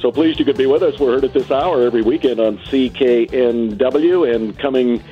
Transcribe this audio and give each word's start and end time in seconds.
So 0.00 0.10
pleased 0.10 0.38
you 0.38 0.46
could 0.46 0.56
be 0.56 0.66
with 0.66 0.82
us. 0.82 0.98
We're 0.98 1.12
heard 1.12 1.24
at 1.24 1.34
this 1.34 1.50
hour 1.50 1.82
every 1.82 2.00
weekend 2.00 2.40
on 2.40 2.56
CKNW 2.56 4.34
and 4.34 4.58
coming 4.58 5.02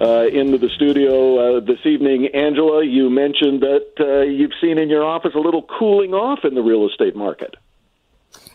uh, 0.00 0.26
into 0.26 0.56
the 0.56 0.68
studio 0.68 1.56
uh, 1.56 1.60
this 1.60 1.84
evening. 1.84 2.28
Angela, 2.28 2.84
you 2.84 3.10
mentioned 3.10 3.62
that 3.62 3.86
uh, 3.98 4.20
you've 4.20 4.52
seen 4.60 4.78
in 4.78 4.88
your 4.88 5.02
office 5.04 5.32
a 5.34 5.40
little 5.40 5.62
cooling 5.62 6.14
off 6.14 6.44
in 6.44 6.54
the 6.54 6.62
real 6.62 6.88
estate 6.88 7.16
market. 7.16 7.56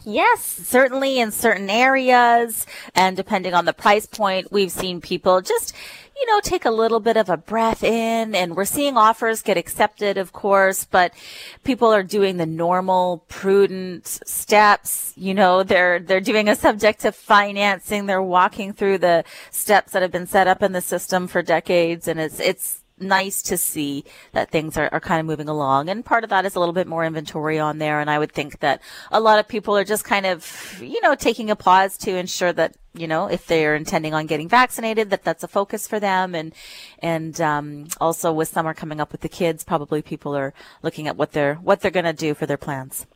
Yes, 0.05 0.41
certainly 0.41 1.19
in 1.19 1.31
certain 1.31 1.69
areas. 1.69 2.65
And 2.95 3.17
depending 3.17 3.53
on 3.53 3.65
the 3.65 3.73
price 3.73 4.05
point, 4.05 4.49
we've 4.49 4.71
seen 4.71 5.01
people 5.01 5.41
just 5.41 5.75
you 6.21 6.27
know, 6.27 6.39
take 6.39 6.65
a 6.65 6.71
little 6.71 6.99
bit 6.99 7.17
of 7.17 7.29
a 7.29 7.37
breath 7.37 7.83
in 7.83 8.35
and 8.35 8.55
we're 8.55 8.63
seeing 8.63 8.95
offers 8.95 9.41
get 9.41 9.57
accepted, 9.57 10.19
of 10.19 10.31
course, 10.31 10.85
but 10.85 11.15
people 11.63 11.87
are 11.87 12.03
doing 12.03 12.37
the 12.37 12.45
normal 12.45 13.25
prudent 13.27 14.05
steps. 14.05 15.13
You 15.15 15.33
know, 15.33 15.63
they're, 15.63 15.97
they're 15.97 16.21
doing 16.21 16.47
a 16.47 16.55
subject 16.55 17.01
to 17.01 17.11
financing. 17.11 18.05
They're 18.05 18.21
walking 18.21 18.71
through 18.71 18.99
the 18.99 19.23
steps 19.49 19.93
that 19.93 20.03
have 20.03 20.11
been 20.11 20.27
set 20.27 20.47
up 20.47 20.61
in 20.61 20.73
the 20.73 20.81
system 20.81 21.27
for 21.27 21.41
decades. 21.41 22.07
And 22.07 22.19
it's, 22.19 22.39
it's, 22.39 22.80
nice 23.01 23.41
to 23.43 23.57
see 23.57 24.05
that 24.33 24.51
things 24.51 24.77
are, 24.77 24.89
are 24.91 24.99
kind 24.99 25.19
of 25.19 25.25
moving 25.25 25.49
along. 25.49 25.89
And 25.89 26.05
part 26.05 26.23
of 26.23 26.29
that 26.29 26.45
is 26.45 26.55
a 26.55 26.59
little 26.59 26.73
bit 26.73 26.87
more 26.87 27.03
inventory 27.03 27.59
on 27.59 27.77
there. 27.79 27.99
And 27.99 28.09
I 28.09 28.19
would 28.19 28.31
think 28.31 28.59
that 28.59 28.81
a 29.11 29.19
lot 29.19 29.39
of 29.39 29.47
people 29.47 29.75
are 29.77 29.83
just 29.83 30.03
kind 30.05 30.25
of, 30.25 30.79
you 30.81 31.01
know, 31.01 31.15
taking 31.15 31.49
a 31.49 31.55
pause 31.55 31.97
to 31.99 32.15
ensure 32.15 32.53
that, 32.53 32.75
you 32.93 33.07
know, 33.07 33.27
if 33.27 33.47
they're 33.47 33.75
intending 33.75 34.13
on 34.13 34.25
getting 34.27 34.49
vaccinated, 34.49 35.09
that 35.09 35.23
that's 35.23 35.43
a 35.43 35.47
focus 35.47 35.87
for 35.87 35.99
them. 35.99 36.35
And, 36.35 36.53
and, 36.99 37.39
um, 37.41 37.87
also 37.99 38.31
with 38.31 38.49
summer 38.49 38.73
coming 38.73 38.99
up 39.01 39.11
with 39.11 39.21
the 39.21 39.29
kids, 39.29 39.63
probably 39.63 40.01
people 40.01 40.35
are 40.35 40.53
looking 40.83 41.07
at 41.07 41.17
what 41.17 41.31
they're, 41.31 41.55
what 41.55 41.81
they're 41.81 41.91
going 41.91 42.05
to 42.05 42.13
do 42.13 42.33
for 42.33 42.45
their 42.45 42.57
plans. 42.57 43.07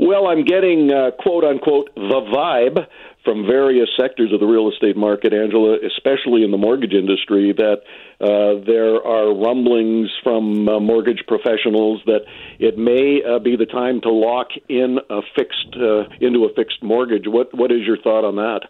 Well, 0.00 0.28
I'm 0.28 0.44
getting 0.44 0.92
uh, 0.92 1.10
quote 1.18 1.42
unquote 1.42 1.92
the 1.96 2.20
vibe 2.32 2.86
from 3.28 3.44
various 3.46 3.90
sectors 4.00 4.32
of 4.32 4.40
the 4.40 4.46
real 4.46 4.70
estate 4.70 4.96
market, 4.96 5.34
Angela, 5.34 5.76
especially 5.86 6.44
in 6.44 6.50
the 6.50 6.56
mortgage 6.56 6.94
industry, 6.94 7.52
that 7.52 7.82
uh, 8.22 8.64
there 8.64 9.04
are 9.06 9.34
rumblings 9.36 10.08
from 10.22 10.66
uh, 10.66 10.80
mortgage 10.80 11.22
professionals 11.28 12.00
that 12.06 12.20
it 12.58 12.78
may 12.78 13.20
uh, 13.22 13.38
be 13.38 13.54
the 13.54 13.66
time 13.66 14.00
to 14.00 14.10
lock 14.10 14.48
in 14.70 14.96
a 15.10 15.20
fixed 15.36 15.76
uh, 15.76 16.08
into 16.22 16.46
a 16.46 16.54
fixed 16.54 16.82
mortgage. 16.82 17.24
What 17.26 17.52
what 17.52 17.70
is 17.70 17.80
your 17.86 17.98
thought 17.98 18.24
on 18.24 18.36
that? 18.36 18.60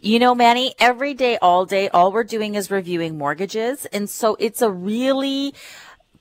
You 0.00 0.18
know, 0.18 0.34
Manny, 0.34 0.74
every 0.78 1.12
day, 1.12 1.36
all 1.42 1.66
day, 1.66 1.90
all 1.90 2.10
we're 2.10 2.24
doing 2.24 2.54
is 2.54 2.70
reviewing 2.70 3.18
mortgages. 3.18 3.84
And 3.86 4.08
so 4.08 4.34
it's 4.40 4.62
a 4.62 4.70
really 4.70 5.54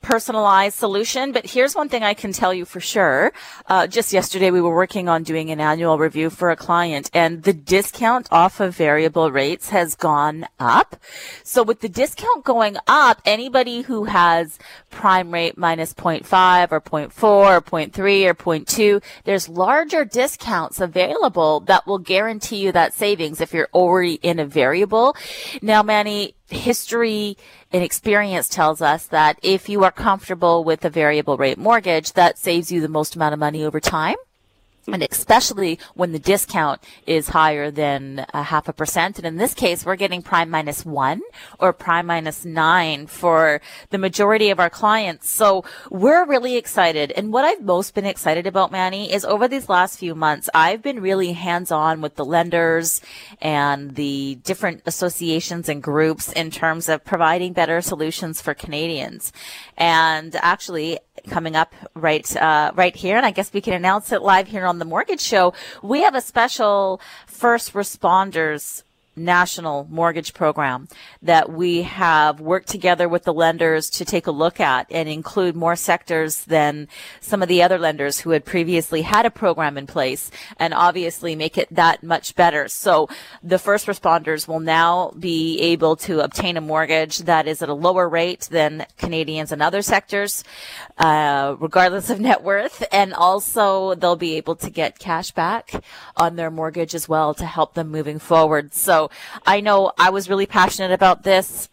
personalized 0.02 0.78
solution. 0.78 1.32
But 1.32 1.46
here's 1.46 1.76
one 1.76 1.90
thing 1.90 2.04
I 2.04 2.14
can 2.14 2.34
tell 2.34 2.54
you 2.54 2.66
for 2.66 2.80
sure. 2.80 3.32
Uh, 3.68 3.88
just 3.88 4.14
yesterday, 4.14 4.52
we 4.52 4.62
were 4.62 4.74
working 4.74 5.08
on 5.08 5.24
doing 5.24 5.52
an 5.52 5.60
annual 5.60 5.98
review 5.98 6.30
for 6.30 6.50
a 6.50 6.56
client 6.56 7.10
and 7.14 7.44
the 7.44 7.54
discount 7.54 8.28
off 8.32 8.60
of 8.60 8.76
variable 8.76 9.32
rates 9.32 9.70
has 9.70 9.96
gone 9.96 10.48
up. 10.60 10.96
So 11.44 11.64
with 11.64 11.82
the 11.82 11.90
discount 11.90 12.44
going 12.44 12.78
up, 12.88 13.22
anybody 13.26 13.82
who 13.82 14.06
has 14.06 14.60
prime 14.90 15.32
rate 15.32 15.58
minus 15.58 15.94
0.5 15.94 16.72
or 16.72 16.82
0.4 16.82 17.24
or 17.24 17.62
0.3 17.62 18.26
or 18.26 18.34
0.2, 18.34 19.04
there's 19.24 19.48
larger 19.48 20.06
discounts 20.06 20.80
available 20.80 21.62
that 21.62 21.86
will 21.86 22.00
guarantee 22.00 22.58
you 22.58 22.72
that 22.72 22.94
savings 22.94 23.42
if 23.42 23.54
you're 23.54 23.70
already 23.74 24.16
in 24.16 24.40
a 24.40 24.46
variable. 24.46 25.16
Now, 25.62 25.84
Manny, 25.84 26.36
history 26.52 27.38
and 27.72 27.84
experience 27.84 28.48
tells 28.50 28.82
us 28.82 29.06
that 29.08 29.40
if 29.42 29.70
you 29.70 29.84
are 29.84 29.92
comfortable 29.92 30.64
with 30.64 30.86
a 30.86 30.90
variable 30.90 31.38
rate 31.38 31.58
mortgage, 31.58 32.14
that 32.14 32.38
saves 32.38 32.72
you 32.72 32.82
the 32.82 32.88
most 32.88 33.16
amount 33.16 33.34
of 33.34 33.40
money 33.40 33.64
over 33.64 33.80
time 33.80 34.18
and 34.88 35.04
especially 35.04 35.80
when 35.94 36.12
the 36.12 36.20
discount 36.20 36.82
is 37.06 37.30
higher 37.30 37.72
than 37.72 38.26
a 38.34 38.44
half 38.44 38.68
a 38.68 38.74
percent. 38.74 39.18
And 39.18 39.28
in 39.28 39.38
this 39.38 39.54
case, 39.54 39.86
we're 39.86 39.96
getting 39.96 40.22
prime 40.22 40.50
minus 40.50 40.86
one 40.86 41.22
or 41.60 41.74
prime 41.74 42.08
minus 42.08 42.46
nine 42.46 43.08
for 43.08 43.62
the 43.90 43.98
majority 43.98 44.50
of 44.50 44.60
our 44.60 44.70
clients. 44.70 45.30
So 45.30 45.64
we're 45.90 46.26
really 46.26 46.58
excited. 46.58 47.12
And 47.12 47.32
what 47.32 47.46
I've 47.46 47.62
most 47.62 47.94
been 47.94 48.06
excited 48.06 48.48
about, 48.48 48.72
Manny, 48.72 49.12
is 49.12 49.26
over 49.26 49.48
these 49.48 49.70
last 49.70 50.00
few 50.00 50.16
months, 50.16 50.50
I've 50.54 50.82
been 50.82 51.02
really 51.02 51.34
hands 51.34 51.72
on 51.72 52.02
with 52.02 52.16
the 52.16 52.26
lenders 52.26 53.02
and 53.42 53.96
the 53.96 54.36
different 54.44 54.82
associations 54.86 55.70
and 55.70 55.82
groups 55.82 56.32
in 56.32 56.52
terms 56.52 56.90
of 56.90 57.06
providing 57.06 57.54
better 57.54 57.82
solutions 57.82 58.42
for 58.42 58.54
Canadians. 58.54 59.32
And 59.78 60.36
actually, 60.36 61.00
coming 61.28 61.56
up 61.56 61.74
right 61.96 62.36
uh, 62.36 62.72
right 62.76 62.96
here, 62.96 63.18
and 63.18 63.26
I 63.26 63.32
guess 63.32 63.54
we 63.54 63.62
can 63.62 63.74
announce 63.74 64.12
it 64.12 64.22
live 64.22 64.48
here 64.48 64.66
on 64.66 64.80
the 64.80 64.86
Mortgage 64.86 65.22
Show. 65.22 65.54
We 65.82 66.04
have 66.04 66.16
a 66.16 66.22
special 66.22 67.02
first 67.28 67.74
responders 67.74 68.84
national 69.16 69.88
mortgage 69.90 70.34
program 70.34 70.88
that 71.22 71.52
we 71.52 71.82
have 71.82 72.40
worked 72.40 72.70
together 72.70 73.10
with 73.10 73.24
the 73.24 73.34
lenders 73.34 73.90
to 73.90 74.06
take 74.06 74.26
a 74.26 74.32
look 74.32 74.60
at 74.60 74.88
and 74.90 75.10
include 75.10 75.56
more 75.56 75.76
sectors 75.76 76.46
than 76.46 76.88
some 77.20 77.42
of 77.42 77.50
the 77.50 77.62
other 77.62 77.78
lenders 77.78 78.22
who 78.22 78.30
had 78.30 78.46
previously 78.46 79.02
had 79.02 79.26
a 79.26 79.32
program 79.32 79.78
in 79.78 79.86
place 79.86 80.32
and 80.58 80.74
obviously 80.74 81.36
make 81.36 81.58
it 81.58 81.68
that 81.74 82.02
much 82.02 82.36
better. 82.36 82.70
So 82.70 83.10
the 83.44 83.60
first 83.60 83.86
responders 83.86 84.48
will 84.48 84.62
now 84.62 85.12
be 85.20 85.60
able 85.60 85.98
to 85.98 86.22
obtain 86.22 86.56
a 86.56 86.62
mortgage 86.62 87.20
that 87.20 87.48
is 87.48 87.62
at 87.62 87.70
a 87.70 87.74
lower 87.74 88.08
rate 88.08 88.48
than 88.50 88.86
Canadians 88.98 89.52
and 89.52 89.62
other 89.62 89.82
sectors, 89.82 90.44
uh, 91.02 91.56
regardless 91.60 92.12
of 92.12 92.20
net 92.20 92.44
worth. 92.44 92.84
And 92.92 93.14
also 93.14 93.96
they'll 93.96 94.16
be 94.16 94.38
able 94.38 94.56
to 94.58 94.70
get 94.70 95.00
cash 95.00 95.32
back 95.32 95.84
on 96.16 96.36
their 96.36 96.52
mortgage 96.52 96.94
as 96.94 97.10
well 97.10 97.34
to 97.34 97.46
help 97.46 97.74
them 97.74 97.90
moving 97.90 98.20
forward. 98.20 98.74
So 98.74 99.10
I 99.46 99.62
know 99.62 99.92
I 99.98 100.12
was 100.12 100.30
really 100.30 100.46
passionate 100.46 100.92
about 100.92 101.24
this 101.24 101.68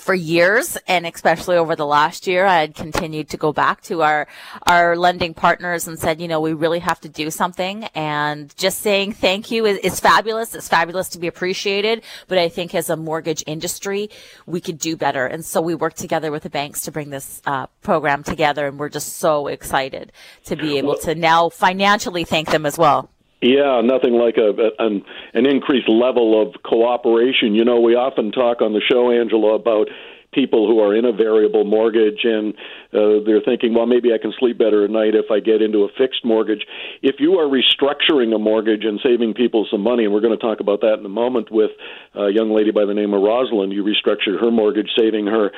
for 0.00 0.14
years 0.14 0.76
and 0.86 1.06
especially 1.06 1.56
over 1.56 1.76
the 1.76 1.86
last 1.86 2.26
year 2.26 2.46
I 2.46 2.60
had 2.60 2.74
continued 2.74 3.28
to 3.30 3.36
go 3.36 3.52
back 3.52 3.82
to 3.82 4.02
our 4.02 4.26
our 4.66 4.96
lending 4.96 5.34
partners 5.34 5.86
and 5.86 5.98
said 5.98 6.20
you 6.20 6.28
know 6.28 6.40
we 6.40 6.52
really 6.52 6.80
have 6.80 7.00
to 7.00 7.08
do 7.08 7.30
something. 7.30 7.84
And 7.94 8.54
just 8.56 8.80
saying 8.80 9.12
thank 9.12 9.50
you 9.50 9.66
is, 9.66 9.78
is 9.78 10.00
fabulous. 10.00 10.54
It's 10.54 10.68
fabulous 10.68 11.08
to 11.10 11.18
be 11.18 11.26
appreciated. 11.26 12.02
But 12.28 12.38
I 12.38 12.48
think 12.48 12.74
as 12.74 12.90
a 12.90 12.96
mortgage 12.96 13.44
industry 13.46 14.10
we 14.46 14.60
could 14.60 14.78
do 14.78 14.96
better. 14.96 15.26
And 15.26 15.44
so 15.44 15.60
we 15.60 15.74
worked 15.74 15.98
together 15.98 16.30
with 16.30 16.42
the 16.42 16.50
banks 16.50 16.82
to 16.82 16.92
bring 16.92 17.10
this 17.10 17.42
uh, 17.46 17.66
program 17.82 18.22
together 18.22 18.66
and 18.66 18.78
we're 18.78 18.88
just 18.88 19.18
so 19.18 19.46
excited 19.46 20.12
to 20.44 20.56
be 20.56 20.78
able 20.78 20.96
to 20.98 21.14
now 21.14 21.48
financially 21.48 22.24
thank 22.24 22.50
them 22.50 22.66
as 22.66 22.78
well 22.78 23.10
yeah, 23.42 23.80
nothing 23.82 24.14
like 24.14 24.36
a, 24.36 24.70
an 24.78 25.04
an 25.34 25.46
increased 25.46 25.88
level 25.88 26.40
of 26.40 26.62
cooperation. 26.62 27.54
You 27.54 27.64
know, 27.64 27.80
we 27.80 27.94
often 27.94 28.32
talk 28.32 28.60
on 28.60 28.72
the 28.72 28.80
show, 28.80 29.10
Angela, 29.10 29.54
about 29.54 29.88
people 30.32 30.66
who 30.66 30.80
are 30.80 30.94
in 30.94 31.04
a 31.04 31.12
variable 31.12 31.64
mortgage 31.64 32.20
and 32.24 32.54
uh, 32.92 33.22
they're 33.26 33.40
thinking, 33.44 33.74
well, 33.74 33.86
maybe 33.86 34.12
I 34.12 34.18
can 34.18 34.32
sleep 34.38 34.58
better 34.58 34.84
at 34.84 34.90
night 34.90 35.14
if 35.14 35.30
I 35.30 35.40
get 35.40 35.62
into 35.62 35.78
a 35.84 35.88
fixed 35.98 36.24
mortgage. 36.24 36.64
If 37.02 37.16
you 37.18 37.38
are 37.38 37.46
restructuring 37.46 38.34
a 38.34 38.38
mortgage 38.38 38.84
and 38.84 39.00
saving 39.02 39.34
people 39.34 39.66
some 39.70 39.80
money, 39.80 40.04
and 40.04 40.14
we're 40.14 40.20
going 40.20 40.36
to 40.36 40.44
talk 40.44 40.60
about 40.60 40.80
that 40.82 40.98
in 40.98 41.06
a 41.06 41.10
moment 41.10 41.50
with 41.50 41.70
a 42.14 42.30
young 42.30 42.54
lady 42.54 42.70
by 42.70 42.84
the 42.84 42.94
name 42.94 43.12
of 43.12 43.22
Rosalind, 43.22 43.72
you 43.72 43.82
restructured 43.82 44.40
her 44.40 44.50
mortgage, 44.50 44.90
saving 44.96 45.26
her 45.26 45.50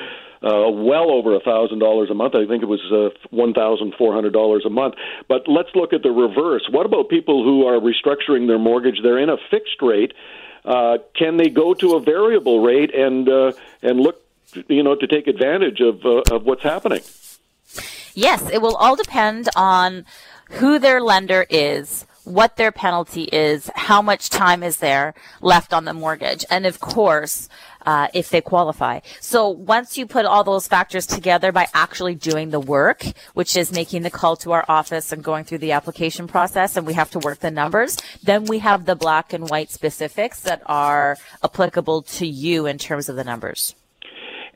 uh, 0.43 0.69
well 0.69 1.09
over 1.09 1.35
a 1.35 1.39
thousand 1.39 1.79
dollars 1.79 2.09
a 2.09 2.13
month. 2.13 2.35
I 2.35 2.45
think 2.45 2.63
it 2.63 2.67
was 2.67 2.81
uh, 2.91 3.09
one 3.29 3.53
thousand 3.53 3.95
four 3.97 4.13
hundred 4.13 4.33
dollars 4.33 4.63
a 4.65 4.69
month. 4.69 4.95
But 5.27 5.47
let's 5.47 5.69
look 5.73 5.93
at 5.93 6.03
the 6.03 6.11
reverse. 6.11 6.67
What 6.69 6.85
about 6.85 7.09
people 7.09 7.43
who 7.43 7.65
are 7.65 7.79
restructuring 7.79 8.47
their 8.47 8.59
mortgage? 8.59 9.01
They're 9.01 9.19
in 9.19 9.29
a 9.29 9.37
fixed 9.49 9.81
rate. 9.81 10.13
Uh, 10.65 10.97
can 11.15 11.37
they 11.37 11.49
go 11.49 11.73
to 11.73 11.95
a 11.95 11.99
variable 11.99 12.61
rate 12.61 12.93
and 12.93 13.27
uh, 13.29 13.53
and 13.81 13.99
look, 13.99 14.21
you 14.67 14.83
know, 14.83 14.95
to 14.95 15.07
take 15.07 15.27
advantage 15.27 15.79
of 15.79 16.05
uh, 16.05 16.23
of 16.31 16.45
what's 16.45 16.63
happening? 16.63 17.01
Yes, 18.13 18.49
it 18.51 18.61
will 18.61 18.75
all 18.75 18.95
depend 18.95 19.49
on 19.55 20.05
who 20.51 20.77
their 20.77 21.01
lender 21.01 21.47
is 21.49 22.05
what 22.23 22.55
their 22.55 22.71
penalty 22.71 23.23
is, 23.23 23.69
how 23.75 24.01
much 24.01 24.29
time 24.29 24.63
is 24.63 24.77
there 24.77 25.13
left 25.41 25.73
on 25.73 25.85
the 25.85 25.93
mortgage, 25.93 26.45
and 26.49 26.65
of 26.65 26.79
course, 26.79 27.49
uh, 27.85 28.07
if 28.13 28.29
they 28.29 28.41
qualify. 28.41 28.99
So 29.19 29.49
once 29.49 29.97
you 29.97 30.05
put 30.05 30.25
all 30.25 30.43
those 30.43 30.67
factors 30.67 31.05
together 31.05 31.51
by 31.51 31.67
actually 31.73 32.15
doing 32.15 32.49
the 32.49 32.59
work, 32.59 33.05
which 33.33 33.55
is 33.55 33.71
making 33.71 34.03
the 34.03 34.09
call 34.09 34.35
to 34.37 34.51
our 34.51 34.65
office 34.67 35.11
and 35.11 35.23
going 35.23 35.43
through 35.45 35.59
the 35.59 35.71
application 35.71 36.27
process, 36.27 36.75
and 36.75 36.85
we 36.85 36.93
have 36.93 37.11
to 37.11 37.19
work 37.19 37.39
the 37.39 37.51
numbers, 37.51 37.97
then 38.23 38.45
we 38.45 38.59
have 38.59 38.85
the 38.85 38.95
black 38.95 39.33
and 39.33 39.49
white 39.49 39.71
specifics 39.71 40.39
that 40.41 40.61
are 40.65 41.17
applicable 41.43 42.01
to 42.03 42.27
you 42.27 42.65
in 42.65 42.77
terms 42.77 43.09
of 43.09 43.15
the 43.15 43.23
numbers. 43.23 43.75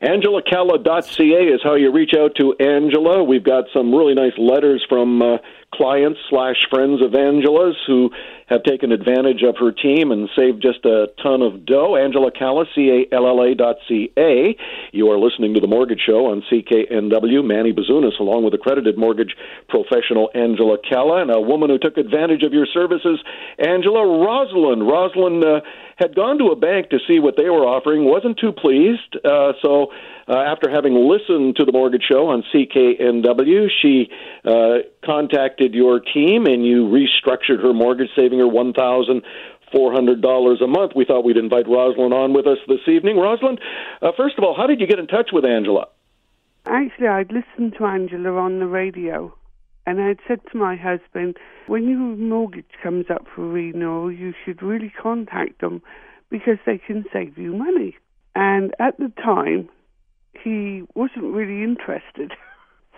AngelaCalla.ca 0.02 1.44
is 1.48 1.60
how 1.62 1.74
you 1.74 1.90
reach 1.90 2.14
out 2.16 2.36
to 2.36 2.54
Angela. 2.60 3.24
We've 3.24 3.42
got 3.42 3.64
some 3.72 3.92
really 3.92 4.14
nice 4.14 4.36
letters 4.38 4.84
from 4.88 5.20
uh, 5.20 5.38
clients 5.74 6.20
slash 6.30 6.56
friends 6.70 7.02
of 7.02 7.16
Angela's 7.16 7.76
who 7.86 8.10
have 8.48 8.62
taken 8.62 8.92
advantage 8.92 9.42
of 9.42 9.56
her 9.60 9.72
team 9.72 10.10
and 10.10 10.28
saved 10.36 10.62
just 10.62 10.84
a 10.84 11.08
ton 11.22 11.42
of 11.42 11.66
dough. 11.66 11.96
Angela 11.96 12.30
Calla, 12.30 12.64
C-A-L-L-A 12.74 13.54
dot 13.54 13.76
C-A. 13.86 14.56
You 14.92 15.10
are 15.10 15.18
listening 15.18 15.54
to 15.54 15.60
The 15.60 15.66
Mortgage 15.66 16.00
Show 16.04 16.26
on 16.26 16.42
CKNW. 16.50 17.44
Manny 17.44 17.72
Bazunas, 17.72 18.18
along 18.20 18.44
with 18.44 18.54
accredited 18.54 18.96
mortgage 18.96 19.36
professional 19.68 20.30
Angela 20.34 20.78
Calla, 20.88 21.22
and 21.22 21.30
a 21.30 21.40
woman 21.40 21.68
who 21.68 21.78
took 21.78 21.98
advantage 21.98 22.42
of 22.42 22.52
your 22.52 22.66
services, 22.66 23.20
Angela 23.58 24.04
Rosalind. 24.06 24.86
Rosalind 24.86 25.44
uh, 25.44 25.60
had 25.96 26.14
gone 26.14 26.38
to 26.38 26.46
a 26.46 26.56
bank 26.56 26.90
to 26.90 26.98
see 27.06 27.18
what 27.18 27.36
they 27.36 27.50
were 27.50 27.66
offering, 27.66 28.04
wasn't 28.04 28.38
too 28.38 28.52
pleased, 28.52 29.16
uh, 29.24 29.52
so 29.60 29.88
uh, 30.28 30.36
after 30.36 30.70
having 30.70 30.94
listened 30.94 31.56
to 31.56 31.64
the 31.64 31.72
Mortgage 31.72 32.04
Show 32.08 32.28
on 32.28 32.44
CKNW, 32.54 33.68
she 33.80 34.10
uh, 34.44 34.88
contacted 35.04 35.74
your 35.74 36.00
team 36.00 36.46
and 36.46 36.64
you 36.66 36.84
restructured 36.84 37.62
her 37.62 37.72
mortgage, 37.72 38.10
saving 38.14 38.38
her 38.40 38.48
one 38.48 38.72
thousand 38.72 39.22
four 39.72 39.92
hundred 39.92 40.20
dollars 40.20 40.60
a 40.62 40.66
month. 40.66 40.92
We 40.94 41.04
thought 41.04 41.24
we'd 41.24 41.36
invite 41.36 41.66
Rosalind 41.66 42.12
on 42.12 42.34
with 42.34 42.46
us 42.46 42.58
this 42.66 42.86
evening. 42.86 43.16
Rosalind, 43.16 43.60
uh, 44.02 44.12
first 44.16 44.36
of 44.38 44.44
all, 44.44 44.54
how 44.56 44.66
did 44.66 44.80
you 44.80 44.86
get 44.86 44.98
in 44.98 45.06
touch 45.06 45.30
with 45.32 45.44
Angela? 45.44 45.88
Actually, 46.66 47.08
I'd 47.08 47.32
listened 47.32 47.74
to 47.78 47.84
Angela 47.86 48.32
on 48.32 48.58
the 48.58 48.66
radio, 48.66 49.34
and 49.86 50.00
I'd 50.00 50.18
said 50.28 50.40
to 50.52 50.58
my 50.58 50.76
husband, 50.76 51.38
when 51.66 51.88
your 51.88 51.98
mortgage 51.98 52.66
comes 52.82 53.06
up 53.08 53.26
for 53.34 53.48
renewal, 53.48 54.12
you 54.12 54.34
should 54.44 54.62
really 54.62 54.92
contact 55.00 55.62
them 55.62 55.80
because 56.28 56.58
they 56.66 56.76
can 56.76 57.06
save 57.10 57.38
you 57.38 57.54
money. 57.54 57.96
And 58.34 58.74
at 58.78 58.98
the 58.98 59.10
time, 59.22 59.70
he 60.32 60.82
wasn't 60.94 61.32
really 61.34 61.62
interested. 61.62 62.32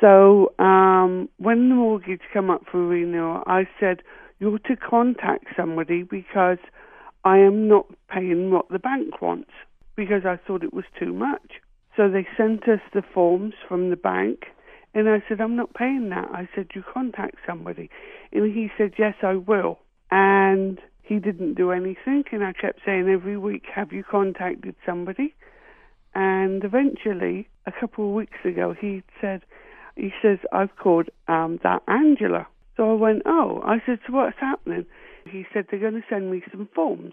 So 0.00 0.54
um, 0.58 1.28
when 1.36 1.68
the 1.68 1.74
mortgage 1.74 2.22
came 2.32 2.48
up 2.48 2.62
for 2.72 2.86
renewal, 2.86 3.42
I 3.46 3.68
said, 3.78 4.00
you're 4.38 4.58
to 4.60 4.74
contact 4.74 5.48
somebody 5.54 6.02
because 6.04 6.56
I 7.24 7.36
am 7.36 7.68
not 7.68 7.84
paying 8.08 8.50
what 8.50 8.70
the 8.70 8.78
bank 8.78 9.20
wants 9.20 9.50
because 9.96 10.22
I 10.24 10.36
thought 10.36 10.64
it 10.64 10.72
was 10.72 10.86
too 10.98 11.12
much. 11.12 11.60
So 11.96 12.08
they 12.08 12.26
sent 12.34 12.62
us 12.62 12.80
the 12.94 13.02
forms 13.02 13.52
from 13.68 13.90
the 13.90 13.96
bank 13.96 14.44
and 14.94 15.08
I 15.08 15.22
said, 15.28 15.40
I'm 15.40 15.54
not 15.54 15.74
paying 15.74 16.08
that. 16.08 16.28
I 16.32 16.48
said, 16.54 16.68
you 16.74 16.82
contact 16.82 17.36
somebody. 17.46 17.90
And 18.32 18.52
he 18.52 18.70
said, 18.76 18.94
yes, 18.98 19.14
I 19.22 19.34
will. 19.34 19.78
And 20.10 20.80
he 21.02 21.18
didn't 21.18 21.54
do 21.54 21.70
anything. 21.70 22.24
And 22.32 22.42
I 22.42 22.52
kept 22.52 22.80
saying 22.84 23.08
every 23.08 23.36
week, 23.36 23.64
have 23.74 23.92
you 23.92 24.02
contacted 24.02 24.74
somebody? 24.84 25.34
And 26.14 26.64
eventually, 26.64 27.48
a 27.66 27.72
couple 27.72 28.08
of 28.08 28.14
weeks 28.14 28.38
ago, 28.44 28.74
he 28.78 29.02
said, 29.20 29.42
he 29.96 30.10
says, 30.22 30.38
I've 30.52 30.76
called 30.76 31.08
um, 31.28 31.58
that 31.62 31.82
Angela. 31.88 32.46
So 32.76 32.90
I 32.90 32.94
went, 32.94 33.22
oh. 33.26 33.60
I 33.64 33.78
said, 33.84 33.98
so 34.06 34.14
what's 34.14 34.38
happening? 34.40 34.86
He 35.30 35.44
said, 35.52 35.66
they're 35.70 35.80
going 35.80 35.94
to 35.94 36.04
send 36.08 36.30
me 36.30 36.42
some 36.50 36.68
forms. 36.74 37.12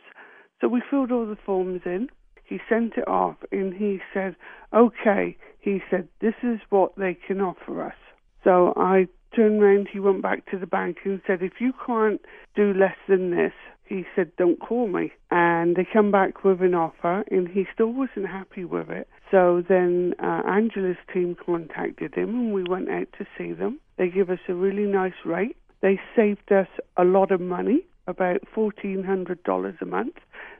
So 0.61 0.67
we 0.67 0.81
filled 0.89 1.11
all 1.11 1.25
the 1.25 1.38
forms 1.45 1.81
in. 1.85 2.07
He 2.45 2.59
sent 2.69 2.94
it 2.95 3.07
off 3.07 3.35
and 3.51 3.73
he 3.73 3.99
said, 4.13 4.35
okay. 4.73 5.35
He 5.59 5.81
said, 5.91 6.07
this 6.21 6.35
is 6.43 6.59
what 6.69 6.95
they 6.95 7.17
can 7.27 7.41
offer 7.41 7.83
us. 7.83 7.95
So 8.43 8.73
I 8.77 9.07
turned 9.35 9.61
around, 9.61 9.89
he 9.91 10.00
went 10.00 10.21
back 10.21 10.50
to 10.51 10.57
the 10.57 10.65
bank 10.65 11.00
and 11.03 11.21
said, 11.27 11.41
if 11.41 11.59
you 11.59 11.73
can't 11.85 12.21
do 12.55 12.73
less 12.73 12.95
than 13.09 13.31
this, 13.31 13.51
he 13.88 14.06
said, 14.16 14.31
Don't 14.38 14.60
call 14.60 14.88
me. 14.88 15.12
And 15.31 15.75
they 15.75 15.86
come 15.92 16.12
back 16.12 16.44
with 16.44 16.62
an 16.62 16.74
offer, 16.74 17.24
and 17.31 17.48
he 17.48 17.66
still 17.74 17.92
wasn't 17.94 18.28
happy 18.28 18.66
with 18.66 18.89
it. 18.89 19.07
So 19.31 19.63
then 19.68 20.13
uh, 20.22 20.44
Angela's 20.48 20.98
team 21.13 21.36
contacted 21.45 22.16
him, 22.16 22.30
and 22.30 22.54
we 22.54 22.63
went 22.63 22.89
out 22.89 23.07
to 23.18 23.25
see 23.38 23.54
them. 23.54 23.80
They 23.98 24.10
give 24.10 24.30
us 24.30 24.39
a 24.48 24.54
really 24.54 24.86
nice 24.86 25.25
rate. 25.25 25.57
They 25.81 26.00
saved 26.16 26.51
us 26.51 26.68
a 26.98 27.04
lot 27.04 27.31
of 27.31 27.42
money, 27.42 27.86
about 28.07 28.42
$1,400 28.56 29.81
a 29.81 29.86
month. 29.86 30.16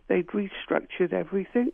They'd 0.08 0.28
restructured 0.28 1.14
everything. 1.14 1.72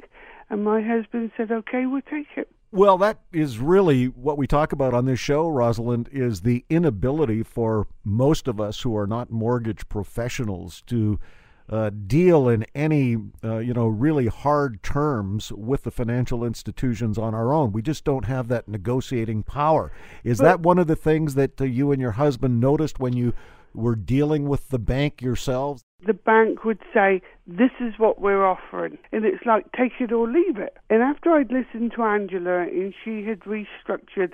And 0.49 0.63
my 0.63 0.81
husband 0.81 1.31
said, 1.37 1.51
Okay, 1.51 1.85
we'll 1.85 2.01
take 2.01 2.27
it. 2.35 2.49
Well, 2.71 2.97
that 2.97 3.19
is 3.31 3.59
really 3.59 4.05
what 4.05 4.35
we 4.35 4.47
talk 4.47 4.71
about 4.73 4.95
on 4.95 5.05
this 5.05 5.19
show, 5.19 5.47
Rosalind, 5.47 6.09
is 6.11 6.41
the 6.41 6.65
inability 6.71 7.43
for 7.43 7.85
most 8.03 8.47
of 8.47 8.59
us 8.59 8.81
who 8.81 8.97
are 8.97 9.05
not 9.05 9.29
mortgage 9.29 9.87
professionals 9.89 10.81
to 10.87 11.19
uh, 11.69 11.89
deal 11.89 12.49
in 12.49 12.65
any 12.75 13.17
uh, 13.43 13.57
you 13.57 13.73
know 13.73 13.87
really 13.87 14.27
hard 14.27 14.83
terms 14.83 15.51
with 15.51 15.83
the 15.83 15.91
financial 15.91 16.43
institutions 16.43 17.17
on 17.17 17.33
our 17.33 17.53
own. 17.53 17.71
We 17.71 17.81
just 17.81 18.03
don't 18.03 18.25
have 18.25 18.47
that 18.49 18.67
negotiating 18.67 19.43
power. 19.43 19.91
Is 20.23 20.39
but, 20.39 20.43
that 20.43 20.59
one 20.61 20.79
of 20.79 20.87
the 20.87 20.95
things 20.95 21.35
that 21.35 21.59
uh, 21.59 21.65
you 21.65 21.91
and 21.91 22.01
your 22.01 22.11
husband 22.11 22.59
noticed 22.59 22.99
when 22.99 23.13
you 23.13 23.33
were 23.73 23.95
dealing 23.95 24.47
with 24.47 24.69
the 24.69 24.79
bank 24.79 25.21
yourselves? 25.21 25.83
The 26.05 26.13
bank 26.13 26.63
would 26.63 26.79
say, 26.93 27.21
This 27.47 27.71
is 27.79 27.93
what 27.97 28.19
we're 28.21 28.45
offering. 28.45 28.97
And 29.11 29.25
it's 29.25 29.45
like, 29.45 29.71
take 29.71 29.93
it 29.99 30.11
or 30.11 30.27
leave 30.27 30.57
it. 30.57 30.77
And 30.89 31.01
after 31.01 31.31
I'd 31.31 31.51
listened 31.51 31.93
to 31.95 32.03
Angela 32.03 32.61
and 32.61 32.93
she 33.03 33.23
had 33.23 33.41
restructured 33.41 34.33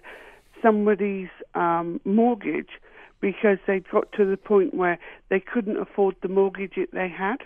somebody's 0.61 1.29
um, 1.55 2.01
mortgage, 2.03 2.69
because 3.21 3.57
they'd 3.67 3.87
got 3.89 4.11
to 4.13 4.25
the 4.25 4.37
point 4.37 4.73
where 4.73 4.97
they 5.29 5.39
couldn't 5.39 5.77
afford 5.77 6.15
the 6.21 6.27
mortgage 6.27 6.73
that 6.77 6.91
they 6.93 7.09
had. 7.09 7.37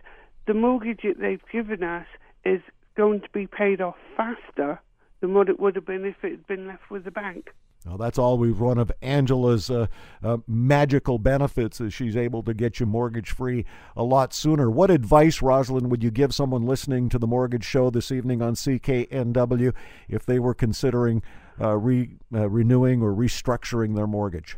the 0.46 0.54
mortgage 0.54 1.00
that 1.02 1.18
they've 1.18 1.42
given 1.50 1.82
us 1.82 2.06
is 2.44 2.60
going 2.96 3.20
to 3.20 3.28
be 3.30 3.46
paid 3.46 3.80
off 3.80 3.96
faster 4.16 4.80
than 5.22 5.32
what 5.32 5.48
it 5.48 5.58
would 5.58 5.76
have 5.76 5.86
been 5.86 6.04
if 6.04 6.22
it 6.22 6.32
had 6.32 6.46
been 6.46 6.66
left 6.66 6.90
with 6.90 7.04
the 7.04 7.10
bank. 7.10 7.50
Now, 7.86 7.96
that's 7.96 8.18
all 8.18 8.38
we've 8.38 8.60
run 8.60 8.76
of 8.78 8.92
Angela's 9.00 9.70
uh, 9.70 9.86
uh, 10.22 10.38
magical 10.46 11.18
benefits 11.18 11.80
as 11.80 11.94
she's 11.94 12.16
able 12.16 12.42
to 12.42 12.54
get 12.54 12.78
you 12.78 12.86
mortgage 12.86 13.30
free 13.30 13.64
a 13.96 14.02
lot 14.02 14.34
sooner. 14.34 14.70
What 14.70 14.90
advice, 14.90 15.40
Rosalind, 15.40 15.90
would 15.90 16.02
you 16.02 16.10
give 16.10 16.34
someone 16.34 16.66
listening 16.66 17.08
to 17.08 17.18
the 17.18 17.26
mortgage 17.26 17.64
show 17.64 17.88
this 17.88 18.12
evening 18.12 18.42
on 18.42 18.54
CKNW 18.54 19.72
if 20.08 20.26
they 20.26 20.38
were 20.38 20.54
considering 20.54 21.22
uh, 21.60 21.76
re, 21.76 22.10
uh, 22.34 22.48
renewing 22.48 23.00
or 23.00 23.12
restructuring 23.12 23.96
their 23.96 24.06
mortgage? 24.06 24.56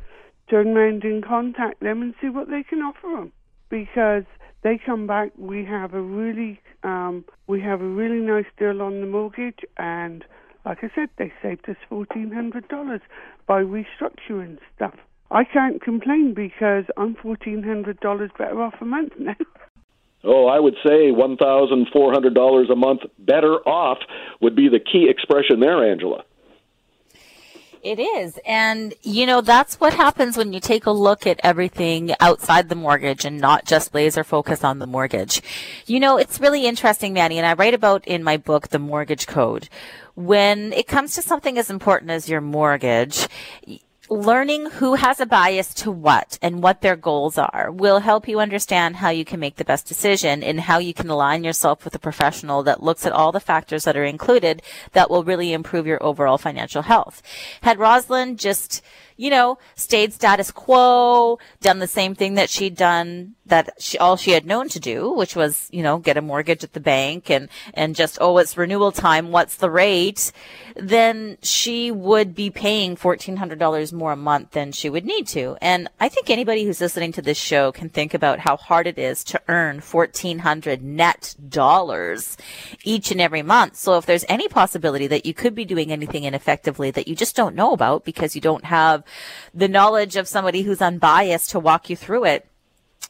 Turn 0.50 0.76
around 0.76 1.04
and 1.04 1.24
contact 1.24 1.80
them 1.80 2.02
and 2.02 2.14
see 2.20 2.28
what 2.28 2.50
they 2.50 2.62
can 2.62 2.80
offer 2.80 3.08
them 3.08 3.32
because 3.70 4.24
they 4.62 4.78
come 4.78 5.06
back. 5.06 5.32
We 5.38 5.64
have 5.64 5.94
a 5.94 6.00
really 6.00 6.60
um, 6.82 7.24
we 7.46 7.62
have 7.62 7.80
a 7.80 7.88
really 7.88 8.20
nice 8.20 8.44
deal 8.58 8.82
on 8.82 9.00
the 9.00 9.06
mortgage 9.06 9.60
and 9.78 10.24
like 10.64 10.78
I 10.82 10.90
said, 10.94 11.10
they 11.18 11.32
saved 11.42 11.68
us 11.68 11.76
$1,400 11.90 13.00
by 13.46 13.62
restructuring 13.62 14.58
stuff. 14.74 14.94
I 15.30 15.44
can't 15.44 15.82
complain 15.82 16.34
because 16.34 16.84
I'm 16.96 17.14
$1,400 17.16 18.38
better 18.38 18.62
off 18.62 18.74
a 18.80 18.84
month 18.84 19.12
now. 19.18 19.36
Oh, 20.26 20.46
I 20.46 20.58
would 20.58 20.76
say 20.82 21.12
$1,400 21.12 22.72
a 22.72 22.76
month 22.76 23.00
better 23.18 23.56
off 23.68 23.98
would 24.40 24.56
be 24.56 24.70
the 24.70 24.80
key 24.80 25.06
expression 25.10 25.60
there, 25.60 25.84
Angela. 25.84 26.24
It 27.84 27.98
is. 27.98 28.38
And, 28.46 28.94
you 29.02 29.26
know, 29.26 29.42
that's 29.42 29.78
what 29.78 29.92
happens 29.92 30.38
when 30.38 30.54
you 30.54 30.58
take 30.58 30.86
a 30.86 30.90
look 30.90 31.26
at 31.26 31.38
everything 31.44 32.14
outside 32.18 32.70
the 32.70 32.74
mortgage 32.74 33.26
and 33.26 33.38
not 33.38 33.66
just 33.66 33.94
laser 33.94 34.24
focus 34.24 34.64
on 34.64 34.78
the 34.78 34.86
mortgage. 34.86 35.42
You 35.84 36.00
know, 36.00 36.16
it's 36.16 36.40
really 36.40 36.66
interesting, 36.66 37.12
Manny, 37.12 37.36
and 37.36 37.46
I 37.46 37.52
write 37.52 37.74
about 37.74 38.06
in 38.06 38.24
my 38.24 38.38
book, 38.38 38.68
The 38.68 38.78
Mortgage 38.78 39.26
Code. 39.26 39.68
When 40.14 40.72
it 40.72 40.86
comes 40.86 41.14
to 41.16 41.22
something 41.22 41.58
as 41.58 41.68
important 41.68 42.10
as 42.10 42.26
your 42.26 42.40
mortgage, 42.40 43.28
learning 44.10 44.70
who 44.70 44.94
has 44.94 45.20
a 45.20 45.26
bias 45.26 45.72
to 45.72 45.90
what 45.90 46.38
and 46.42 46.62
what 46.62 46.80
their 46.82 46.96
goals 46.96 47.38
are 47.38 47.70
will 47.72 48.00
help 48.00 48.28
you 48.28 48.38
understand 48.38 48.96
how 48.96 49.08
you 49.08 49.24
can 49.24 49.40
make 49.40 49.56
the 49.56 49.64
best 49.64 49.86
decision 49.86 50.42
and 50.42 50.60
how 50.60 50.78
you 50.78 50.92
can 50.92 51.08
align 51.08 51.42
yourself 51.42 51.84
with 51.84 51.94
a 51.94 51.98
professional 51.98 52.62
that 52.62 52.82
looks 52.82 53.06
at 53.06 53.12
all 53.12 53.32
the 53.32 53.40
factors 53.40 53.84
that 53.84 53.96
are 53.96 54.04
included 54.04 54.62
that 54.92 55.08
will 55.08 55.24
really 55.24 55.52
improve 55.52 55.86
your 55.86 56.02
overall 56.02 56.38
financial 56.38 56.82
health. 56.82 57.22
Had 57.62 57.78
Rosalind 57.78 58.38
just 58.38 58.82
you 59.16 59.30
know, 59.30 59.58
stayed 59.74 60.12
status 60.12 60.50
quo, 60.50 61.38
done 61.60 61.78
the 61.78 61.86
same 61.86 62.14
thing 62.14 62.34
that 62.34 62.50
she'd 62.50 62.76
done 62.76 63.34
that 63.46 63.70
she, 63.78 63.98
all 63.98 64.16
she 64.16 64.30
had 64.30 64.46
known 64.46 64.68
to 64.70 64.80
do, 64.80 65.10
which 65.12 65.36
was, 65.36 65.68
you 65.70 65.82
know, 65.82 65.98
get 65.98 66.16
a 66.16 66.22
mortgage 66.22 66.64
at 66.64 66.72
the 66.72 66.80
bank 66.80 67.30
and, 67.30 67.48
and 67.74 67.94
just, 67.94 68.16
oh, 68.20 68.38
it's 68.38 68.56
renewal 68.56 68.90
time. 68.90 69.30
What's 69.32 69.56
the 69.56 69.70
rate? 69.70 70.32
Then 70.76 71.36
she 71.42 71.90
would 71.90 72.34
be 72.34 72.50
paying 72.50 72.96
$1,400 72.96 73.92
more 73.92 74.12
a 74.12 74.16
month 74.16 74.52
than 74.52 74.72
she 74.72 74.88
would 74.88 75.04
need 75.04 75.26
to. 75.28 75.56
And 75.60 75.88
I 76.00 76.08
think 76.08 76.30
anybody 76.30 76.64
who's 76.64 76.80
listening 76.80 77.12
to 77.12 77.22
this 77.22 77.36
show 77.36 77.70
can 77.70 77.90
think 77.90 78.14
about 78.14 78.40
how 78.40 78.56
hard 78.56 78.86
it 78.86 78.98
is 78.98 79.22
to 79.24 79.40
earn 79.48 79.80
1400 79.80 80.82
net 80.82 81.34
dollars 81.48 82.36
each 82.82 83.10
and 83.10 83.20
every 83.20 83.42
month. 83.42 83.76
So 83.76 83.98
if 83.98 84.06
there's 84.06 84.24
any 84.28 84.48
possibility 84.48 85.06
that 85.08 85.26
you 85.26 85.34
could 85.34 85.54
be 85.54 85.64
doing 85.64 85.92
anything 85.92 86.24
ineffectively 86.24 86.90
that 86.92 87.08
you 87.08 87.14
just 87.14 87.36
don't 87.36 87.54
know 87.54 87.72
about 87.72 88.04
because 88.04 88.34
you 88.34 88.40
don't 88.40 88.64
have 88.64 89.04
the 89.52 89.68
knowledge 89.68 90.16
of 90.16 90.28
somebody 90.28 90.62
who's 90.62 90.80
unbiased 90.80 91.50
to 91.50 91.60
walk 91.60 91.90
you 91.90 91.96
through 91.96 92.24
it 92.24 92.48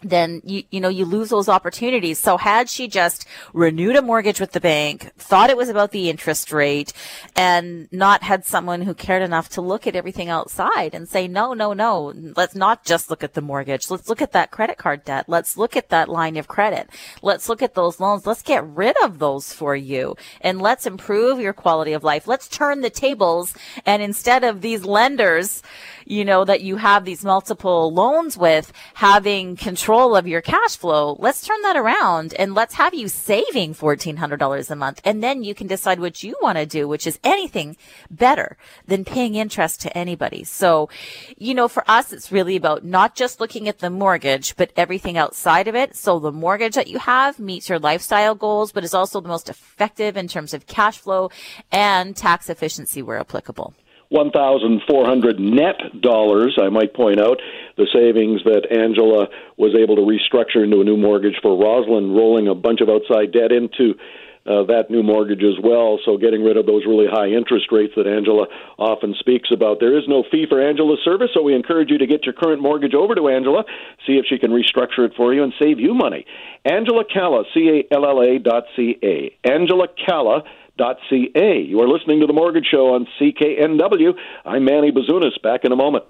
then 0.04 0.42
you 0.44 0.62
you 0.70 0.80
know 0.80 0.88
you 0.88 1.04
lose 1.04 1.30
those 1.30 1.48
opportunities. 1.48 2.18
So 2.18 2.36
had 2.36 2.68
she 2.68 2.86
just 2.88 3.26
renewed 3.52 3.96
a 3.96 4.02
mortgage 4.02 4.40
with 4.40 4.52
the 4.52 4.60
bank, 4.60 5.12
thought 5.16 5.50
it 5.50 5.56
was 5.56 5.68
about 5.68 5.90
the 5.90 6.10
interest 6.10 6.52
rate, 6.52 6.92
and 7.34 7.88
not 7.90 8.22
had 8.22 8.44
someone 8.44 8.82
who 8.82 8.94
cared 8.94 9.22
enough 9.22 9.48
to 9.50 9.60
look 9.60 9.86
at 9.86 9.96
everything 9.96 10.28
outside 10.28 10.94
and 10.94 11.08
say 11.08 11.26
no, 11.26 11.54
no, 11.54 11.72
no, 11.72 12.12
let's 12.36 12.54
not 12.54 12.84
just 12.84 13.10
look 13.10 13.24
at 13.24 13.34
the 13.34 13.40
mortgage. 13.40 13.90
Let's 13.90 14.08
look 14.08 14.22
at 14.22 14.32
that 14.32 14.50
credit 14.50 14.78
card 14.78 15.04
debt. 15.04 15.24
Let's 15.28 15.56
look 15.56 15.76
at 15.76 15.88
that 15.88 16.08
line 16.08 16.36
of 16.36 16.48
credit. 16.48 16.90
Let's 17.22 17.48
look 17.48 17.62
at 17.62 17.74
those 17.74 18.00
loans. 18.00 18.26
Let's 18.26 18.42
get 18.42 18.64
rid 18.66 18.96
of 19.02 19.18
those 19.18 19.52
for 19.52 19.74
you 19.74 20.16
and 20.40 20.60
let's 20.60 20.86
improve 20.86 21.40
your 21.40 21.52
quality 21.52 21.92
of 21.92 22.04
life. 22.04 22.26
Let's 22.26 22.48
turn 22.48 22.80
the 22.82 22.90
tables 22.90 23.54
and 23.86 24.02
instead 24.02 24.44
of 24.44 24.60
these 24.60 24.84
lenders 24.84 25.62
you 26.04 26.24
know, 26.24 26.44
that 26.44 26.62
you 26.62 26.76
have 26.76 27.04
these 27.04 27.24
multiple 27.24 27.92
loans 27.92 28.36
with 28.36 28.72
having 28.94 29.56
control 29.56 30.16
of 30.16 30.26
your 30.26 30.40
cash 30.40 30.76
flow, 30.76 31.16
let's 31.18 31.46
turn 31.46 31.60
that 31.62 31.76
around 31.76 32.34
and 32.34 32.54
let's 32.54 32.74
have 32.74 32.94
you 32.94 33.08
saving 33.08 33.74
$1,400 33.74 34.70
a 34.70 34.76
month. 34.76 35.00
And 35.04 35.22
then 35.22 35.44
you 35.44 35.54
can 35.54 35.66
decide 35.66 36.00
what 36.00 36.22
you 36.22 36.36
want 36.42 36.58
to 36.58 36.66
do, 36.66 36.86
which 36.88 37.06
is 37.06 37.18
anything 37.24 37.76
better 38.10 38.56
than 38.86 39.04
paying 39.04 39.34
interest 39.34 39.80
to 39.82 39.96
anybody. 39.96 40.44
So, 40.44 40.88
you 41.36 41.54
know, 41.54 41.68
for 41.68 41.84
us, 41.90 42.12
it's 42.12 42.32
really 42.32 42.56
about 42.56 42.84
not 42.84 43.14
just 43.14 43.40
looking 43.40 43.68
at 43.68 43.78
the 43.78 43.90
mortgage, 43.90 44.56
but 44.56 44.72
everything 44.76 45.16
outside 45.16 45.68
of 45.68 45.74
it. 45.74 45.96
So 45.96 46.18
the 46.18 46.32
mortgage 46.32 46.74
that 46.74 46.88
you 46.88 46.98
have 46.98 47.38
meets 47.38 47.68
your 47.68 47.78
lifestyle 47.78 48.34
goals, 48.34 48.72
but 48.72 48.84
is 48.84 48.94
also 48.94 49.20
the 49.20 49.28
most 49.28 49.48
effective 49.48 50.16
in 50.16 50.28
terms 50.28 50.54
of 50.54 50.66
cash 50.66 50.98
flow 50.98 51.30
and 51.72 52.16
tax 52.16 52.48
efficiency 52.48 53.02
where 53.02 53.18
applicable. 53.18 53.74
1,400 54.14 55.40
net 55.40 56.00
dollars, 56.00 56.56
I 56.62 56.68
might 56.68 56.94
point 56.94 57.20
out, 57.20 57.42
the 57.76 57.88
savings 57.92 58.42
that 58.44 58.70
Angela 58.70 59.26
was 59.56 59.74
able 59.74 59.96
to 59.96 60.06
restructure 60.06 60.62
into 60.62 60.80
a 60.80 60.84
new 60.84 60.96
mortgage 60.96 61.34
for 61.42 61.58
Rosalind, 61.58 62.14
rolling 62.14 62.46
a 62.46 62.54
bunch 62.54 62.80
of 62.80 62.88
outside 62.88 63.32
debt 63.32 63.50
into 63.50 63.98
uh, 64.46 64.62
that 64.70 64.86
new 64.88 65.02
mortgage 65.02 65.42
as 65.42 65.58
well. 65.62 65.98
So 66.04 66.16
getting 66.16 66.44
rid 66.44 66.56
of 66.56 66.66
those 66.66 66.86
really 66.86 67.06
high 67.10 67.28
interest 67.28 67.72
rates 67.72 67.94
that 67.96 68.06
Angela 68.06 68.46
often 68.78 69.14
speaks 69.18 69.48
about. 69.50 69.80
There 69.80 69.96
is 69.98 70.04
no 70.06 70.22
fee 70.30 70.46
for 70.48 70.62
Angela's 70.62 71.00
service, 71.04 71.30
so 71.34 71.42
we 71.42 71.54
encourage 71.54 71.90
you 71.90 71.98
to 71.98 72.06
get 72.06 72.24
your 72.24 72.34
current 72.34 72.62
mortgage 72.62 72.94
over 72.94 73.14
to 73.14 73.28
Angela, 73.28 73.64
see 74.06 74.14
if 74.14 74.26
she 74.28 74.38
can 74.38 74.52
restructure 74.52 75.06
it 75.08 75.12
for 75.16 75.34
you 75.34 75.42
and 75.42 75.52
save 75.60 75.80
you 75.80 75.94
money. 75.94 76.24
Angela 76.64 77.04
Calla, 77.04 77.44
C 77.52 77.82
A 77.90 77.94
L 77.94 78.06
L 78.06 78.22
A 78.22 78.38
dot 78.38 78.64
C 78.76 78.96
A. 79.02 79.34
Angela 79.42 79.88
Calla 80.06 80.44
ca. 80.78 81.62
You 81.62 81.80
are 81.80 81.88
listening 81.88 82.20
to 82.20 82.26
The 82.26 82.32
Mortgage 82.32 82.66
Show 82.66 82.94
on 82.94 83.06
CKNW. 83.20 84.14
I'm 84.44 84.64
Manny 84.64 84.90
Bazunas. 84.90 85.40
Back 85.42 85.64
in 85.64 85.72
a 85.72 85.76
moment. 85.76 86.04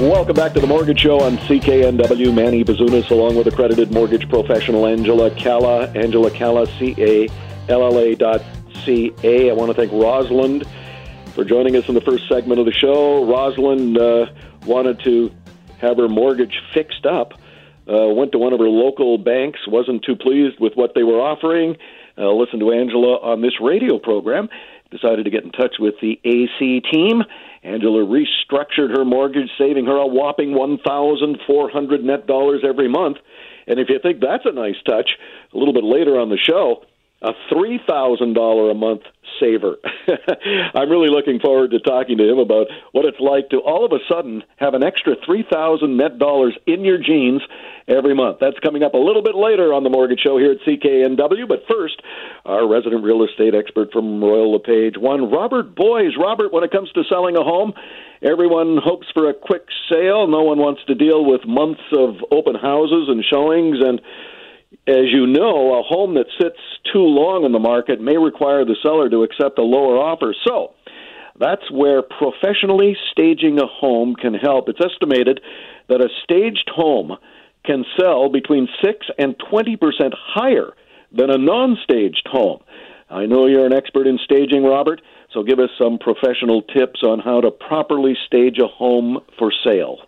Welcome 0.00 0.36
back 0.36 0.54
to 0.54 0.60
the 0.60 0.66
Mortgage 0.66 1.00
Show 1.00 1.20
on 1.20 1.36
CKNW. 1.38 2.32
Manny 2.32 2.64
Bazunas, 2.64 3.10
along 3.10 3.36
with 3.36 3.46
accredited 3.46 3.92
mortgage 3.92 4.28
professional 4.28 4.86
Angela 4.86 5.30
Calla. 5.32 5.88
Angela 5.88 6.30
Calla, 6.30 6.66
C 6.78 6.94
A 6.98 7.28
L 7.68 7.82
L 7.82 7.98
A 7.98 8.14
dot 8.14 8.42
C 8.84 9.12
A. 9.22 9.50
I 9.50 9.52
want 9.52 9.70
to 9.70 9.74
thank 9.74 9.92
Rosalind 9.92 10.64
for 11.34 11.44
joining 11.44 11.76
us 11.76 11.88
in 11.88 11.94
the 11.94 12.00
first 12.00 12.28
segment 12.28 12.58
of 12.60 12.66
the 12.66 12.72
show. 12.72 13.24
Rosalind 13.24 13.98
uh, 13.98 14.26
wanted 14.64 15.00
to 15.00 15.30
have 15.78 15.98
her 15.98 16.08
mortgage 16.08 16.62
fixed 16.72 17.04
up 17.04 17.37
uh, 17.88 18.08
went 18.08 18.32
to 18.32 18.38
one 18.38 18.52
of 18.52 18.60
her 18.60 18.68
local 18.68 19.18
banks, 19.18 19.60
wasn't 19.66 20.04
too 20.04 20.16
pleased 20.16 20.60
with 20.60 20.74
what 20.74 20.92
they 20.94 21.02
were 21.02 21.20
offering. 21.20 21.76
Uh, 22.16 22.32
listened 22.32 22.60
to 22.60 22.72
Angela 22.72 23.16
on 23.22 23.40
this 23.40 23.60
radio 23.60 23.98
program, 23.98 24.48
decided 24.90 25.24
to 25.24 25.30
get 25.30 25.44
in 25.44 25.52
touch 25.52 25.76
with 25.78 25.94
the 26.02 26.20
AC 26.24 26.82
team. 26.90 27.22
Angela 27.62 28.04
restructured 28.04 28.96
her 28.96 29.04
mortgage, 29.04 29.48
saving 29.56 29.86
her 29.86 29.96
a 29.96 30.06
whopping 30.06 30.54
one 30.54 30.78
thousand 30.78 31.38
four 31.46 31.70
hundred 31.70 32.04
net 32.04 32.26
dollars 32.26 32.62
every 32.66 32.88
month. 32.88 33.18
And 33.66 33.78
if 33.78 33.88
you 33.88 33.98
think 34.02 34.20
that's 34.20 34.46
a 34.46 34.52
nice 34.52 34.80
touch, 34.84 35.10
a 35.54 35.58
little 35.58 35.74
bit 35.74 35.84
later 35.84 36.18
on 36.18 36.28
the 36.30 36.38
show, 36.38 36.84
a 37.22 37.32
three 37.52 37.80
thousand 37.86 38.34
dollar 38.34 38.70
a 38.70 38.74
month 38.74 39.02
saver. 39.40 39.76
I'm 40.74 40.88
really 40.88 41.08
looking 41.08 41.40
forward 41.40 41.72
to 41.72 41.80
talking 41.80 42.16
to 42.18 42.28
him 42.28 42.38
about 42.38 42.68
what 42.92 43.04
it's 43.04 43.20
like 43.20 43.50
to 43.50 43.58
all 43.58 43.84
of 43.84 43.92
a 43.92 43.98
sudden 44.08 44.42
have 44.56 44.74
an 44.74 44.82
extra 44.82 45.14
three 45.24 45.44
thousand 45.50 45.96
net 45.96 46.18
dollars 46.18 46.56
in 46.66 46.84
your 46.84 46.98
jeans 46.98 47.42
every 47.88 48.14
month. 48.14 48.38
That's 48.40 48.58
coming 48.60 48.82
up 48.82 48.94
a 48.94 48.98
little 48.98 49.22
bit 49.22 49.34
later 49.34 49.72
on 49.72 49.82
the 49.82 49.90
Mortgage 49.90 50.20
Show 50.20 50.38
here 50.38 50.52
at 50.52 50.60
CKNW. 50.66 51.48
But 51.48 51.64
first, 51.68 52.00
our 52.44 52.68
resident 52.68 53.02
real 53.02 53.24
estate 53.24 53.54
expert 53.54 53.90
from 53.92 54.22
Royal 54.22 54.52
LePage, 54.52 54.96
one 54.96 55.30
Robert 55.30 55.74
Boies. 55.74 56.12
Robert, 56.18 56.52
when 56.52 56.64
it 56.64 56.70
comes 56.70 56.92
to 56.92 57.02
selling 57.08 57.36
a 57.36 57.42
home, 57.42 57.72
everyone 58.22 58.78
hopes 58.82 59.06
for 59.14 59.28
a 59.28 59.34
quick 59.34 59.64
sale. 59.90 60.26
No 60.28 60.42
one 60.42 60.58
wants 60.58 60.82
to 60.86 60.94
deal 60.94 61.24
with 61.24 61.46
months 61.46 61.82
of 61.96 62.16
open 62.30 62.54
houses 62.54 63.08
and 63.08 63.24
showings 63.24 63.78
and 63.80 64.00
as 64.86 65.04
you 65.12 65.26
know, 65.26 65.78
a 65.78 65.82
home 65.82 66.14
that 66.14 66.26
sits 66.40 66.60
too 66.92 67.04
long 67.04 67.44
in 67.44 67.52
the 67.52 67.58
market 67.58 68.00
may 68.00 68.16
require 68.18 68.64
the 68.64 68.76
seller 68.82 69.08
to 69.08 69.22
accept 69.22 69.58
a 69.58 69.62
lower 69.62 69.96
offer. 69.96 70.34
So, 70.46 70.74
that's 71.38 71.70
where 71.70 72.02
professionally 72.02 72.96
staging 73.12 73.58
a 73.58 73.66
home 73.66 74.14
can 74.14 74.34
help. 74.34 74.68
It's 74.68 74.80
estimated 74.80 75.40
that 75.88 76.00
a 76.00 76.08
staged 76.24 76.70
home 76.74 77.16
can 77.68 77.84
sell 78.00 78.30
between 78.30 78.66
6 78.82 79.06
and 79.18 79.36
20% 79.52 79.78
higher 80.14 80.72
than 81.12 81.30
a 81.30 81.38
non 81.38 81.76
staged 81.84 82.26
home. 82.30 82.62
I 83.10 83.26
know 83.26 83.46
you're 83.46 83.66
an 83.66 83.72
expert 83.72 84.06
in 84.06 84.18
staging, 84.24 84.64
Robert, 84.64 85.00
so 85.32 85.42
give 85.42 85.58
us 85.58 85.70
some 85.78 85.98
professional 85.98 86.62
tips 86.62 87.02
on 87.02 87.20
how 87.20 87.40
to 87.40 87.50
properly 87.50 88.16
stage 88.26 88.58
a 88.58 88.66
home 88.66 89.20
for 89.38 89.52
sale. 89.64 89.98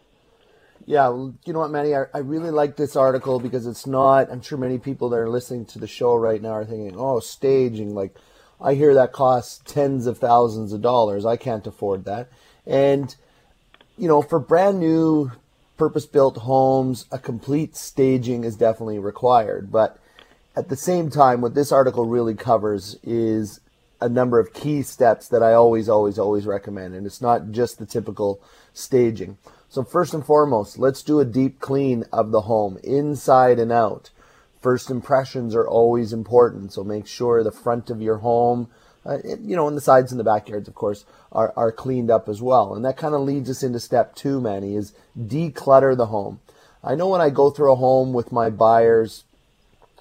Yeah, 0.86 1.08
you 1.10 1.52
know 1.52 1.60
what, 1.60 1.70
Manny? 1.70 1.94
I, 1.94 2.04
I 2.12 2.18
really 2.18 2.50
like 2.50 2.76
this 2.76 2.96
article 2.96 3.38
because 3.38 3.66
it's 3.66 3.86
not. 3.86 4.30
I'm 4.30 4.42
sure 4.42 4.58
many 4.58 4.78
people 4.78 5.10
that 5.10 5.18
are 5.18 5.28
listening 5.28 5.66
to 5.66 5.78
the 5.78 5.86
show 5.86 6.14
right 6.16 6.42
now 6.42 6.52
are 6.52 6.64
thinking, 6.64 6.94
"Oh, 6.98 7.20
staging." 7.20 7.94
Like, 7.94 8.16
I 8.60 8.74
hear 8.74 8.94
that 8.94 9.12
costs 9.12 9.60
tens 9.64 10.06
of 10.06 10.18
thousands 10.18 10.72
of 10.72 10.80
dollars. 10.80 11.24
I 11.24 11.36
can't 11.36 11.66
afford 11.66 12.06
that. 12.06 12.28
And 12.66 13.14
you 13.96 14.08
know, 14.08 14.22
for 14.22 14.38
brand 14.38 14.80
new, 14.80 15.30
purpose-built 15.80 16.36
homes, 16.36 17.06
a 17.10 17.18
complete 17.18 17.74
staging 17.74 18.44
is 18.44 18.54
definitely 18.54 18.98
required. 18.98 19.72
But 19.72 19.96
at 20.54 20.68
the 20.68 20.76
same 20.76 21.08
time, 21.08 21.40
what 21.40 21.54
this 21.54 21.72
article 21.72 22.04
really 22.04 22.34
covers 22.34 22.98
is 23.02 23.60
a 23.98 24.06
number 24.06 24.38
of 24.38 24.52
key 24.52 24.82
steps 24.82 25.26
that 25.28 25.42
I 25.42 25.54
always, 25.54 25.88
always, 25.88 26.18
always 26.18 26.44
recommend. 26.44 26.94
And 26.94 27.06
it's 27.06 27.22
not 27.22 27.50
just 27.50 27.78
the 27.78 27.86
typical 27.86 28.42
staging. 28.74 29.38
So 29.70 29.82
first 29.82 30.12
and 30.12 30.22
foremost, 30.22 30.78
let's 30.78 31.02
do 31.02 31.18
a 31.18 31.24
deep 31.24 31.60
clean 31.60 32.04
of 32.12 32.30
the 32.30 32.42
home, 32.42 32.76
inside 32.84 33.58
and 33.58 33.72
out. 33.72 34.10
First 34.60 34.90
impressions 34.90 35.54
are 35.54 35.66
always 35.66 36.12
important, 36.12 36.74
so 36.74 36.84
make 36.84 37.06
sure 37.06 37.42
the 37.42 37.50
front 37.50 37.88
of 37.88 38.02
your 38.02 38.18
home, 38.18 38.68
uh, 39.04 39.18
you 39.24 39.56
know, 39.56 39.66
and 39.68 39.76
the 39.76 39.80
sides 39.82 40.12
and 40.12 40.20
the 40.20 40.24
backyards, 40.24 40.68
of 40.68 40.74
course, 40.74 41.04
are, 41.32 41.52
are 41.56 41.72
cleaned 41.72 42.10
up 42.10 42.28
as 42.28 42.42
well. 42.42 42.74
And 42.74 42.84
that 42.84 42.96
kind 42.96 43.14
of 43.14 43.22
leads 43.22 43.48
us 43.48 43.62
into 43.62 43.80
step 43.80 44.14
two, 44.14 44.40
Manny, 44.40 44.76
is 44.76 44.92
declutter 45.18 45.96
the 45.96 46.06
home. 46.06 46.40
I 46.82 46.94
know 46.94 47.08
when 47.08 47.20
I 47.20 47.30
go 47.30 47.50
through 47.50 47.72
a 47.72 47.76
home 47.76 48.12
with 48.12 48.32
my 48.32 48.50
buyers, 48.50 49.24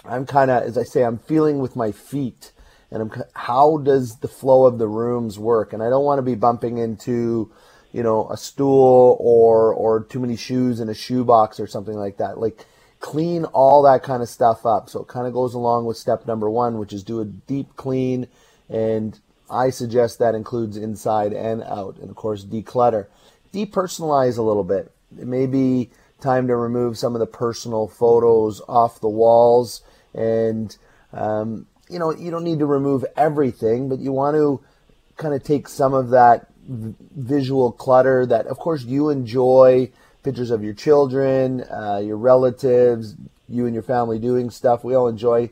I'm 0.06 0.26
kind 0.26 0.50
of, 0.50 0.64
as 0.64 0.78
I 0.78 0.84
say, 0.84 1.04
I'm 1.04 1.18
feeling 1.18 1.60
with 1.60 1.76
my 1.76 1.92
feet 1.92 2.52
and 2.92 3.02
I'm, 3.04 3.24
how 3.34 3.78
does 3.78 4.18
the 4.18 4.28
flow 4.28 4.66
of 4.66 4.80
the 4.80 4.88
rooms 4.88 5.38
work? 5.38 5.74
And 5.74 5.84
I 5.84 5.90
don't 5.90 6.06
want 6.06 6.20
to 6.20 6.24
be 6.24 6.36
bumping 6.36 6.78
into, 6.78 7.52
you 7.92 8.04
know, 8.04 8.30
a 8.30 8.38
stool 8.38 9.18
or 9.20 9.74
or 9.74 10.04
too 10.04 10.20
many 10.20 10.36
shoes 10.36 10.80
in 10.80 10.90
a 10.90 10.94
shoebox 10.94 11.60
or 11.60 11.68
something 11.68 11.96
like 11.96 12.18
that. 12.18 12.40
Like 12.40 12.66
clean 13.00 13.46
all 13.46 13.84
that 13.84 14.04
kind 14.04 14.22
of 14.22 14.30
stuff 14.30 14.66
up. 14.66 14.90
So 14.90 15.02
it 15.02 15.08
kind 15.08 15.28
of 15.28 15.34
goes 15.34 15.54
along 15.54 15.86
with 15.86 15.98
step 15.98 16.26
number 16.26 16.50
one, 16.50 16.78
which 16.78 16.94
is 16.94 17.04
do 17.04 17.22
a 17.22 17.26
deep 17.26 17.76
clean, 17.76 18.28
and 18.70 19.20
I 19.50 19.70
suggest 19.72 20.20
that 20.20 20.36
includes 20.36 20.78
inside 20.78 21.34
and 21.34 21.64
out, 21.64 21.98
and 21.98 22.10
of 22.10 22.16
course 22.16 22.46
declutter, 22.46 23.08
depersonalize 23.54 24.38
a 24.38 24.44
little 24.44 24.64
bit. 24.64 24.92
It 25.20 25.28
may 25.28 25.48
be 25.48 25.90
time 26.22 26.48
to 26.48 26.56
remove 26.56 26.98
some 26.98 27.16
of 27.16 27.20
the 27.20 27.26
personal 27.26 27.88
photos 27.88 28.62
off 28.68 29.00
the 29.00 29.10
walls 29.10 29.82
and 30.14 30.78
um, 31.14 31.66
you 31.90 31.98
know, 31.98 32.14
you 32.14 32.30
don't 32.30 32.44
need 32.44 32.60
to 32.60 32.66
remove 32.66 33.04
everything, 33.18 33.90
but 33.90 34.00
you 34.00 34.12
want 34.12 34.36
to 34.36 34.62
kind 35.18 35.34
of 35.34 35.44
take 35.44 35.68
some 35.68 35.94
of 35.94 36.12
that 36.12 36.48
visual 36.68 37.72
clutter 37.72 38.26
that, 38.28 38.46
of 38.46 38.60
course, 38.60 38.84
you 38.84 39.10
enjoy 39.10 39.90
pictures 40.24 40.52
of 40.52 40.64
your 40.64 40.74
children, 40.74 41.64
uh, 41.64 42.00
your 42.04 42.18
relatives, 42.18 43.16
you 43.48 43.66
and 43.66 43.74
your 43.74 43.84
family 43.84 44.20
doing 44.20 44.52
stuff. 44.52 44.84
We 44.84 44.94
all 44.94 45.08
enjoy 45.08 45.50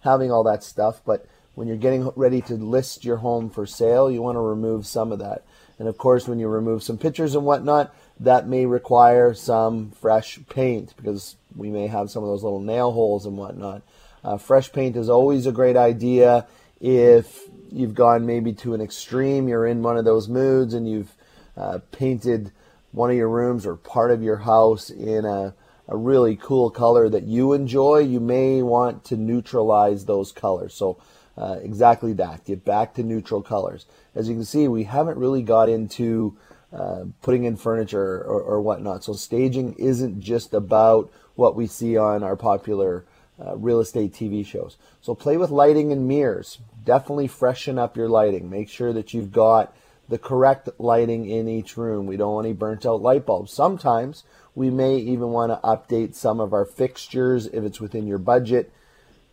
having 0.00 0.32
all 0.32 0.42
that 0.44 0.64
stuff, 0.64 1.02
but 1.04 1.26
when 1.54 1.68
you're 1.68 1.76
getting 1.76 2.10
ready 2.16 2.40
to 2.42 2.54
list 2.54 3.04
your 3.04 3.18
home 3.18 3.50
for 3.50 3.66
sale, 3.66 4.10
you 4.10 4.22
want 4.22 4.36
to 4.36 4.40
remove 4.40 4.86
some 4.86 5.12
of 5.12 5.18
that. 5.20 5.44
And 5.78 5.88
of 5.88 5.98
course, 5.98 6.28
when 6.28 6.38
you 6.38 6.48
remove 6.48 6.82
some 6.82 6.98
pictures 6.98 7.34
and 7.34 7.44
whatnot, 7.44 7.94
that 8.20 8.46
may 8.46 8.66
require 8.66 9.34
some 9.34 9.90
fresh 9.90 10.38
paint 10.48 10.94
because 10.96 11.36
we 11.56 11.70
may 11.70 11.86
have 11.86 12.10
some 12.10 12.22
of 12.22 12.28
those 12.28 12.42
little 12.42 12.60
nail 12.60 12.92
holes 12.92 13.26
and 13.26 13.36
whatnot. 13.36 13.82
Uh, 14.22 14.38
fresh 14.38 14.72
paint 14.72 14.96
is 14.96 15.08
always 15.08 15.46
a 15.46 15.52
great 15.52 15.76
idea 15.76 16.46
if 16.80 17.48
you've 17.70 17.94
gone 17.94 18.26
maybe 18.26 18.52
to 18.52 18.74
an 18.74 18.80
extreme, 18.80 19.48
you're 19.48 19.66
in 19.66 19.82
one 19.82 19.96
of 19.96 20.04
those 20.04 20.28
moods 20.28 20.74
and 20.74 20.88
you've 20.88 21.12
uh, 21.56 21.78
painted 21.92 22.52
one 22.92 23.10
of 23.10 23.16
your 23.16 23.28
rooms 23.28 23.66
or 23.66 23.74
part 23.74 24.10
of 24.10 24.22
your 24.22 24.36
house 24.36 24.90
in 24.90 25.24
a, 25.24 25.54
a 25.88 25.96
really 25.96 26.36
cool 26.36 26.70
color 26.70 27.08
that 27.08 27.24
you 27.24 27.52
enjoy, 27.52 27.98
you 27.98 28.20
may 28.20 28.62
want 28.62 29.04
to 29.04 29.16
neutralize 29.16 30.04
those 30.04 30.30
colors. 30.30 30.74
So, 30.74 30.98
uh, 31.36 31.58
exactly 31.62 32.12
that. 32.14 32.44
Get 32.44 32.64
back 32.64 32.94
to 32.94 33.02
neutral 33.02 33.42
colors. 33.42 33.86
As 34.14 34.28
you 34.28 34.34
can 34.34 34.44
see, 34.44 34.68
we 34.68 34.84
haven't 34.84 35.18
really 35.18 35.42
got 35.42 35.68
into 35.68 36.36
uh, 36.72 37.04
putting 37.22 37.44
in 37.44 37.56
furniture 37.56 38.18
or, 38.18 38.40
or, 38.40 38.60
whatnot. 38.60 39.04
So, 39.04 39.12
staging 39.12 39.74
isn't 39.74 40.20
just 40.20 40.52
about 40.52 41.12
what 41.36 41.54
we 41.54 41.68
see 41.68 41.96
on 41.96 42.24
our 42.24 42.34
popular 42.34 43.04
uh, 43.44 43.56
real 43.56 43.80
estate 43.80 44.12
TV 44.12 44.44
shows. 44.44 44.76
So 45.00 45.14
play 45.14 45.36
with 45.36 45.50
lighting 45.50 45.92
and 45.92 46.06
mirrors. 46.06 46.58
Definitely 46.84 47.28
freshen 47.28 47.78
up 47.78 47.96
your 47.96 48.08
lighting. 48.08 48.50
Make 48.50 48.68
sure 48.68 48.92
that 48.92 49.14
you've 49.14 49.32
got 49.32 49.74
the 50.08 50.18
correct 50.18 50.68
lighting 50.78 51.28
in 51.28 51.48
each 51.48 51.76
room. 51.76 52.06
We 52.06 52.16
don't 52.16 52.34
want 52.34 52.46
any 52.46 52.54
burnt 52.54 52.86
out 52.86 53.02
light 53.02 53.26
bulbs. 53.26 53.52
Sometimes 53.52 54.24
we 54.54 54.70
may 54.70 54.96
even 54.96 55.30
want 55.30 55.50
to 55.50 55.66
update 55.66 56.14
some 56.14 56.40
of 56.40 56.52
our 56.52 56.64
fixtures 56.64 57.46
if 57.46 57.64
it's 57.64 57.80
within 57.80 58.06
your 58.06 58.18
budget. 58.18 58.72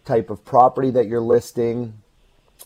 Type 0.06 0.30
of 0.30 0.44
property 0.44 0.90
that 0.92 1.08
you're 1.08 1.22
listing 1.22 1.94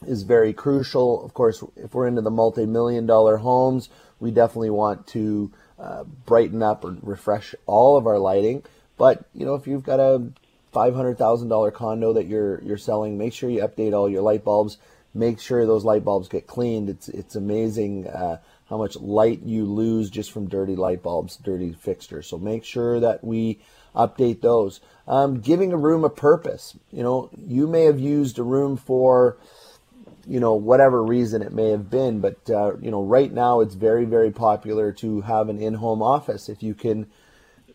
is 0.08 0.24
very 0.24 0.54
crucial. 0.54 1.24
Of 1.24 1.34
course, 1.34 1.63
if 1.75 1.94
we're 1.94 2.08
into 2.08 2.22
the 2.22 2.32
multi 2.32 2.65
million 2.65 3.06
dollar 3.06 3.38
homes, 3.38 3.89
we 4.20 4.32
definitely 4.32 4.70
want 4.70 5.08
to 5.08 5.51
uh, 5.77 6.04
brighten 6.25 6.63
up 6.63 6.86
or 6.86 6.98
refresh 7.01 7.54
all 7.65 7.98
of 7.98 8.08
our 8.08 8.20
lighting. 8.20 8.63
But 8.98 9.25
you 9.34 9.46
know, 9.46 9.56
if 9.56 9.68
you've 9.68 9.84
got 9.84 10.00
a 10.00 10.32
$500,000 10.74 11.74
condo 11.74 12.13
that 12.13 12.27
you're 12.27 12.62
you're 12.62 12.77
selling, 12.77 13.18
make 13.18 13.34
sure 13.34 13.50
you 13.50 13.62
update 13.62 13.94
all 13.94 14.10
your 14.10 14.22
light 14.22 14.44
bulbs. 14.44 14.77
Make 15.13 15.39
sure 15.39 15.65
those 15.65 15.86
light 15.86 16.04
bulbs 16.04 16.27
get 16.27 16.48
cleaned. 16.48 16.89
It's 16.89 17.08
it's 17.08 17.36
amazing 17.36 18.08
uh, 18.08 18.39
how 18.70 18.77
much 18.77 18.98
light 18.98 19.44
you 19.44 19.65
lose 19.65 20.10
just 20.10 20.32
from 20.32 20.48
dirty 20.48 20.75
light 20.75 21.01
bulbs, 21.01 21.38
dirty 21.38 21.72
fixtures. 21.74 22.27
So 22.27 22.38
make 22.38 22.65
sure 22.65 23.00
that 23.00 23.24
we 23.24 23.60
update 23.95 24.41
those. 24.41 24.81
Um, 25.07 25.39
giving 25.39 25.71
a 25.71 25.77
room 25.77 26.03
a 26.03 26.09
purpose. 26.09 26.77
You 26.91 27.03
know, 27.03 27.29
you 27.37 27.67
may 27.67 27.83
have 27.83 27.99
used 27.99 28.39
a 28.39 28.43
room 28.43 28.77
for 28.77 29.37
you 30.27 30.39
know 30.39 30.53
whatever 30.55 31.03
reason 31.03 31.41
it 31.41 31.53
may 31.53 31.69
have 31.69 31.89
been, 31.89 32.19
but 32.19 32.49
uh, 32.49 32.77
you 32.81 32.91
know 32.91 33.03
right 33.03 33.31
now 33.31 33.59
it's 33.61 33.75
very 33.75 34.05
very 34.05 34.31
popular 34.31 34.91
to 34.93 35.21
have 35.21 35.49
an 35.49 35.61
in-home 35.61 36.01
office 36.01 36.49
if 36.49 36.63
you 36.63 36.73
can 36.73 37.07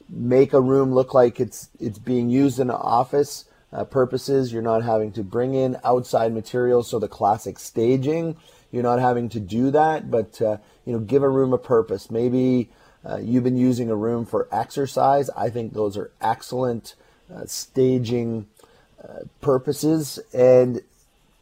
make 0.09 0.53
a 0.53 0.61
room 0.61 0.93
look 0.93 1.15
like 1.15 1.41
it's 1.41 1.69
it's 1.79 1.99
being 1.99 2.29
used 2.29 2.59
in 2.59 2.71
office 2.71 3.45
uh, 3.73 3.85
purposes. 3.85 4.53
You're 4.53 4.63
not 4.63 4.83
having 4.83 5.13
to 5.13 5.23
bring 5.23 5.55
in 5.55 5.77
outside 5.85 6.33
materials, 6.33 6.89
so 6.91 6.99
the 6.99 7.09
classic 7.09 7.59
staging. 7.59 8.37
You're 8.73 8.83
not 8.85 9.01
having 9.01 9.29
to 9.31 9.41
do 9.41 9.71
that, 9.73 10.11
but 10.11 10.41
uh, 10.41 10.59
you 10.85 10.93
know, 10.93 11.01
give 11.01 11.23
a 11.23 11.29
room 11.29 11.53
a 11.53 11.59
purpose. 11.59 12.11
Maybe 12.11 12.71
uh, 13.09 13.19
you've 13.19 13.45
been 13.45 13.57
using 13.57 13.91
a 13.91 13.97
room 13.97 14.27
for 14.27 14.49
exercise. 14.53 15.31
I 15.31 15.51
think 15.51 15.73
those 15.73 15.97
are 15.97 16.11
excellent 16.21 16.95
uh, 17.35 17.47
staging 17.47 18.47
uh, 19.03 19.21
purposes, 19.41 20.19
and 20.33 20.83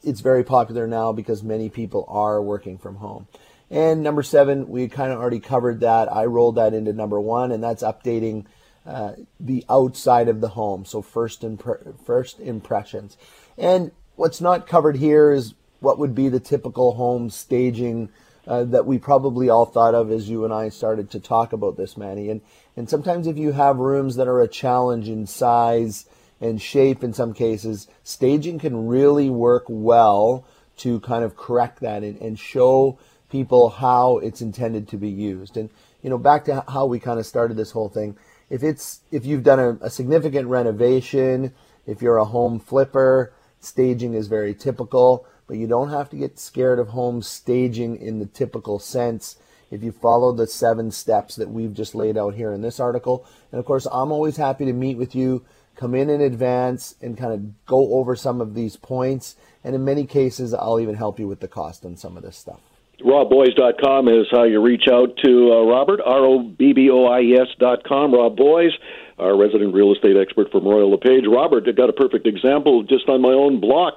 it's 0.04 0.20
very 0.20 0.44
popular 0.44 0.86
now 0.86 1.12
because 1.12 1.42
many 1.42 1.68
people 1.68 2.04
are 2.08 2.40
working 2.40 2.78
from 2.78 2.96
home. 2.96 3.26
And 3.70 4.02
number 4.02 4.22
seven, 4.22 4.68
we 4.68 4.88
kind 4.88 5.12
of 5.12 5.18
already 5.18 5.40
covered 5.40 5.80
that. 5.80 6.10
I 6.12 6.24
rolled 6.24 6.54
that 6.54 6.72
into 6.72 6.92
number 6.92 7.20
one, 7.20 7.52
and 7.52 7.62
that's 7.62 7.82
updating 7.82 8.46
uh, 8.86 9.12
the 9.38 9.64
outside 9.68 10.28
of 10.28 10.40
the 10.40 10.48
home. 10.48 10.84
So 10.84 11.02
first 11.02 11.42
impre- 11.42 11.94
first 12.04 12.40
impressions, 12.40 13.16
and 13.58 13.90
what's 14.16 14.40
not 14.40 14.66
covered 14.66 14.96
here 14.96 15.32
is 15.32 15.54
what 15.80 15.98
would 15.98 16.14
be 16.14 16.28
the 16.28 16.40
typical 16.40 16.94
home 16.94 17.30
staging 17.30 18.08
uh, 18.48 18.64
that 18.64 18.86
we 18.86 18.98
probably 18.98 19.48
all 19.48 19.66
thought 19.66 19.94
of 19.94 20.10
as 20.10 20.28
you 20.28 20.44
and 20.44 20.52
I 20.52 20.70
started 20.70 21.10
to 21.10 21.20
talk 21.20 21.52
about 21.52 21.76
this, 21.76 21.96
Manny. 21.96 22.30
And 22.30 22.40
and 22.76 22.88
sometimes 22.88 23.26
if 23.26 23.36
you 23.36 23.52
have 23.52 23.76
rooms 23.76 24.16
that 24.16 24.26
are 24.26 24.40
a 24.40 24.48
challenge 24.48 25.08
in 25.08 25.26
size 25.26 26.06
and 26.40 26.60
shape, 26.60 27.04
in 27.04 27.12
some 27.12 27.34
cases, 27.34 27.88
staging 28.02 28.58
can 28.58 28.86
really 28.86 29.28
work 29.28 29.64
well 29.68 30.46
to 30.78 31.00
kind 31.00 31.24
of 31.24 31.36
correct 31.36 31.80
that 31.80 32.02
and, 32.02 32.20
and 32.22 32.38
show 32.38 32.98
people 33.28 33.68
how 33.68 34.18
it's 34.18 34.40
intended 34.40 34.88
to 34.88 34.96
be 34.96 35.10
used. 35.10 35.56
And 35.56 35.68
you 36.02 36.08
know, 36.08 36.18
back 36.18 36.44
to 36.46 36.64
how 36.68 36.86
we 36.86 36.98
kind 36.98 37.18
of 37.20 37.26
started 37.26 37.56
this 37.56 37.72
whole 37.72 37.88
thing 37.88 38.16
if 38.50 38.62
it's 38.62 39.00
if 39.10 39.26
you've 39.26 39.42
done 39.42 39.60
a, 39.60 39.86
a 39.86 39.90
significant 39.90 40.48
renovation, 40.48 41.52
if 41.86 42.02
you're 42.02 42.16
a 42.16 42.24
home 42.24 42.58
flipper, 42.58 43.32
staging 43.60 44.14
is 44.14 44.28
very 44.28 44.54
typical, 44.54 45.26
but 45.48 45.56
you 45.56 45.66
don't 45.66 45.90
have 45.90 46.08
to 46.10 46.16
get 46.16 46.38
scared 46.38 46.78
of 46.78 46.88
home 46.88 47.22
staging 47.22 47.96
in 47.96 48.20
the 48.20 48.26
typical 48.26 48.78
sense 48.78 49.36
if 49.70 49.82
you 49.82 49.90
follow 49.90 50.32
the 50.32 50.46
seven 50.46 50.90
steps 50.90 51.36
that 51.36 51.50
we've 51.50 51.74
just 51.74 51.94
laid 51.94 52.16
out 52.16 52.34
here 52.34 52.52
in 52.52 52.62
this 52.62 52.78
article. 52.78 53.26
And 53.50 53.58
of 53.58 53.64
course, 53.64 53.86
I'm 53.90 54.12
always 54.12 54.36
happy 54.36 54.64
to 54.66 54.72
meet 54.72 54.96
with 54.96 55.14
you, 55.14 55.44
come 55.74 55.94
in 55.94 56.10
in 56.10 56.20
advance 56.20 56.94
and 57.00 57.16
kind 57.16 57.32
of 57.32 57.66
go 57.66 57.94
over 57.94 58.14
some 58.14 58.40
of 58.40 58.54
these 58.54 58.76
points. 58.76 59.36
And 59.64 59.74
in 59.74 59.84
many 59.84 60.06
cases, 60.06 60.54
I'll 60.54 60.80
even 60.80 60.94
help 60.94 61.18
you 61.18 61.26
with 61.26 61.40
the 61.40 61.48
cost 61.48 61.84
on 61.84 61.96
some 61.96 62.16
of 62.16 62.22
this 62.22 62.36
stuff. 62.36 62.60
RobBoies.com 63.00 64.08
is 64.08 64.26
how 64.30 64.42
you 64.42 64.60
reach 64.60 64.88
out 64.90 65.16
to 65.24 65.52
uh, 65.52 65.62
Robert, 65.66 66.00
R 66.04 66.24
O 66.24 66.42
B 66.42 66.72
B 66.72 66.90
O 66.90 67.06
I 67.06 67.20
E 67.20 67.36
S.com. 67.36 68.12
Rob 68.12 68.36
Boies, 68.36 68.72
our 69.18 69.36
resident 69.36 69.72
real 69.72 69.92
estate 69.92 70.16
expert 70.16 70.50
from 70.50 70.64
Royal 70.64 70.90
LePage. 70.90 71.24
Robert, 71.28 71.64
got 71.76 71.88
a 71.88 71.92
perfect 71.92 72.26
example 72.26 72.82
just 72.82 73.08
on 73.08 73.22
my 73.22 73.32
own 73.32 73.60
block. 73.60 73.94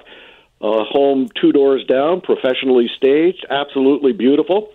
A 0.62 0.84
home 0.84 1.28
two 1.40 1.52
doors 1.52 1.84
down, 1.86 2.20
professionally 2.20 2.88
staged, 2.96 3.44
absolutely 3.50 4.12
beautiful. 4.12 4.70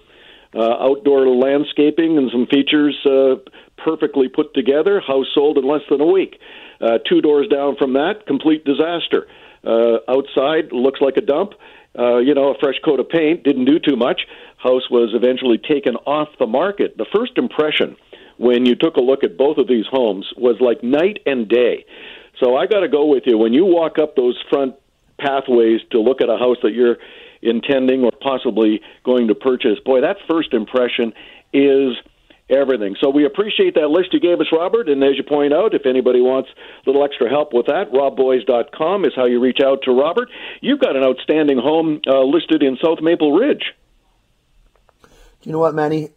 Uh, 0.54 0.76
outdoor 0.80 1.28
landscaping 1.28 2.18
and 2.18 2.30
some 2.32 2.48
features 2.48 2.98
uh, 3.06 3.36
perfectly 3.78 4.28
put 4.28 4.54
together. 4.54 5.00
House 5.00 5.28
sold 5.34 5.58
in 5.58 5.66
less 5.66 5.82
than 5.90 6.02
a 6.02 6.06
week. 6.06 6.40
Uh, 6.82 6.98
two 7.08 7.22
doors 7.22 7.48
down 7.48 7.76
from 7.78 7.94
that, 7.94 8.26
complete 8.28 8.66
disaster. 8.66 9.28
Uh, 9.64 9.98
outside 10.08 10.72
looks 10.72 11.02
like 11.02 11.18
a 11.18 11.22
dump 11.22 11.54
uh, 11.98 12.18
you 12.18 12.34
know, 12.34 12.54
a 12.54 12.60
fresh 12.60 12.76
coat 12.86 13.00
of 13.00 13.10
paint, 13.10 13.44
didn't 13.44 13.66
do 13.66 13.80
too 13.80 13.96
much. 13.96 14.22
House 14.58 14.90
was 14.90 15.12
eventually 15.14 15.58
taken 15.58 15.96
off 16.06 16.30
the 16.40 16.46
market. 16.46 16.98
The 16.98 17.08
first 17.16 17.38
impression 17.38 17.96
when 18.38 18.66
you 18.66 18.76
took 18.76 18.98
a 18.98 19.02
look 19.02 19.24
at 19.24 19.38
both 19.38 19.58
of 19.58 19.68
these 19.68 19.86
homes 19.90 20.28
was 20.38 20.58
like 20.60 20.84
night 20.84 21.20
and 21.26 21.50
day. 21.50 21.86
So 22.44 22.56
I 22.56 22.68
got 22.68 22.82
to 22.82 22.88
go 22.88 23.08
with 23.08 23.24
you. 23.26 23.38
When 23.38 23.54
you 23.54 23.66
walk 23.66 23.98
up 23.98 24.16
those 24.16 24.38
front 24.50 24.76
pathways 25.20 25.82
to 25.92 26.00
look 26.00 26.22
at 26.22 26.30
a 26.30 26.38
house 26.38 26.58
that 26.64 26.74
you're 26.74 26.98
intending 27.42 28.04
or 28.04 28.12
possibly 28.22 28.82
going 29.04 29.28
to 29.28 29.36
purchase, 29.36 29.80
boy, 29.86 30.02
that 30.02 30.18
first 30.30 30.54
impression 30.54 31.14
is 31.54 31.96
everything. 32.50 32.96
So 33.02 33.10
we 33.10 33.26
appreciate 33.26 33.76
that 33.76 33.90
list 33.90 34.14
you 34.14 34.20
gave 34.20 34.40
us, 34.40 34.48
Robert. 34.52 34.90
And 34.90 35.04
as 35.04 35.18
you 35.18 35.24
point 35.24 35.54
out, 35.54 35.74
if 35.74 35.86
anybody 35.86 36.22
wants 36.22 36.50
a 36.50 36.90
little 36.90 37.04
extra 37.04 37.30
help 37.30 37.54
with 37.54 37.68
that, 37.68 37.92
robboies.com 37.92 39.06
is 39.06 39.14
how 39.16 39.26
you 39.26 39.40
reach 39.40 39.60
out 39.64 39.84
to 39.84 39.92
Robert. 39.92 40.30
You've 40.62 40.80
got 40.80 40.96
an 40.96 41.04
outstanding 41.04 41.58
home 41.58 42.02
uh, 42.08 42.24
listed 42.24 42.64
in 42.64 42.78
South 42.84 43.00
Maple 43.02 43.34
Ridge. 43.34 43.74
Do 45.02 45.10
you 45.44 45.52
know 45.52 45.60
what, 45.60 45.76
Manny? 45.76 46.10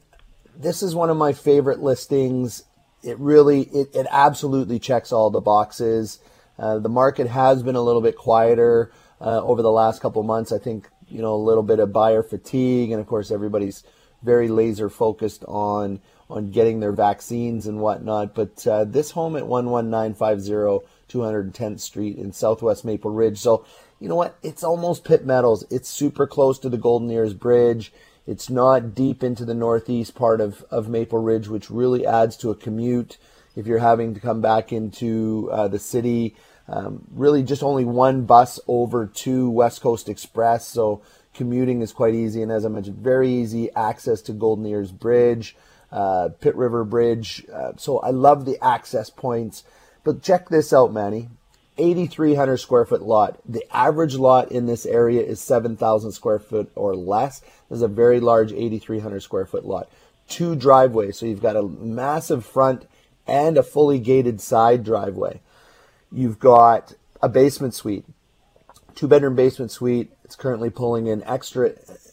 This 0.57 0.83
is 0.83 0.95
one 0.95 1.11
of 1.11 1.17
my 1.17 1.33
favorite 1.33 1.81
listings. 1.81 2.65
It 3.03 3.19
really, 3.19 3.63
it, 3.63 3.95
it 3.95 4.07
absolutely 4.11 4.79
checks 4.79 5.11
all 5.11 5.31
the 5.31 5.41
boxes. 5.41 6.19
Uh, 6.61 6.79
the 6.79 6.88
market 6.88 7.27
has 7.27 7.62
been 7.62 7.75
a 7.75 7.81
little 7.81 8.03
bit 8.03 8.16
quieter 8.16 8.92
uh, 9.20 9.42
over 9.42 9.62
the 9.62 9.70
last 9.73 10.03
couple 10.03 10.23
months. 10.23 10.53
I 10.53 10.59
think 10.59 10.88
you 11.09 11.23
know 11.23 11.35
a 11.35 11.37
little 11.37 11.62
bit 11.62 11.81
of 11.81 11.92
buyer 11.92 12.23
fatigue, 12.23 12.90
and 12.90 13.01
of 13.01 13.07
course 13.07 13.31
everybody's 13.31 13.83
very 14.23 14.49
laser 14.49 14.90
focused 14.90 15.44
on 15.49 16.01
on 16.29 16.51
getting 16.51 16.81
their 16.81 16.92
vaccines 16.92 17.66
and 17.66 17.81
whatnot. 17.81 18.35
But 18.35 18.66
uh, 18.66 18.85
this 18.85 19.12
home 19.12 19.37
at 19.37 19.46
11950 19.46 20.87
210th 21.11 21.81
Street 21.81 22.16
in 22.16 22.33
Southwest 22.33 22.85
Maple 22.85 23.11
Ridge. 23.11 23.38
So 23.38 23.64
you 23.99 24.09
know 24.09 24.14
what? 24.14 24.38
It's 24.42 24.62
almost 24.62 25.05
Pitt 25.05 25.27
Meadows. 25.27 25.64
It's 25.70 25.88
super 25.88 26.27
close 26.27 26.59
to 26.61 26.68
the 26.68 26.79
Golden 26.79 27.11
Ears 27.11 27.35
Bridge. 27.35 27.92
It's 28.27 28.49
not 28.49 28.94
deep 28.94 29.25
into 29.25 29.44
the 29.44 29.55
northeast 29.55 30.14
part 30.14 30.40
of, 30.40 30.64
of 30.70 30.88
Maple 30.88 31.23
Ridge, 31.23 31.49
which 31.49 31.70
really 31.70 32.07
adds 32.07 32.37
to 32.38 32.51
a 32.51 32.55
commute 32.55 33.18
if 33.57 33.66
you're 33.66 33.79
having 33.79 34.14
to 34.14 34.20
come 34.20 34.40
back 34.40 34.73
into 34.73 35.49
uh, 35.53 35.68
the 35.68 35.79
city. 35.79 36.37
Um, 36.70 37.04
really, 37.11 37.42
just 37.42 37.64
only 37.64 37.85
one 37.85 38.22
bus 38.22 38.61
over 38.68 39.06
to 39.06 39.50
West 39.50 39.80
Coast 39.80 40.09
Express, 40.09 40.68
so 40.68 41.02
commuting 41.35 41.83
is 41.83 41.92
quite 41.92 42.14
easy. 42.14 42.42
And 42.42 42.52
as 42.52 42.64
I 42.64 42.68
mentioned, 42.68 42.98
very 42.98 43.28
easy 43.28 43.72
access 43.72 44.22
to 44.22 44.33
Golden 44.33 44.64
Ears 44.66 44.92
Bridge, 44.92 45.56
uh, 45.90 46.28
Pitt 46.40 46.54
River 46.54 46.85
Bridge. 46.85 47.44
Uh, 47.52 47.72
so 47.76 47.98
I 47.98 48.11
love 48.11 48.44
the 48.44 48.56
access 48.64 49.11
points. 49.11 49.64
But 50.04 50.22
check 50.22 50.48
this 50.48 50.72
out, 50.72 50.92
Manny. 50.92 51.28
8,300 51.76 52.59
square 52.59 52.85
foot 52.85 53.02
lot. 53.02 53.40
The 53.48 53.64
average 53.74 54.14
lot 54.14 54.52
in 54.52 54.66
this 54.66 54.87
area 54.87 55.22
is 55.22 55.40
7,000 55.40 56.12
square 56.12 56.38
foot 56.38 56.70
or 56.76 56.94
less. 56.94 57.40
This 57.40 57.78
is 57.78 57.83
a 57.83 57.88
very 57.88 58.20
large 58.20 58.52
8,300 58.52 59.20
square 59.22 59.46
foot 59.46 59.64
lot. 59.64 59.88
Two 60.28 60.54
driveways, 60.54 61.18
so 61.18 61.26
you've 61.26 61.42
got 61.42 61.56
a 61.56 61.62
massive 61.62 62.44
front 62.44 62.87
and 63.26 63.56
a 63.56 63.62
fully 63.62 63.98
gated 63.98 64.40
side 64.40 64.85
driveway. 64.85 65.40
You've 66.12 66.38
got 66.38 66.94
a 67.23 67.29
basement 67.29 67.75
suite, 67.75 68.05
two 68.94 69.07
bedroom 69.07 69.37
basement 69.37 69.70
suite. 69.70 70.11
It's 70.25 70.37
currently 70.37 70.70
pulling 70.70 71.07
in 71.07 71.23
extra 71.23 71.73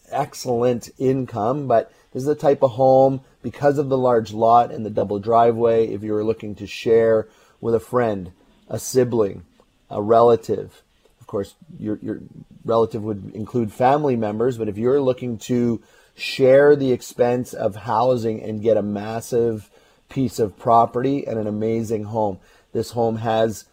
excellent 0.10 0.90
income, 0.98 1.68
but 1.68 1.92
this 2.14 2.22
is 2.22 2.28
the 2.28 2.36
type 2.36 2.64
of 2.64 2.72
home 2.72 3.22
because 3.42 3.78
of 3.78 3.90
the 3.90 3.98
large 3.98 4.34
lot 4.34 4.72
and 4.72 4.86
the 4.86 4.90
double 4.90 5.20
driveway. 5.20 5.88
If 5.88 6.04
you 6.04 6.14
were 6.14 6.24
looking 6.24 6.56
to 6.56 6.68
share 6.68 7.28
with 7.60 7.74
a 7.74 7.80
friend, 7.80 8.32
a 8.70 8.80
sibling, 8.80 9.46
a 9.90 10.02
relative, 10.02 10.84
of 11.20 11.28
course, 11.28 11.56
your, 11.80 11.98
your 12.02 12.22
relative 12.66 13.04
would 13.04 13.32
include 13.34 13.72
family 13.72 14.16
members, 14.16 14.58
but 14.58 14.70
if 14.70 14.78
you're 14.78 15.02
looking 15.02 15.38
to 15.40 15.82
share 16.16 16.76
the 16.76 16.92
expense 16.92 17.54
of 17.54 17.76
housing 17.76 18.42
and 18.42 18.62
get 18.62 18.78
a 18.78 18.82
massive 18.84 19.70
piece 20.10 20.40
of 20.40 20.58
property 20.58 21.26
and 21.26 21.40
an 21.40 21.48
amazing 21.48 22.06
home, 22.06 22.40
this 22.74 22.92
home 22.92 23.18
has 23.18 23.66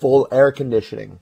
full 0.00 0.28
air 0.30 0.52
conditioning. 0.52 1.18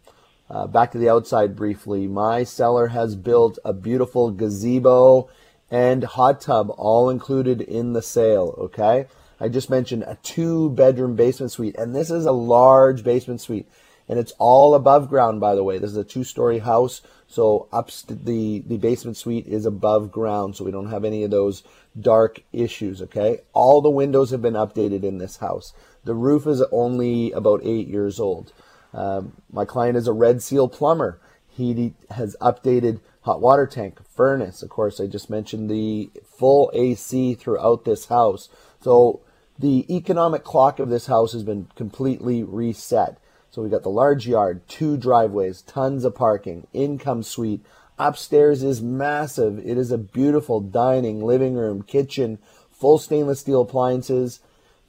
Uh, 0.51 0.67
back 0.67 0.93
to 0.93 0.99
the 0.99 1.09
outside 1.09 1.57
briefly. 1.57 2.07
My 2.07 2.45
seller 2.45 2.89
has 2.89 3.17
built 3.17 3.59
a 3.65 3.73
beautiful 3.73 4.31
gazebo 4.31 5.29
and 5.71 6.05
hot 6.05 6.41
tub 6.41 6.71
all 6.77 7.09
included 7.11 7.61
in 7.61 7.93
the 7.93 8.03
sale. 8.03 8.55
Okay. 8.59 9.07
I 9.41 9.49
just 9.49 9.71
mentioned 9.71 10.05
a 10.05 10.19
two 10.23 10.71
bedroom 10.71 11.17
basement 11.17 11.53
suite, 11.53 11.77
and 11.77 11.95
this 11.95 12.11
is 12.11 12.27
a 12.27 12.33
large 12.33 13.03
basement 13.03 13.41
suite 13.41 13.67
and 14.09 14.19
it's 14.19 14.33
all 14.39 14.75
above 14.75 15.09
ground 15.09 15.41
by 15.41 15.55
the 15.55 15.65
way 15.65 15.79
this 15.79 15.91
is 15.91 15.97
a 15.97 16.05
two 16.05 16.25
story 16.25 16.59
house 16.59 17.01
so 17.27 17.69
up 17.73 17.91
the 18.09 18.63
the 18.67 18.77
basement 18.77 19.17
suite 19.17 19.47
is 19.47 19.67
above 19.67 20.13
ground 20.13 20.57
so 20.57 20.65
we 20.65 20.71
don't 20.71 20.91
have 20.91 21.05
any 21.05 21.23
of 21.23 21.31
those 21.31 21.63
dark 21.99 22.43
issues 22.53 23.01
okay 23.01 23.41
all 23.53 23.81
the 23.81 23.91
windows 23.91 24.31
have 24.31 24.43
been 24.43 24.55
updated 24.55 25.03
in 25.03 25.19
this 25.19 25.39
house 25.39 25.73
the 26.05 26.15
roof 26.15 26.47
is 26.47 26.63
only 26.71 27.33
about 27.33 27.65
eight 27.65 27.89
years 27.89 28.21
old 28.21 28.53
um, 28.95 29.33
my 29.53 29.65
client 29.65 29.97
is 29.97 30.07
a 30.07 30.13
red 30.13 30.43
seal 30.43 30.69
plumber 30.69 31.21
he 31.49 31.95
has 32.11 32.37
updated 32.41 33.01
hot 33.23 33.41
water 33.41 33.67
tank 33.67 33.99
furnace 34.09 34.63
of 34.63 34.69
course 34.71 35.01
i 35.01 35.07
just 35.07 35.29
mentioned 35.29 35.71
the 35.71 36.11
full 36.25 36.71
ac 36.75 37.35
throughout 37.35 37.85
this 37.85 38.07
house 38.07 38.49
so 38.81 39.21
the 39.59 39.85
economic 39.95 40.43
clock 40.45 40.79
of 40.79 40.89
this 40.89 41.07
house 41.07 41.33
has 41.33 41.43
been 41.43 41.69
completely 41.77 42.43
reset 42.43 43.19
so 43.55 43.63
we 43.63 43.69
got 43.69 43.85
the 43.85 43.89
large 43.89 44.27
yard, 44.27 44.67
two 44.67 44.97
driveways, 44.97 45.63
tons 45.63 46.05
of 46.05 46.17
parking, 46.17 46.67
income 46.73 47.23
suite. 47.23 47.65
Upstairs 48.01 48.65
is 48.65 48.83
massive. 48.83 49.61
It 49.61 49.79
is 49.79 49.93
a 49.93 49.97
beautiful 49.97 50.59
dining, 50.59 51.23
living 51.23 51.55
room, 51.55 51.83
kitchen, 51.83 52.41
full 52.73 52.99
stainless 52.99 53.39
steel 53.39 53.61
appliances. 53.61 54.41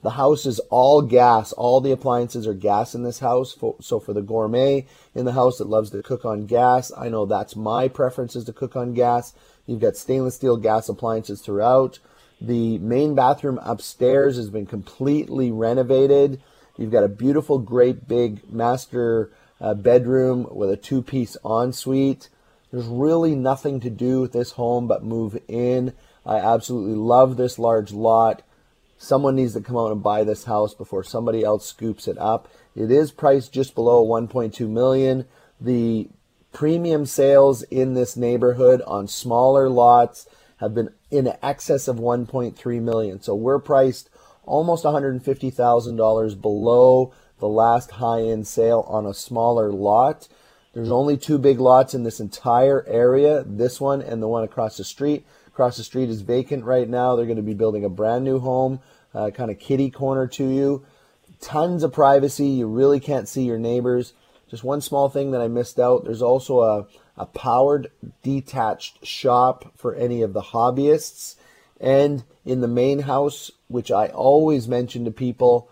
The 0.02 0.10
house 0.10 0.46
is 0.46 0.60
all 0.70 1.02
gas. 1.02 1.52
All 1.52 1.80
the 1.80 1.92
appliances 1.92 2.46
are 2.46 2.54
gas 2.54 2.94
in 2.94 3.02
this 3.02 3.18
house. 3.18 3.58
So 3.80 3.98
for 3.98 4.12
the 4.12 4.22
gourmet 4.22 4.86
in 5.14 5.24
the 5.24 5.32
house 5.32 5.58
that 5.58 5.68
loves 5.68 5.90
to 5.90 6.02
cook 6.02 6.24
on 6.24 6.46
gas, 6.46 6.92
I 6.96 7.08
know 7.08 7.26
that's 7.26 7.56
my 7.56 7.88
preference 7.88 8.36
is 8.36 8.44
to 8.44 8.52
cook 8.52 8.76
on 8.76 8.94
gas. 8.94 9.34
You've 9.66 9.80
got 9.80 9.96
stainless 9.96 10.36
steel 10.36 10.56
gas 10.56 10.88
appliances 10.88 11.40
throughout. 11.40 11.98
The 12.40 12.78
main 12.78 13.14
bathroom 13.14 13.58
upstairs 13.62 14.36
has 14.36 14.50
been 14.50 14.66
completely 14.66 15.50
renovated. 15.50 16.40
You've 16.76 16.92
got 16.92 17.04
a 17.04 17.08
beautiful, 17.08 17.58
great 17.58 18.06
big 18.06 18.52
master 18.52 19.32
uh, 19.60 19.74
bedroom 19.74 20.46
with 20.50 20.70
a 20.70 20.76
two 20.76 21.02
piece 21.02 21.36
ensuite. 21.44 22.28
There's 22.70 22.86
really 22.86 23.34
nothing 23.34 23.80
to 23.80 23.90
do 23.90 24.20
with 24.20 24.32
this 24.32 24.52
home 24.52 24.86
but 24.86 25.02
move 25.02 25.38
in. 25.48 25.94
I 26.26 26.36
absolutely 26.36 26.96
love 26.96 27.36
this 27.36 27.58
large 27.58 27.92
lot. 27.92 28.42
Someone 28.98 29.36
needs 29.36 29.52
to 29.54 29.60
come 29.60 29.76
out 29.76 29.92
and 29.92 30.02
buy 30.02 30.24
this 30.24 30.44
house 30.44 30.74
before 30.74 31.04
somebody 31.04 31.44
else 31.44 31.66
scoops 31.66 32.08
it 32.08 32.16
up. 32.18 32.48
It 32.74 32.90
is 32.90 33.10
priced 33.10 33.52
just 33.52 33.74
below 33.74 34.04
1.2 34.04 34.68
million. 34.68 35.26
The 35.60 36.08
premium 36.52 37.04
sales 37.04 37.62
in 37.64 37.94
this 37.94 38.16
neighborhood 38.16 38.80
on 38.86 39.06
smaller 39.06 39.68
lots 39.68 40.26
have 40.58 40.74
been 40.74 40.90
in 41.10 41.34
excess 41.42 41.88
of 41.88 41.96
1.3 41.96 42.82
million. 42.82 43.20
So 43.20 43.34
we're 43.34 43.58
priced 43.58 44.08
almost 44.44 44.84
$150,000 44.84 46.40
below 46.40 47.12
the 47.38 47.48
last 47.48 47.90
high 47.92 48.22
end 48.22 48.46
sale 48.46 48.84
on 48.88 49.04
a 49.04 49.12
smaller 49.12 49.70
lot. 49.70 50.28
There's 50.72 50.90
only 50.90 51.16
two 51.16 51.38
big 51.38 51.58
lots 51.58 51.94
in 51.94 52.02
this 52.04 52.20
entire 52.20 52.86
area 52.86 53.42
this 53.46 53.80
one 53.80 54.02
and 54.02 54.22
the 54.22 54.28
one 54.28 54.44
across 54.44 54.76
the 54.76 54.84
street. 54.84 55.26
Across 55.56 55.78
the 55.78 55.84
street 55.84 56.10
is 56.10 56.20
vacant 56.20 56.64
right 56.66 56.86
now. 56.86 57.16
They're 57.16 57.24
going 57.24 57.38
to 57.38 57.42
be 57.42 57.54
building 57.54 57.82
a 57.82 57.88
brand 57.88 58.24
new 58.24 58.40
home, 58.40 58.80
uh, 59.14 59.30
kind 59.30 59.50
of 59.50 59.58
kitty 59.58 59.90
corner 59.90 60.26
to 60.26 60.46
you. 60.46 60.84
Tons 61.40 61.82
of 61.82 61.94
privacy. 61.94 62.48
You 62.48 62.66
really 62.66 63.00
can't 63.00 63.26
see 63.26 63.44
your 63.44 63.58
neighbors. 63.58 64.12
Just 64.50 64.64
one 64.64 64.82
small 64.82 65.08
thing 65.08 65.30
that 65.30 65.40
I 65.40 65.48
missed 65.48 65.80
out 65.80 66.04
there's 66.04 66.20
also 66.20 66.60
a, 66.60 66.86
a 67.16 67.24
powered 67.24 67.90
detached 68.22 69.06
shop 69.06 69.72
for 69.78 69.94
any 69.94 70.20
of 70.20 70.34
the 70.34 70.42
hobbyists. 70.42 71.36
And 71.80 72.24
in 72.44 72.60
the 72.60 72.68
main 72.68 72.98
house, 72.98 73.50
which 73.68 73.90
I 73.90 74.08
always 74.08 74.68
mention 74.68 75.06
to 75.06 75.10
people, 75.10 75.70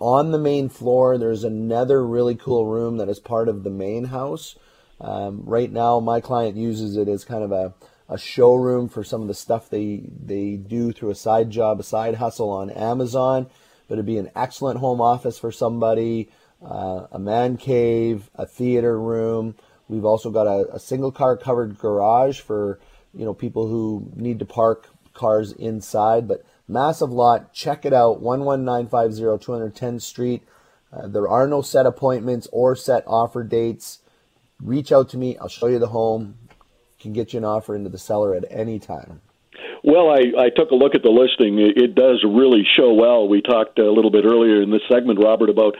on 0.00 0.32
the 0.32 0.38
main 0.38 0.68
floor, 0.68 1.16
there's 1.18 1.44
another 1.44 2.04
really 2.04 2.34
cool 2.34 2.66
room 2.66 2.96
that 2.96 3.08
is 3.08 3.20
part 3.20 3.48
of 3.48 3.62
the 3.62 3.70
main 3.70 4.06
house. 4.06 4.56
Um, 5.00 5.42
right 5.44 5.70
now, 5.70 6.00
my 6.00 6.20
client 6.20 6.56
uses 6.56 6.96
it 6.96 7.06
as 7.06 7.24
kind 7.24 7.44
of 7.44 7.52
a, 7.52 7.74
a 8.08 8.18
showroom 8.18 8.88
for 8.88 9.04
some 9.04 9.22
of 9.22 9.28
the 9.28 9.34
stuff 9.34 9.68
they 9.68 10.02
they 10.24 10.56
do 10.56 10.92
through 10.92 11.10
a 11.10 11.14
side 11.14 11.50
job, 11.50 11.80
a 11.80 11.82
side 11.82 12.16
hustle 12.16 12.50
on 12.50 12.70
Amazon. 12.70 13.46
But 13.86 13.94
it'd 13.94 14.06
be 14.06 14.18
an 14.18 14.30
excellent 14.36 14.80
home 14.80 15.00
office 15.00 15.38
for 15.38 15.50
somebody, 15.50 16.28
uh, 16.64 17.06
a 17.10 17.18
man 17.18 17.56
cave, 17.56 18.30
a 18.34 18.46
theater 18.46 18.98
room. 18.98 19.54
We've 19.88 20.04
also 20.04 20.30
got 20.30 20.46
a, 20.46 20.74
a 20.74 20.78
single 20.78 21.12
car 21.12 21.36
covered 21.36 21.78
garage 21.78 22.40
for 22.40 22.78
you 23.14 23.24
know 23.24 23.34
people 23.34 23.66
who 23.66 24.10
need 24.14 24.38
to 24.38 24.44
park 24.44 24.88
cars 25.14 25.52
inside, 25.52 26.28
but 26.28 26.44
massive 26.66 27.10
lot. 27.10 27.52
Check 27.52 27.84
it 27.84 27.92
out 27.92 28.20
11950 28.20 29.44
210th 29.44 30.02
Street. 30.02 30.42
Uh, 30.90 31.06
there 31.06 31.28
are 31.28 31.46
no 31.46 31.60
set 31.60 31.84
appointments 31.84 32.48
or 32.52 32.74
set 32.74 33.04
offer 33.06 33.42
dates. 33.42 34.00
Reach 34.60 34.90
out 34.90 35.10
to 35.10 35.18
me. 35.18 35.36
I'll 35.38 35.48
show 35.48 35.66
you 35.66 35.78
the 35.78 35.88
home. 35.88 36.36
Can 37.00 37.12
get 37.12 37.32
you 37.32 37.38
an 37.38 37.44
offer 37.44 37.76
into 37.76 37.90
the 37.90 37.98
seller 37.98 38.34
at 38.34 38.44
any 38.50 38.78
time. 38.78 39.20
Well, 39.84 40.10
I, 40.10 40.46
I 40.46 40.50
took 40.54 40.70
a 40.70 40.74
look 40.74 40.94
at 40.94 41.02
the 41.02 41.10
listing. 41.10 41.58
It, 41.58 41.76
it 41.76 41.94
does 41.94 42.24
really 42.26 42.66
show 42.76 42.92
well. 42.92 43.28
We 43.28 43.40
talked 43.42 43.78
a 43.78 43.90
little 43.90 44.10
bit 44.10 44.24
earlier 44.24 44.60
in 44.62 44.70
this 44.70 44.82
segment, 44.90 45.22
Robert, 45.22 45.50
about 45.50 45.76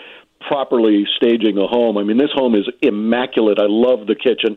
properly 0.46 1.04
staging 1.16 1.58
a 1.58 1.66
home. 1.66 1.98
I 1.98 2.04
mean, 2.04 2.16
this 2.16 2.30
home 2.32 2.54
is 2.54 2.68
immaculate. 2.80 3.58
I 3.58 3.66
love 3.66 4.06
the 4.06 4.14
kitchen 4.14 4.56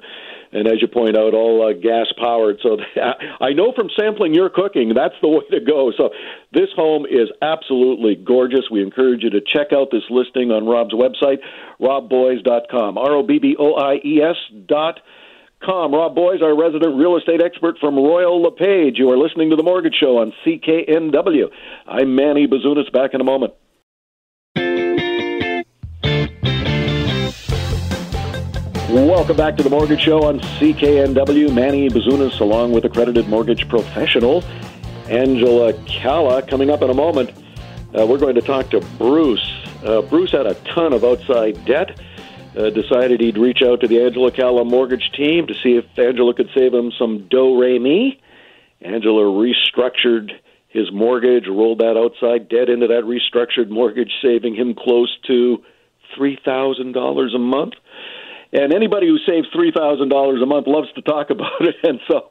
and 0.54 0.68
as 0.68 0.82
you 0.82 0.88
point 0.88 1.16
out, 1.16 1.34
all 1.34 1.68
uh, 1.68 1.74
gas 1.74 2.08
powered. 2.18 2.60
So 2.62 2.78
I 3.42 3.54
know 3.54 3.72
from 3.76 3.90
sampling 3.98 4.34
your 4.34 4.50
cooking, 4.50 4.94
that's 4.94 5.16
the 5.22 5.30
way 5.30 5.44
to 5.52 5.60
go. 5.62 5.92
So 5.96 6.10
this 6.52 6.70
home 6.76 7.06
is 7.06 7.30
absolutely 7.42 8.16
gorgeous. 8.16 8.70
We 8.70 8.84
encourage 8.84 9.24
you 9.24 9.30
to 9.32 9.42
check 9.42 9.68
out 9.74 9.90
this 9.92 10.04
listing 10.10 10.52
on 10.52 10.66
Rob's 10.66 10.94
website, 10.94 11.40
robboies.com. 11.80 12.98
R 12.98 13.16
O 13.16 13.24
B 13.24 13.40
B 13.40 13.56
O 13.58 13.76
I 13.76 13.96
E 14.04 14.22
S 14.22 14.38
dot 14.66 14.96
com. 14.96 15.04
Rob 15.68 16.16
Boies, 16.16 16.42
our 16.42 16.56
resident 16.58 16.98
real 16.98 17.18
estate 17.18 17.42
expert 17.42 17.78
from 17.80 17.96
Royal 17.96 18.42
LePage. 18.42 18.98
You 18.98 19.10
are 19.12 19.18
listening 19.18 19.50
to 19.52 19.56
The 19.56 19.64
Mortgage 19.64 19.96
Show 19.96 20.18
on 20.18 20.34
CKNW. 20.46 21.50
I'm 21.88 22.16
Manny 22.16 22.48
Bazunas. 22.48 22.92
Back 22.92 23.14
in 23.14 23.22
a 23.22 23.24
moment. 23.24 23.54
Welcome 28.90 29.38
back 29.38 29.56
to 29.58 29.64
the 29.64 29.70
Mortgage 29.70 30.02
Show 30.02 30.24
on 30.24 30.40
CKNW. 30.40 31.54
Manny 31.54 31.90
Bazunas, 31.90 32.40
along 32.40 32.72
with 32.72 32.84
accredited 32.84 33.28
mortgage 33.28 33.70
professional 33.70 34.44
Angela 35.08 35.74
Calla. 35.86 36.42
Coming 36.42 36.70
up 36.70 36.82
in 36.82 36.90
a 36.90 36.94
moment, 36.94 37.32
uh, 37.98 38.06
we're 38.06 38.18
going 38.18 38.36
to 38.36 38.42
talk 38.42 38.70
to 38.72 38.82
Bruce. 38.98 39.48
Uh, 39.84 40.02
Bruce 40.02 40.32
had 40.32 40.46
a 40.46 40.56
ton 40.56 40.92
of 40.94 41.04
outside 41.04 41.64
debt. 41.66 42.00
Uh, 42.56 42.70
decided 42.70 43.22
he'd 43.22 43.38
reach 43.38 43.62
out 43.62 43.80
to 43.80 43.88
the 43.88 44.04
Angela 44.04 44.30
Calla 44.30 44.66
mortgage 44.66 45.10
team 45.16 45.48
to 45.48 45.54
see 45.54 45.78
if 45.78 45.86
Angela 45.98 46.34
could 46.34 46.50
save 46.54 46.74
him 46.74 46.92
some 47.00 47.28
do 47.30 47.58
re 47.60 47.80
mi. 47.80 48.20
Angela 48.82 49.24
restructured 49.24 50.32
his 50.68 50.92
mortgage, 50.92 51.48
rolled 51.48 51.80
that 51.80 51.96
outside 51.98 52.50
debt 52.50 52.70
into 52.70 52.88
that 52.88 53.04
restructured 53.04 53.70
mortgage, 53.70 54.12
saving 54.22 54.56
him 54.56 54.74
close 54.74 55.18
to 55.28 55.64
three 56.16 56.38
thousand 56.44 56.92
dollars 56.92 57.34
a 57.34 57.40
month. 57.40 57.74
And 58.54 58.74
anybody 58.74 59.08
who 59.08 59.18
saves 59.26 59.48
three 59.54 59.72
thousand 59.72 60.10
dollars 60.10 60.42
a 60.42 60.46
month 60.46 60.68
loves 60.68 60.92
to 60.96 61.02
talk 61.02 61.30
about 61.36 61.62
it. 61.62 61.76
And 61.84 62.00
so 62.10 62.30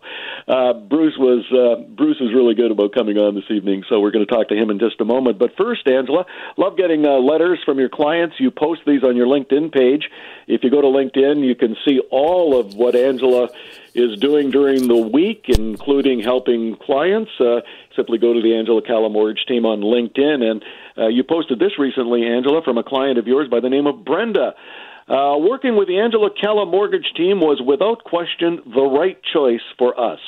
uh, 0.48 0.74
Bruce 0.74 1.16
was 1.18 1.44
uh, 1.50 1.82
Bruce 1.94 2.18
was 2.20 2.32
really 2.34 2.54
good 2.54 2.70
about 2.70 2.92
coming 2.92 3.16
on 3.16 3.34
this 3.34 3.50
evening. 3.50 3.84
So 3.88 4.00
we're 4.00 4.10
going 4.10 4.26
to 4.26 4.32
talk 4.32 4.48
to 4.48 4.54
him 4.56 4.70
in 4.70 4.78
just 4.78 5.00
a 5.00 5.04
moment. 5.04 5.38
But 5.38 5.56
first, 5.56 5.86
Angela, 5.86 6.26
love 6.56 6.76
getting 6.76 7.06
uh, 7.06 7.18
letters 7.18 7.58
from 7.64 7.78
your 7.78 7.88
clients. 7.88 8.36
You 8.38 8.50
post 8.50 8.82
these 8.86 9.02
on 9.02 9.16
your 9.16 9.26
LinkedIn 9.26 9.72
page. 9.72 10.10
If 10.46 10.62
you 10.62 10.70
go 10.70 10.80
to 10.80 10.88
LinkedIn, 10.88 11.46
you 11.46 11.54
can 11.54 11.76
see 11.86 12.00
all 12.10 12.58
of 12.58 12.74
what 12.74 12.94
Angela 12.94 13.48
is 13.94 14.18
doing 14.20 14.50
during 14.50 14.88
the 14.88 14.96
week, 14.96 15.46
including 15.48 16.20
helping 16.20 16.76
clients. 16.76 17.30
Uh, 17.40 17.60
simply 17.96 18.18
go 18.18 18.32
to 18.32 18.42
the 18.42 18.54
Angela 18.54 18.82
Calla 18.82 19.08
Mortgage 19.08 19.44
team 19.46 19.64
on 19.64 19.80
LinkedIn. 19.80 20.42
And 20.42 20.64
uh, 20.96 21.08
you 21.08 21.24
posted 21.24 21.58
this 21.58 21.78
recently, 21.78 22.26
Angela, 22.26 22.62
from 22.62 22.78
a 22.78 22.84
client 22.84 23.18
of 23.18 23.26
yours 23.26 23.48
by 23.48 23.60
the 23.60 23.68
name 23.68 23.86
of 23.86 24.04
Brenda. 24.04 24.54
Uh, 25.10 25.36
working 25.36 25.74
with 25.74 25.88
the 25.88 25.98
Angela 25.98 26.30
Calla 26.40 26.64
mortgage 26.66 27.12
team 27.16 27.40
was 27.40 27.60
without 27.60 28.04
question 28.04 28.60
the 28.64 28.84
right 28.84 29.18
choice 29.32 29.66
for 29.76 29.98
us. 29.98 30.20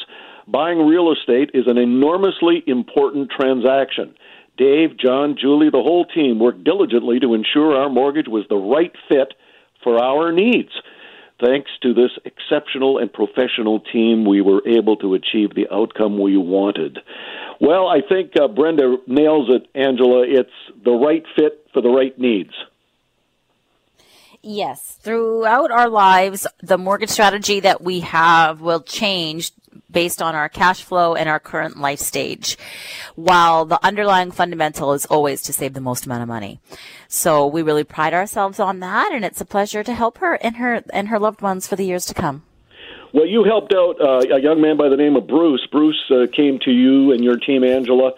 Buying 0.48 0.84
real 0.84 1.12
estate 1.12 1.52
is 1.54 1.68
an 1.68 1.78
enormously 1.78 2.64
important 2.66 3.30
transaction. 3.30 4.12
Dave, 4.58 4.98
John, 4.98 5.36
Julie, 5.40 5.70
the 5.70 5.82
whole 5.82 6.04
team 6.04 6.40
worked 6.40 6.64
diligently 6.64 7.20
to 7.20 7.34
ensure 7.34 7.76
our 7.76 7.88
mortgage 7.88 8.26
was 8.26 8.44
the 8.48 8.56
right 8.56 8.90
fit 9.08 9.34
for 9.84 10.02
our 10.02 10.32
needs. 10.32 10.70
Thanks 11.40 11.70
to 11.82 11.94
this 11.94 12.10
exceptional 12.24 12.98
and 12.98 13.12
professional 13.12 13.78
team, 13.78 14.24
we 14.24 14.40
were 14.40 14.66
able 14.66 14.96
to 14.96 15.14
achieve 15.14 15.54
the 15.54 15.72
outcome 15.72 16.18
we 16.18 16.36
wanted. 16.36 16.98
Well, 17.60 17.86
I 17.86 18.00
think 18.00 18.32
uh, 18.40 18.48
Brenda 18.48 18.96
nails 19.06 19.48
it, 19.48 19.68
Angela. 19.76 20.24
It's 20.26 20.50
the 20.84 20.90
right 20.90 21.22
fit 21.36 21.66
for 21.72 21.82
the 21.82 21.88
right 21.88 22.18
needs. 22.18 22.52
Yes. 24.42 24.98
Throughout 25.00 25.70
our 25.70 25.88
lives, 25.88 26.46
the 26.60 26.76
mortgage 26.76 27.10
strategy 27.10 27.60
that 27.60 27.80
we 27.80 28.00
have 28.00 28.60
will 28.60 28.82
change 28.82 29.52
based 29.90 30.20
on 30.20 30.34
our 30.34 30.48
cash 30.48 30.82
flow 30.82 31.14
and 31.14 31.28
our 31.28 31.38
current 31.38 31.78
life 31.78 32.00
stage, 32.00 32.58
while 33.14 33.64
the 33.64 33.84
underlying 33.84 34.32
fundamental 34.32 34.92
is 34.94 35.06
always 35.06 35.42
to 35.42 35.52
save 35.52 35.74
the 35.74 35.80
most 35.80 36.06
amount 36.06 36.22
of 36.22 36.28
money. 36.28 36.60
So 37.08 37.46
we 37.46 37.62
really 37.62 37.84
pride 37.84 38.14
ourselves 38.14 38.58
on 38.58 38.80
that, 38.80 39.12
and 39.12 39.24
it's 39.24 39.40
a 39.40 39.44
pleasure 39.44 39.84
to 39.84 39.94
help 39.94 40.18
her 40.18 40.34
and 40.34 40.56
her 40.56 40.82
and 40.92 41.08
her 41.08 41.18
loved 41.18 41.40
ones 41.40 41.68
for 41.68 41.76
the 41.76 41.86
years 41.86 42.06
to 42.06 42.14
come. 42.14 42.42
Well, 43.14 43.26
you 43.26 43.44
helped 43.44 43.74
out 43.74 44.00
uh, 44.00 44.34
a 44.34 44.40
young 44.40 44.62
man 44.62 44.78
by 44.78 44.88
the 44.88 44.96
name 44.96 45.16
of 45.16 45.26
Bruce. 45.26 45.66
Bruce 45.70 46.02
uh, 46.10 46.26
came 46.34 46.58
to 46.64 46.70
you 46.70 47.12
and 47.12 47.22
your 47.22 47.36
team, 47.36 47.62
Angela, 47.62 48.12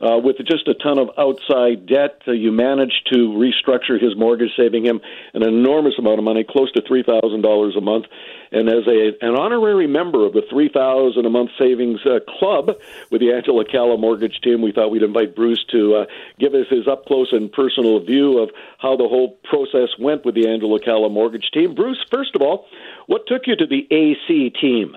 uh, 0.00 0.18
with 0.18 0.38
just 0.38 0.66
a 0.66 0.74
ton 0.74 0.98
of 0.98 1.10
outside 1.18 1.86
debt, 1.86 2.22
uh, 2.26 2.32
you 2.32 2.50
managed 2.50 3.08
to 3.12 3.28
restructure 3.28 4.00
his 4.00 4.16
mortgage, 4.16 4.50
saving 4.56 4.84
him 4.84 5.00
an 5.34 5.42
enormous 5.42 5.94
amount 5.98 6.18
of 6.18 6.24
money, 6.24 6.42
close 6.42 6.72
to 6.72 6.82
three 6.82 7.02
thousand 7.02 7.42
dollars 7.42 7.76
a 7.76 7.80
month. 7.80 8.06
And 8.50 8.68
as 8.68 8.86
a 8.86 9.12
an 9.20 9.36
honorary 9.36 9.86
member 9.86 10.24
of 10.24 10.32
the 10.32 10.42
three 10.48 10.70
thousand 10.70 11.26
a 11.26 11.30
month 11.30 11.50
savings 11.58 12.00
uh, 12.06 12.20
club 12.38 12.70
with 13.10 13.20
the 13.20 13.32
Angela 13.32 13.64
Calla 13.64 13.98
mortgage 13.98 14.40
team, 14.42 14.62
we 14.62 14.72
thought 14.72 14.90
we'd 14.90 15.02
invite 15.02 15.36
Bruce 15.36 15.64
to 15.70 15.96
uh, 15.96 16.04
give 16.38 16.54
us 16.54 16.66
his 16.70 16.88
up 16.88 17.04
close 17.04 17.32
and 17.32 17.52
personal 17.52 18.00
view 18.00 18.38
of 18.38 18.50
how 18.78 18.96
the 18.96 19.06
whole 19.06 19.38
process 19.44 19.90
went 19.98 20.24
with 20.24 20.34
the 20.34 20.48
Angela 20.48 20.80
Calla 20.80 21.10
mortgage 21.10 21.50
team. 21.52 21.74
Bruce, 21.74 22.02
first 22.10 22.34
of 22.34 22.40
all, 22.40 22.66
what 23.06 23.26
took 23.26 23.42
you 23.46 23.54
to 23.54 23.66
the 23.66 23.86
AC 23.90 24.50
team? 24.58 24.96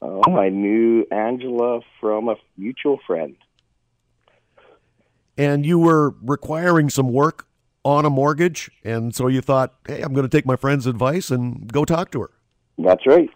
Oh, 0.00 0.36
I 0.36 0.48
knew 0.48 1.06
Angela 1.10 1.80
from 2.00 2.28
a 2.28 2.36
mutual 2.56 2.98
friend 3.06 3.36
and 5.36 5.64
you 5.66 5.78
were 5.78 6.14
requiring 6.22 6.90
some 6.90 7.12
work 7.12 7.46
on 7.84 8.04
a 8.04 8.10
mortgage, 8.10 8.70
and 8.82 9.14
so 9.14 9.26
you 9.28 9.40
thought, 9.40 9.74
hey, 9.86 10.00
I'm 10.00 10.14
going 10.14 10.28
to 10.28 10.34
take 10.34 10.46
my 10.46 10.56
friend's 10.56 10.86
advice 10.86 11.30
and 11.30 11.70
go 11.70 11.84
talk 11.84 12.10
to 12.12 12.22
her. 12.22 12.30
That's 12.78 13.06
right. 13.06 13.28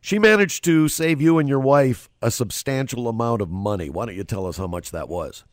She 0.00 0.18
managed 0.18 0.64
to 0.64 0.88
save 0.88 1.20
you 1.20 1.38
and 1.38 1.48
your 1.48 1.60
wife 1.60 2.08
a 2.20 2.30
substantial 2.30 3.08
amount 3.08 3.40
of 3.40 3.50
money. 3.50 3.88
Why 3.88 4.06
don't 4.06 4.14
you 4.14 4.24
tell 4.24 4.46
us 4.46 4.58
how 4.58 4.66
much 4.66 4.90
that 4.90 5.08
was? 5.08 5.44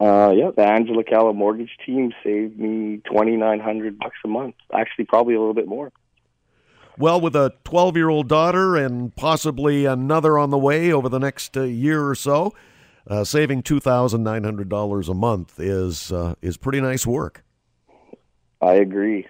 Uh, 0.00 0.32
yeah, 0.34 0.50
the 0.56 0.62
Angela 0.62 1.02
Calla 1.02 1.32
mortgage 1.32 1.76
team 1.84 2.12
saved 2.22 2.58
me 2.58 2.98
twenty 3.04 3.36
nine 3.36 3.58
hundred 3.58 3.98
bucks 3.98 4.16
a 4.24 4.28
month. 4.28 4.54
Actually, 4.72 5.06
probably 5.06 5.34
a 5.34 5.38
little 5.38 5.54
bit 5.54 5.66
more. 5.66 5.92
Well, 6.96 7.20
with 7.20 7.34
a 7.34 7.52
twelve 7.64 7.96
year 7.96 8.08
old 8.08 8.28
daughter 8.28 8.76
and 8.76 9.14
possibly 9.14 9.86
another 9.86 10.38
on 10.38 10.50
the 10.50 10.58
way 10.58 10.92
over 10.92 11.08
the 11.08 11.18
next 11.18 11.56
uh, 11.56 11.62
year 11.62 12.06
or 12.06 12.14
so, 12.14 12.54
uh, 13.08 13.24
saving 13.24 13.62
two 13.62 13.80
thousand 13.80 14.22
nine 14.22 14.44
hundred 14.44 14.68
dollars 14.68 15.08
a 15.08 15.14
month 15.14 15.58
is 15.58 16.12
uh, 16.12 16.34
is 16.42 16.56
pretty 16.56 16.80
nice 16.80 17.06
work. 17.06 17.42
I 18.60 18.74
agree. 18.74 19.26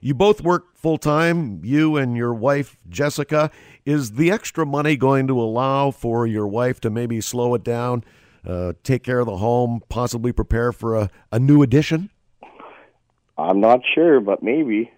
You 0.00 0.14
both 0.14 0.40
work 0.40 0.76
full 0.76 0.96
time. 0.96 1.60
You 1.64 1.96
and 1.96 2.16
your 2.16 2.32
wife 2.32 2.78
Jessica. 2.88 3.50
Is 3.84 4.12
the 4.12 4.30
extra 4.30 4.64
money 4.64 4.96
going 4.96 5.26
to 5.26 5.40
allow 5.40 5.90
for 5.90 6.26
your 6.26 6.46
wife 6.46 6.80
to 6.80 6.90
maybe 6.90 7.20
slow 7.20 7.54
it 7.54 7.64
down, 7.64 8.04
uh, 8.46 8.74
take 8.84 9.02
care 9.02 9.18
of 9.18 9.26
the 9.26 9.38
home, 9.38 9.82
possibly 9.88 10.32
prepare 10.32 10.72
for 10.72 10.96
a, 10.96 11.10
a 11.32 11.38
new 11.38 11.62
addition? 11.62 12.10
I'm 13.36 13.60
not 13.60 13.80
sure, 13.94 14.20
but 14.20 14.42
maybe. 14.42 14.92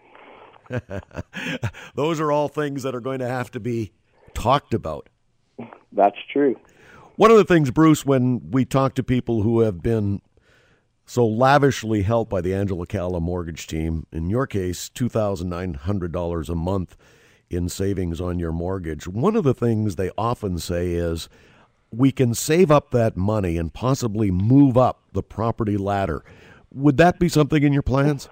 Those 1.95 2.21
are 2.21 2.33
all 2.33 2.49
things 2.49 2.83
that 2.83 2.95
are 2.95 3.01
going 3.01 3.21
to 3.21 3.29
have 3.29 3.51
to 3.53 3.61
be 3.61 3.93
talked 4.35 4.75
about. 4.75 5.09
That's 5.93 6.17
true. 6.33 6.57
One 7.17 7.31
of 7.31 7.37
the 7.37 7.45
things, 7.45 7.71
Bruce, 7.71 8.07
when 8.07 8.51
we 8.51 8.65
talk 8.65 8.95
to 8.95 9.03
people 9.03 9.43
who 9.43 9.61
have 9.61 9.83
been 9.83 10.23
so 11.05 11.27
lavishly 11.27 12.03
helped 12.03 12.31
by 12.31 12.41
the 12.41 12.55
Angela 12.55 12.87
Calla 12.87 13.21
mortgage 13.21 13.67
team, 13.67 14.07
in 14.13 14.31
your 14.31 14.47
case, 14.47 14.91
$2,900 14.95 16.49
a 16.49 16.55
month 16.55 16.97
in 17.51 17.69
savings 17.69 18.19
on 18.19 18.39
your 18.39 18.53
mortgage, 18.53 19.07
one 19.07 19.37
of 19.37 19.45
the 19.45 19.53
things 19.53 19.97
they 19.97 20.11
often 20.17 20.59
say 20.59 20.93
is, 20.93 21.29
we 21.91 22.13
can 22.13 22.33
save 22.33 22.71
up 22.71 22.93
that 22.93 23.15
money 23.15 23.59
and 23.59 23.75
possibly 23.75 24.31
move 24.31 24.79
up 24.79 25.03
the 25.13 25.23
property 25.23 25.77
ladder. 25.77 26.25
Would 26.73 26.97
that 26.97 27.19
be 27.19 27.29
something 27.29 27.63
in 27.63 27.75
your 27.75 27.83
plans? 27.83 28.31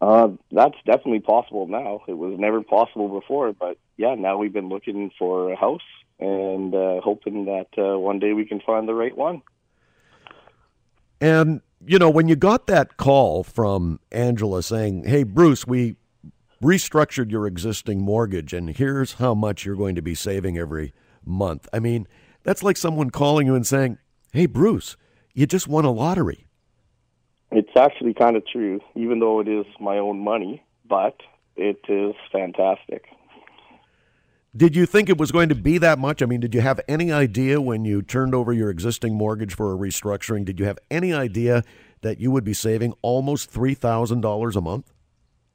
Uh, 0.00 0.28
that's 0.50 0.76
definitely 0.86 1.20
possible 1.20 1.66
now. 1.66 2.00
It 2.08 2.16
was 2.16 2.38
never 2.38 2.62
possible 2.62 3.08
before, 3.20 3.52
but 3.52 3.76
yeah, 3.98 4.14
now 4.14 4.38
we've 4.38 4.54
been 4.54 4.70
looking 4.70 5.10
for 5.18 5.52
a 5.52 5.56
house 5.56 5.82
and 6.18 6.74
uh, 6.74 7.00
hoping 7.02 7.44
that 7.44 7.68
uh, 7.78 7.98
one 7.98 8.18
day 8.18 8.32
we 8.32 8.44
can 8.44 8.60
find 8.60 8.88
the 8.88 8.94
right 8.94 9.16
one. 9.16 9.42
And 11.20 11.60
you 11.84 11.98
know, 11.98 12.10
when 12.10 12.28
you 12.28 12.36
got 12.36 12.66
that 12.66 12.96
call 12.96 13.42
from 13.42 14.00
Angela 14.12 14.62
saying, 14.62 15.04
"Hey, 15.04 15.22
Bruce, 15.22 15.66
we 15.66 15.96
restructured 16.62 17.30
your 17.30 17.46
existing 17.46 18.00
mortgage, 18.00 18.52
and 18.52 18.70
here's 18.70 19.14
how 19.14 19.34
much 19.34 19.64
you're 19.64 19.76
going 19.76 19.94
to 19.94 20.02
be 20.02 20.14
saving 20.14 20.58
every 20.58 20.92
month," 21.24 21.68
I 21.72 21.78
mean, 21.78 22.06
that's 22.42 22.62
like 22.62 22.76
someone 22.76 23.10
calling 23.10 23.46
you 23.46 23.54
and 23.54 23.66
saying, 23.66 23.98
"Hey, 24.32 24.46
Bruce, 24.46 24.96
you 25.34 25.46
just 25.46 25.68
won 25.68 25.84
a 25.84 25.92
lottery." 25.92 26.46
It's 27.52 27.76
actually 27.76 28.14
kind 28.14 28.36
of 28.36 28.46
true, 28.46 28.80
even 28.94 29.20
though 29.20 29.40
it 29.40 29.48
is 29.48 29.66
my 29.78 29.98
own 29.98 30.18
money, 30.18 30.64
but 30.88 31.20
it 31.56 31.80
is 31.88 32.14
fantastic. 32.32 33.06
Did 34.56 34.74
you 34.74 34.86
think 34.86 35.10
it 35.10 35.18
was 35.18 35.32
going 35.32 35.50
to 35.50 35.54
be 35.54 35.76
that 35.78 35.98
much? 35.98 36.22
I 36.22 36.26
mean, 36.26 36.40
did 36.40 36.54
you 36.54 36.62
have 36.62 36.80
any 36.88 37.12
idea 37.12 37.60
when 37.60 37.84
you 37.84 38.00
turned 38.00 38.34
over 38.34 38.54
your 38.54 38.70
existing 38.70 39.14
mortgage 39.14 39.54
for 39.54 39.70
a 39.70 39.76
restructuring? 39.76 40.46
Did 40.46 40.58
you 40.58 40.64
have 40.64 40.78
any 40.90 41.12
idea 41.12 41.62
that 42.00 42.20
you 42.20 42.30
would 42.30 42.44
be 42.44 42.54
saving 42.54 42.94
almost 43.02 43.52
$3,000 43.52 44.56
a 44.56 44.60
month? 44.62 44.94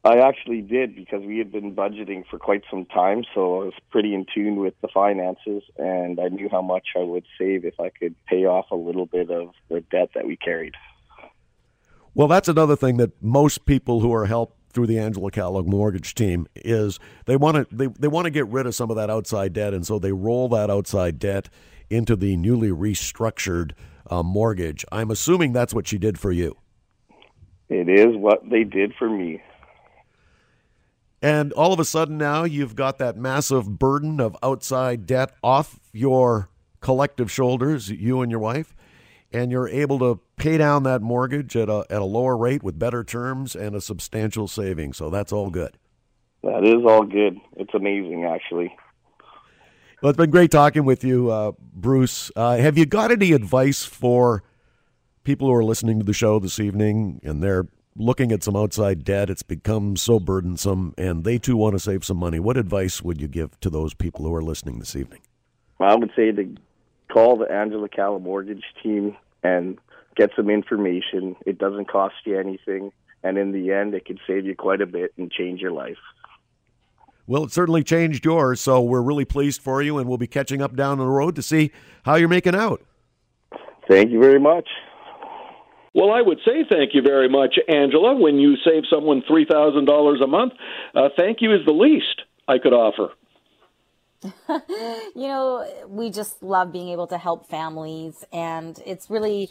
I 0.04 0.18
actually 0.20 0.62
did 0.62 0.96
because 0.96 1.24
we 1.24 1.40
had 1.40 1.52
been 1.52 1.74
budgeting 1.76 2.26
for 2.30 2.38
quite 2.38 2.64
some 2.70 2.86
time, 2.86 3.24
so 3.34 3.62
I 3.62 3.66
was 3.66 3.74
pretty 3.90 4.14
in 4.14 4.26
tune 4.32 4.58
with 4.58 4.76
the 4.82 4.88
finances, 4.88 5.64
and 5.78 6.20
I 6.20 6.28
knew 6.28 6.50
how 6.52 6.62
much 6.62 6.90
I 6.96 7.04
would 7.04 7.26
save 7.40 7.66
if 7.66 7.80
I 7.80 7.90
could 7.90 8.14
pay 8.28 8.46
off 8.46 8.70
a 8.70 8.76
little 8.76 9.08
bit 9.08 9.32
of 9.32 9.50
the 9.70 9.82
debt 9.82 10.10
that 10.14 10.28
we 10.28 10.36
carried. 10.36 10.76
Well, 12.14 12.28
that's 12.28 12.50
another 12.50 12.76
thing 12.76 12.98
that 12.98 13.12
most 13.22 13.66
people 13.66 14.02
who 14.02 14.14
are 14.14 14.26
helped 14.26 14.58
through 14.72 14.88
the 14.88 15.00
Angela 15.00 15.32
Calla 15.32 15.64
mortgage 15.64 16.16
team 16.16 16.48
is 16.56 17.00
they 17.26 17.36
want 17.36 17.70
to 17.70 17.76
they, 17.76 17.88
they 17.88 18.08
want 18.08 18.26
to 18.26 18.32
get 18.32 18.48
rid 18.48 18.66
of 18.66 18.76
some 18.76 18.90
of 18.90 18.96
that 18.96 19.10
outside 19.10 19.54
debt, 19.54 19.74
and 19.74 19.86
so 19.86 20.00
they 20.00 20.12
roll 20.12 20.50
that 20.50 20.70
outside 20.70 21.20
debt 21.20 21.50
into 21.90 22.16
the 22.16 22.36
newly 22.38 22.70
restructured 22.70 23.74
uh, 24.10 24.24
mortgage. 24.24 24.86
I'm 24.92 25.12
assuming 25.12 25.54
that's 25.54 25.74
what 25.74 25.88
she 25.88 25.98
did 25.98 26.20
for 26.20 26.32
you. 26.32 26.58
It 27.70 27.88
is 27.88 28.16
what 28.18 28.50
they 28.50 28.64
did 28.64 28.94
for 28.98 29.10
me. 29.10 29.42
And 31.22 31.54
all 31.54 31.72
of 31.72 31.80
a 31.80 31.86
sudden 31.86 32.18
now 32.18 32.44
you've 32.44 32.76
got 32.76 32.98
that 32.98 33.16
massive 33.16 33.78
burden 33.78 34.20
of 34.20 34.36
outside 34.42 35.06
debt 35.06 35.34
off 35.44 35.80
your 35.94 36.50
collective 36.80 37.32
shoulders, 37.32 37.90
you 37.90 38.22
and 38.22 38.32
your 38.32 38.40
wife, 38.40 38.76
and 39.32 39.52
you're 39.52 39.70
able 39.70 40.00
to 40.00 40.20
pay 40.42 40.58
down 40.58 40.82
that 40.84 41.02
mortgage 41.02 41.56
at 41.56 41.70
a, 41.70 41.86
at 41.90 42.02
a 42.02 42.06
lower 42.06 42.36
rate 42.36 42.64
with 42.64 42.80
better 42.80 43.04
terms 43.04 43.56
and 43.56 43.76
a 43.76 43.82
substantial 43.82 44.48
saving. 44.48 44.92
So 44.92 45.10
that's 45.12 45.32
all 45.32 45.52
good. 45.52 45.78
That 46.44 46.66
is 46.66 46.84
all 46.84 47.04
good. 47.04 47.38
It's 47.58 47.74
amazing, 47.76 48.26
actually. 48.26 48.76
Well, 50.02 50.10
it's 50.10 50.18
been 50.18 50.32
great 50.32 50.50
talking 50.50 50.84
with 50.84 51.04
you, 51.04 51.30
uh, 51.30 51.52
Bruce. 51.60 52.32
Uh, 52.36 52.58
have 52.58 52.76
you 52.76 52.88
got 52.88 53.12
any 53.12 53.34
advice 53.34 53.86
for 53.86 54.42
people 55.24 55.48
who 55.48 55.54
are 55.54 55.64
listening 55.64 56.00
to 56.00 56.06
the 56.06 56.14
show 56.14 56.40
this 56.40 56.60
evening 56.60 57.22
and 57.24 57.44
they're 57.44 57.68
looking 57.96 58.32
at 58.32 58.42
some 58.42 58.56
outside 58.56 59.04
debt? 59.04 59.30
It's 59.30 59.44
become 59.44 59.96
so 59.96 60.20
burdensome 60.20 60.96
and 60.98 61.24
they 61.24 61.38
too 61.38 61.56
want 61.56 61.74
to 61.74 61.80
save 61.80 62.04
some 62.04 62.18
money. 62.18 62.40
What 62.40 62.58
advice 62.58 63.04
would 63.04 63.22
you 63.22 63.28
give 63.28 63.60
to 63.60 63.70
those 63.70 63.94
people 63.94 64.26
who 64.26 64.34
are 64.34 64.42
listening 64.42 64.80
this 64.80 64.96
evening? 64.96 65.20
I 65.80 65.94
would 65.94 66.12
say 66.16 66.32
to 66.32 66.56
call 67.14 67.38
the 67.38 67.46
Angela 67.52 67.90
Calla 67.90 68.20
mortgage 68.20 68.64
team 68.82 69.16
and 69.44 69.78
get 70.16 70.32
some 70.36 70.50
information. 70.50 71.36
It 71.46 71.58
doesn't 71.58 71.90
cost 71.90 72.16
you 72.26 72.40
anything. 72.40 72.92
And 73.24 73.38
in 73.38 73.52
the 73.52 73.72
end, 73.72 73.94
it 73.94 74.06
can 74.06 74.20
save 74.26 74.46
you 74.46 74.56
quite 74.56 74.82
a 74.82 74.86
bit 74.86 75.14
and 75.18 75.32
change 75.32 75.62
your 75.62 75.72
life. 75.72 75.98
Well, 77.28 77.44
it 77.44 77.52
certainly 77.52 77.84
changed 77.84 78.26
yours, 78.26 78.60
so 78.60 78.82
we're 78.82 79.02
really 79.02 79.26
pleased 79.26 79.62
for 79.62 79.82
you, 79.82 80.00
and 80.00 80.10
we'll 80.10 80.18
be 80.18 80.28
catching 80.28 80.62
up 80.62 80.76
down 80.76 80.98
the 80.98 81.06
road 81.06 81.36
to 81.36 81.42
see 81.42 81.72
how 82.04 82.16
you're 82.16 82.28
making 82.28 82.56
out. 82.56 82.82
Thank 83.88 84.12
you 84.12 84.20
very 84.20 84.40
much. 84.40 84.68
Well, 85.94 86.12
I 86.12 86.22
would 86.22 86.40
say 86.46 86.66
thank 86.70 86.94
you 86.94 87.02
very 87.02 87.30
much, 87.30 87.56
Angela. 87.68 88.16
When 88.16 88.38
you 88.38 88.56
save 88.66 88.84
someone 88.90 89.22
$3,000 89.30 90.24
a 90.24 90.28
month, 90.28 90.54
uh, 90.96 91.10
thank 91.18 91.42
you 91.42 91.54
is 91.54 91.66
the 91.66 91.74
least 91.74 92.22
I 92.48 92.58
could 92.58 92.74
offer. 92.74 93.12
you 95.16 95.28
know, 95.28 95.66
we 95.88 96.10
just 96.10 96.42
love 96.44 96.72
being 96.72 96.90
able 96.90 97.08
to 97.08 97.18
help 97.18 97.50
families, 97.50 98.24
and 98.32 98.80
it's 98.86 99.10
really 99.10 99.50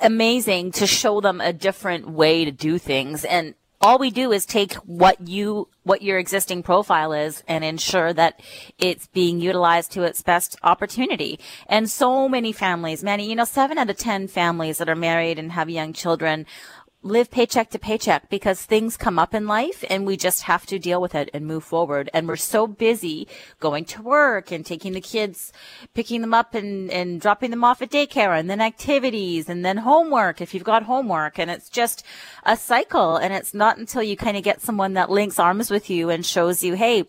amazing 0.00 0.72
to 0.72 0.86
show 0.86 1.20
them 1.20 1.40
a 1.40 1.52
different 1.52 2.08
way 2.08 2.44
to 2.44 2.50
do 2.50 2.78
things. 2.78 3.24
And 3.24 3.54
all 3.80 3.98
we 3.98 4.10
do 4.10 4.32
is 4.32 4.44
take 4.44 4.74
what 4.74 5.28
you 5.28 5.68
what 5.84 6.02
your 6.02 6.18
existing 6.18 6.62
profile 6.62 7.12
is 7.12 7.42
and 7.48 7.64
ensure 7.64 8.12
that 8.12 8.40
it's 8.78 9.06
being 9.06 9.40
utilized 9.40 9.92
to 9.92 10.02
its 10.02 10.20
best 10.20 10.56
opportunity. 10.62 11.38
And 11.66 11.88
so 11.88 12.28
many 12.28 12.52
families, 12.52 13.02
many, 13.02 13.28
you 13.28 13.36
know, 13.36 13.44
seven 13.44 13.78
out 13.78 13.88
of 13.88 13.96
ten 13.96 14.28
families 14.28 14.78
that 14.78 14.88
are 14.88 14.96
married 14.96 15.38
and 15.38 15.52
have 15.52 15.70
young 15.70 15.92
children 15.92 16.44
live 17.02 17.30
paycheck 17.30 17.70
to 17.70 17.78
paycheck 17.78 18.28
because 18.28 18.62
things 18.62 18.96
come 18.96 19.18
up 19.18 19.32
in 19.32 19.46
life 19.46 19.84
and 19.88 20.04
we 20.04 20.16
just 20.16 20.42
have 20.42 20.66
to 20.66 20.78
deal 20.78 21.00
with 21.00 21.14
it 21.14 21.30
and 21.32 21.46
move 21.46 21.62
forward. 21.62 22.10
And 22.12 22.26
we're 22.26 22.36
so 22.36 22.66
busy 22.66 23.28
going 23.60 23.84
to 23.86 24.02
work 24.02 24.50
and 24.50 24.66
taking 24.66 24.92
the 24.92 25.00
kids, 25.00 25.52
picking 25.94 26.20
them 26.20 26.34
up 26.34 26.54
and, 26.54 26.90
and 26.90 27.20
dropping 27.20 27.50
them 27.50 27.62
off 27.62 27.82
at 27.82 27.90
daycare 27.90 28.38
and 28.38 28.50
then 28.50 28.60
activities 28.60 29.48
and 29.48 29.64
then 29.64 29.78
homework 29.78 30.40
if 30.40 30.54
you've 30.54 30.64
got 30.64 30.82
homework. 30.82 31.38
And 31.38 31.50
it's 31.50 31.68
just 31.68 32.04
a 32.44 32.56
cycle. 32.56 33.16
And 33.16 33.32
it's 33.32 33.54
not 33.54 33.78
until 33.78 34.02
you 34.02 34.16
kind 34.16 34.36
of 34.36 34.42
get 34.42 34.60
someone 34.60 34.94
that 34.94 35.10
links 35.10 35.38
arms 35.38 35.70
with 35.70 35.88
you 35.88 36.10
and 36.10 36.26
shows 36.26 36.64
you, 36.64 36.74
Hey, 36.74 37.04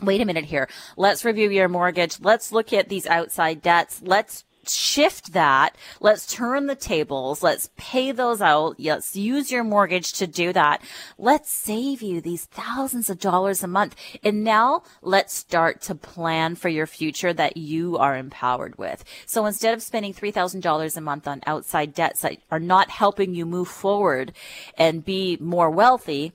wait 0.00 0.22
a 0.22 0.24
minute 0.24 0.46
here. 0.46 0.68
Let's 0.96 1.24
review 1.24 1.50
your 1.50 1.68
mortgage. 1.68 2.18
Let's 2.20 2.50
look 2.50 2.72
at 2.72 2.88
these 2.88 3.06
outside 3.06 3.60
debts. 3.60 4.00
Let's 4.02 4.44
shift 4.74 5.32
that. 5.32 5.76
Let's 6.00 6.32
turn 6.32 6.66
the 6.66 6.74
tables. 6.74 7.42
Let's 7.42 7.70
pay 7.76 8.12
those 8.12 8.40
out. 8.40 8.78
Let's 8.78 9.16
use 9.16 9.50
your 9.50 9.64
mortgage 9.64 10.12
to 10.14 10.26
do 10.26 10.52
that. 10.52 10.82
Let's 11.18 11.50
save 11.50 12.02
you 12.02 12.20
these 12.20 12.44
thousands 12.46 13.10
of 13.10 13.18
dollars 13.18 13.62
a 13.62 13.68
month. 13.68 13.96
And 14.22 14.44
now 14.44 14.82
let's 15.02 15.34
start 15.34 15.80
to 15.82 15.94
plan 15.94 16.54
for 16.54 16.68
your 16.68 16.86
future 16.86 17.32
that 17.32 17.56
you 17.56 17.98
are 17.98 18.16
empowered 18.16 18.78
with. 18.78 19.04
So 19.26 19.46
instead 19.46 19.74
of 19.74 19.82
spending 19.82 20.14
$3,000 20.14 20.96
a 20.96 21.00
month 21.00 21.28
on 21.28 21.42
outside 21.46 21.94
debts 21.94 22.22
that 22.22 22.38
are 22.50 22.60
not 22.60 22.90
helping 22.90 23.34
you 23.34 23.46
move 23.46 23.68
forward 23.68 24.32
and 24.76 25.04
be 25.04 25.36
more 25.40 25.70
wealthy, 25.70 26.32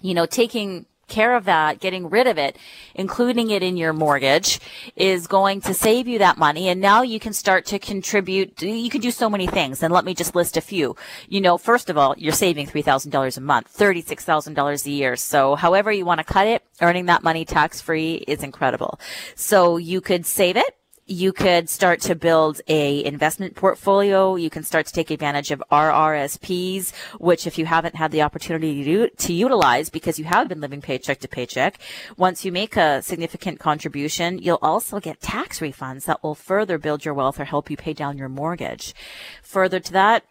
you 0.00 0.14
know, 0.14 0.26
taking 0.26 0.86
care 1.12 1.36
of 1.36 1.44
that, 1.44 1.78
getting 1.78 2.08
rid 2.08 2.26
of 2.26 2.38
it, 2.38 2.56
including 2.94 3.50
it 3.50 3.62
in 3.62 3.76
your 3.76 3.92
mortgage 3.92 4.58
is 4.96 5.26
going 5.26 5.60
to 5.60 5.74
save 5.74 6.08
you 6.08 6.18
that 6.18 6.38
money. 6.38 6.68
And 6.68 6.80
now 6.80 7.02
you 7.02 7.20
can 7.20 7.32
start 7.32 7.66
to 7.66 7.78
contribute. 7.78 8.60
You 8.62 8.90
can 8.90 9.00
do 9.00 9.10
so 9.10 9.28
many 9.28 9.46
things. 9.46 9.82
And 9.82 9.92
let 9.92 10.04
me 10.04 10.14
just 10.14 10.34
list 10.34 10.56
a 10.56 10.60
few. 10.60 10.96
You 11.28 11.40
know, 11.40 11.58
first 11.58 11.90
of 11.90 11.98
all, 11.98 12.14
you're 12.16 12.32
saving 12.32 12.66
$3,000 12.66 13.36
a 13.36 13.40
month, 13.40 13.76
$36,000 13.76 14.86
a 14.86 14.90
year. 14.90 15.16
So 15.16 15.54
however 15.54 15.92
you 15.92 16.04
want 16.04 16.18
to 16.18 16.24
cut 16.24 16.46
it, 16.46 16.64
earning 16.80 17.06
that 17.06 17.22
money 17.22 17.44
tax 17.44 17.80
free 17.80 18.14
is 18.26 18.42
incredible. 18.42 18.98
So 19.34 19.76
you 19.76 20.00
could 20.00 20.26
save 20.26 20.56
it 20.56 20.76
you 21.06 21.32
could 21.32 21.68
start 21.68 22.00
to 22.00 22.14
build 22.14 22.60
a 22.68 23.04
investment 23.04 23.56
portfolio. 23.56 24.36
You 24.36 24.50
can 24.50 24.62
start 24.62 24.86
to 24.86 24.92
take 24.92 25.10
advantage 25.10 25.50
of 25.50 25.62
RRSPs, 25.70 26.92
which 27.18 27.46
if 27.46 27.58
you 27.58 27.66
haven't 27.66 27.96
had 27.96 28.12
the 28.12 28.22
opportunity 28.22 28.84
to, 28.84 29.10
to 29.10 29.32
utilize 29.32 29.90
because 29.90 30.18
you 30.18 30.24
have 30.26 30.48
been 30.48 30.60
living 30.60 30.80
paycheck 30.80 31.18
to 31.20 31.28
paycheck, 31.28 31.78
once 32.16 32.44
you 32.44 32.52
make 32.52 32.76
a 32.76 33.02
significant 33.02 33.58
contribution, 33.58 34.38
you'll 34.38 34.58
also 34.62 35.00
get 35.00 35.20
tax 35.20 35.60
refunds 35.60 36.04
that 36.04 36.22
will 36.22 36.34
further 36.34 36.78
build 36.78 37.04
your 37.04 37.14
wealth 37.14 37.40
or 37.40 37.44
help 37.44 37.70
you 37.70 37.76
pay 37.76 37.92
down 37.92 38.16
your 38.16 38.28
mortgage. 38.28 38.94
Further 39.42 39.80
to 39.80 39.92
that, 39.92 40.24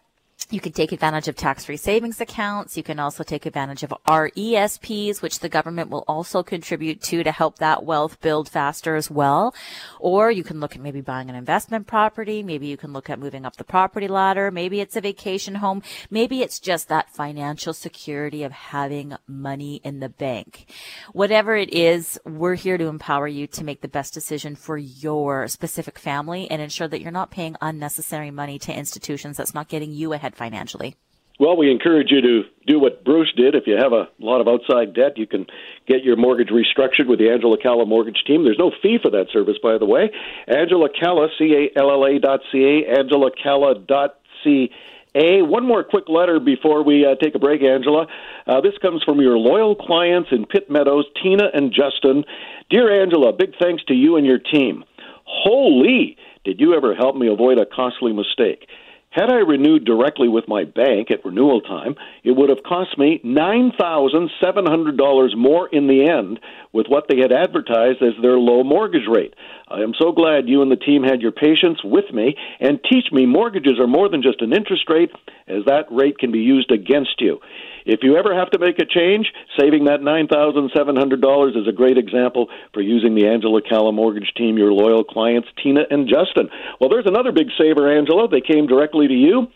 you 0.50 0.60
can 0.60 0.72
take 0.72 0.92
advantage 0.92 1.28
of 1.28 1.36
tax-free 1.36 1.76
savings 1.76 2.20
accounts. 2.20 2.76
You 2.76 2.82
can 2.82 2.98
also 2.98 3.22
take 3.22 3.46
advantage 3.46 3.82
of 3.82 3.94
RESPs, 4.06 5.22
which 5.22 5.40
the 5.40 5.48
government 5.48 5.90
will 5.90 6.04
also 6.08 6.42
contribute 6.42 7.00
to 7.02 7.22
to 7.22 7.32
help 7.32 7.58
that 7.58 7.84
wealth 7.84 8.20
build 8.20 8.48
faster 8.48 8.96
as 8.96 9.10
well. 9.10 9.54
Or 9.98 10.30
you 10.30 10.44
can 10.44 10.60
look 10.60 10.74
at 10.74 10.82
maybe 10.82 11.00
buying 11.00 11.30
an 11.30 11.36
investment 11.36 11.86
property. 11.86 12.42
Maybe 12.42 12.66
you 12.66 12.76
can 12.76 12.92
look 12.92 13.10
at 13.10 13.18
moving 13.18 13.44
up 13.44 13.56
the 13.56 13.64
property 13.64 14.08
ladder. 14.08 14.50
Maybe 14.50 14.80
it's 14.80 14.96
a 14.96 15.00
vacation 15.00 15.56
home. 15.56 15.82
Maybe 16.10 16.42
it's 16.42 16.58
just 16.58 16.88
that 16.88 17.10
financial 17.10 17.72
security 17.72 18.42
of 18.42 18.52
having 18.52 19.16
money 19.26 19.80
in 19.84 20.00
the 20.00 20.08
bank. 20.08 20.66
Whatever 21.12 21.56
it 21.56 21.72
is, 21.72 22.18
we're 22.24 22.54
here 22.54 22.78
to 22.78 22.86
empower 22.86 23.28
you 23.28 23.46
to 23.48 23.64
make 23.64 23.80
the 23.80 23.88
best 23.88 24.14
decision 24.14 24.56
for 24.56 24.76
your 24.76 25.48
specific 25.48 25.98
family 25.98 26.50
and 26.50 26.62
ensure 26.62 26.88
that 26.88 27.00
you're 27.00 27.10
not 27.10 27.30
paying 27.30 27.56
unnecessary 27.60 28.30
money 28.30 28.58
to 28.58 28.76
institutions 28.76 29.36
that's 29.36 29.54
not 29.54 29.68
getting 29.68 29.92
you 29.92 30.12
ahead 30.12 30.31
financially? 30.34 30.96
Well, 31.40 31.56
we 31.56 31.70
encourage 31.72 32.10
you 32.10 32.20
to 32.20 32.42
do 32.66 32.78
what 32.78 33.04
Bruce 33.04 33.32
did. 33.36 33.54
If 33.56 33.66
you 33.66 33.76
have 33.76 33.92
a 33.92 34.08
lot 34.20 34.40
of 34.40 34.46
outside 34.46 34.94
debt, 34.94 35.16
you 35.16 35.26
can 35.26 35.46
get 35.88 36.04
your 36.04 36.14
mortgage 36.14 36.50
restructured 36.50 37.08
with 37.08 37.18
the 37.18 37.30
Angela 37.30 37.56
Calla 37.60 37.84
mortgage 37.84 38.22
team. 38.26 38.44
There's 38.44 38.58
no 38.58 38.70
fee 38.82 38.98
for 39.02 39.10
that 39.10 39.26
service, 39.32 39.56
by 39.60 39.78
the 39.78 39.86
way. 39.86 40.12
Angela 40.46 40.88
Calla, 40.88 41.28
C 41.38 41.54
A 41.54 41.78
L 41.80 41.90
L 41.90 42.04
A 42.04 42.20
dot 42.20 42.40
C 42.52 42.58
A, 42.62 42.98
Angela 42.98 43.30
Calla 43.42 43.74
dot 43.76 44.20
C 44.44 44.70
A. 45.16 45.42
One 45.42 45.66
more 45.66 45.82
quick 45.82 46.04
letter 46.08 46.38
before 46.38 46.84
we 46.84 47.04
uh, 47.04 47.16
take 47.20 47.34
a 47.34 47.40
break, 47.40 47.62
Angela. 47.62 48.06
Uh, 48.46 48.60
this 48.60 48.78
comes 48.80 49.02
from 49.02 49.20
your 49.20 49.36
loyal 49.36 49.74
clients 49.74 50.28
in 50.30 50.46
Pitt 50.46 50.70
Meadows, 50.70 51.06
Tina 51.20 51.48
and 51.52 51.72
Justin. 51.72 52.24
Dear 52.70 53.02
Angela, 53.02 53.32
big 53.32 53.54
thanks 53.60 53.82
to 53.84 53.94
you 53.94 54.16
and 54.16 54.26
your 54.26 54.38
team. 54.38 54.84
Holy, 55.24 56.16
did 56.44 56.60
you 56.60 56.74
ever 56.74 56.94
help 56.94 57.16
me 57.16 57.26
avoid 57.26 57.58
a 57.58 57.66
costly 57.66 58.12
mistake? 58.12 58.68
Had 59.12 59.30
I 59.30 59.38
renewed 59.40 59.84
directly 59.84 60.26
with 60.26 60.48
my 60.48 60.64
bank 60.64 61.10
at 61.10 61.22
renewal 61.22 61.60
time, 61.60 61.96
it 62.24 62.32
would 62.32 62.48
have 62.48 62.62
cost 62.62 62.96
me 62.96 63.20
$9,700 63.22 65.36
more 65.36 65.68
in 65.68 65.86
the 65.86 66.08
end 66.08 66.40
with 66.72 66.86
what 66.88 67.08
they 67.08 67.18
had 67.18 67.30
advertised 67.30 68.00
as 68.00 68.14
their 68.22 68.38
low 68.38 68.64
mortgage 68.64 69.06
rate. 69.06 69.34
I 69.68 69.82
am 69.82 69.92
so 70.00 70.12
glad 70.12 70.48
you 70.48 70.62
and 70.62 70.72
the 70.72 70.76
team 70.76 71.02
had 71.02 71.20
your 71.20 71.30
patience 71.30 71.84
with 71.84 72.10
me 72.10 72.38
and 72.58 72.82
teach 72.90 73.12
me 73.12 73.26
mortgages 73.26 73.78
are 73.78 73.86
more 73.86 74.08
than 74.08 74.22
just 74.22 74.40
an 74.40 74.54
interest 74.54 74.88
rate, 74.88 75.12
as 75.46 75.66
that 75.66 75.92
rate 75.92 76.18
can 76.18 76.32
be 76.32 76.40
used 76.40 76.70
against 76.70 77.20
you. 77.20 77.38
If 77.84 78.00
you 78.02 78.16
ever 78.16 78.34
have 78.34 78.50
to 78.50 78.58
make 78.58 78.78
a 78.78 78.86
change, 78.86 79.32
saving 79.58 79.84
that 79.84 80.00
$9,700 80.00 81.60
is 81.60 81.68
a 81.68 81.72
great 81.72 81.98
example 81.98 82.48
for 82.72 82.80
using 82.80 83.14
the 83.14 83.26
Angela 83.26 83.60
Calla 83.62 83.92
mortgage 83.92 84.32
team, 84.36 84.56
your 84.56 84.72
loyal 84.72 85.04
clients, 85.04 85.48
Tina 85.62 85.82
and 85.90 86.08
Justin. 86.08 86.48
Well, 86.80 86.90
there's 86.90 87.06
another 87.06 87.32
big 87.32 87.48
saver, 87.58 87.90
Angela. 87.96 88.28
They 88.28 88.40
came 88.40 88.66
directly 88.66 89.08
to 89.08 89.14
you, 89.14 89.48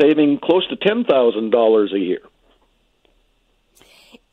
saving 0.00 0.38
close 0.42 0.66
to 0.68 0.76
$10,000 0.76 1.94
a 1.94 1.98
year. 1.98 2.20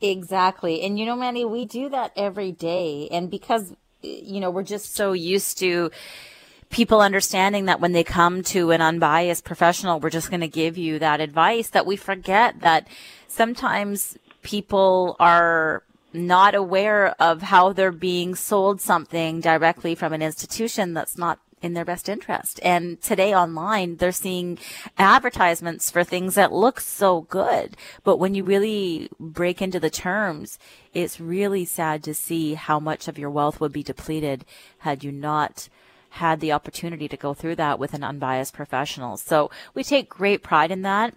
Exactly. 0.00 0.82
And 0.82 0.98
you 0.98 1.04
know, 1.04 1.16
Manny, 1.16 1.44
we 1.44 1.64
do 1.66 1.88
that 1.90 2.12
every 2.16 2.52
day. 2.52 3.08
And 3.10 3.30
because, 3.30 3.74
you 4.02 4.40
know, 4.40 4.50
we're 4.50 4.62
just 4.62 4.94
so 4.94 5.12
used 5.12 5.58
to 5.58 5.90
people 6.70 7.00
understanding 7.00 7.66
that 7.66 7.80
when 7.80 7.92
they 7.92 8.04
come 8.04 8.42
to 8.44 8.70
an 8.70 8.80
unbiased 8.80 9.44
professional, 9.44 10.00
we're 10.00 10.08
just 10.08 10.30
going 10.30 10.40
to 10.40 10.48
give 10.48 10.78
you 10.78 10.98
that 11.00 11.20
advice 11.20 11.68
that 11.70 11.84
we 11.84 11.96
forget 11.96 12.60
that 12.60 12.86
sometimes 13.30 14.18
people 14.42 15.16
are 15.20 15.82
not 16.12 16.54
aware 16.54 17.14
of 17.20 17.42
how 17.42 17.72
they're 17.72 17.92
being 17.92 18.34
sold 18.34 18.80
something 18.80 19.40
directly 19.40 19.94
from 19.94 20.12
an 20.12 20.22
institution 20.22 20.92
that's 20.92 21.16
not 21.16 21.38
in 21.62 21.74
their 21.74 21.84
best 21.84 22.08
interest. 22.08 22.58
And 22.62 23.00
today 23.02 23.34
online, 23.34 23.96
they're 23.96 24.12
seeing 24.12 24.58
advertisements 24.98 25.90
for 25.90 26.02
things 26.02 26.34
that 26.34 26.52
look 26.52 26.80
so 26.80 27.22
good. 27.22 27.76
But 28.02 28.16
when 28.16 28.34
you 28.34 28.44
really 28.44 29.10
break 29.20 29.60
into 29.60 29.78
the 29.78 29.90
terms, 29.90 30.58
it's 30.94 31.20
really 31.20 31.64
sad 31.64 32.02
to 32.04 32.14
see 32.14 32.54
how 32.54 32.80
much 32.80 33.08
of 33.08 33.18
your 33.18 33.30
wealth 33.30 33.60
would 33.60 33.72
be 33.72 33.82
depleted 33.82 34.44
had 34.78 35.04
you 35.04 35.12
not 35.12 35.68
had 36.14 36.40
the 36.40 36.50
opportunity 36.50 37.06
to 37.08 37.16
go 37.16 37.34
through 37.34 37.56
that 37.56 37.78
with 37.78 37.94
an 37.94 38.02
unbiased 38.02 38.54
professional. 38.54 39.16
So 39.16 39.50
we 39.74 39.84
take 39.84 40.08
great 40.08 40.42
pride 40.42 40.70
in 40.70 40.82
that. 40.82 41.14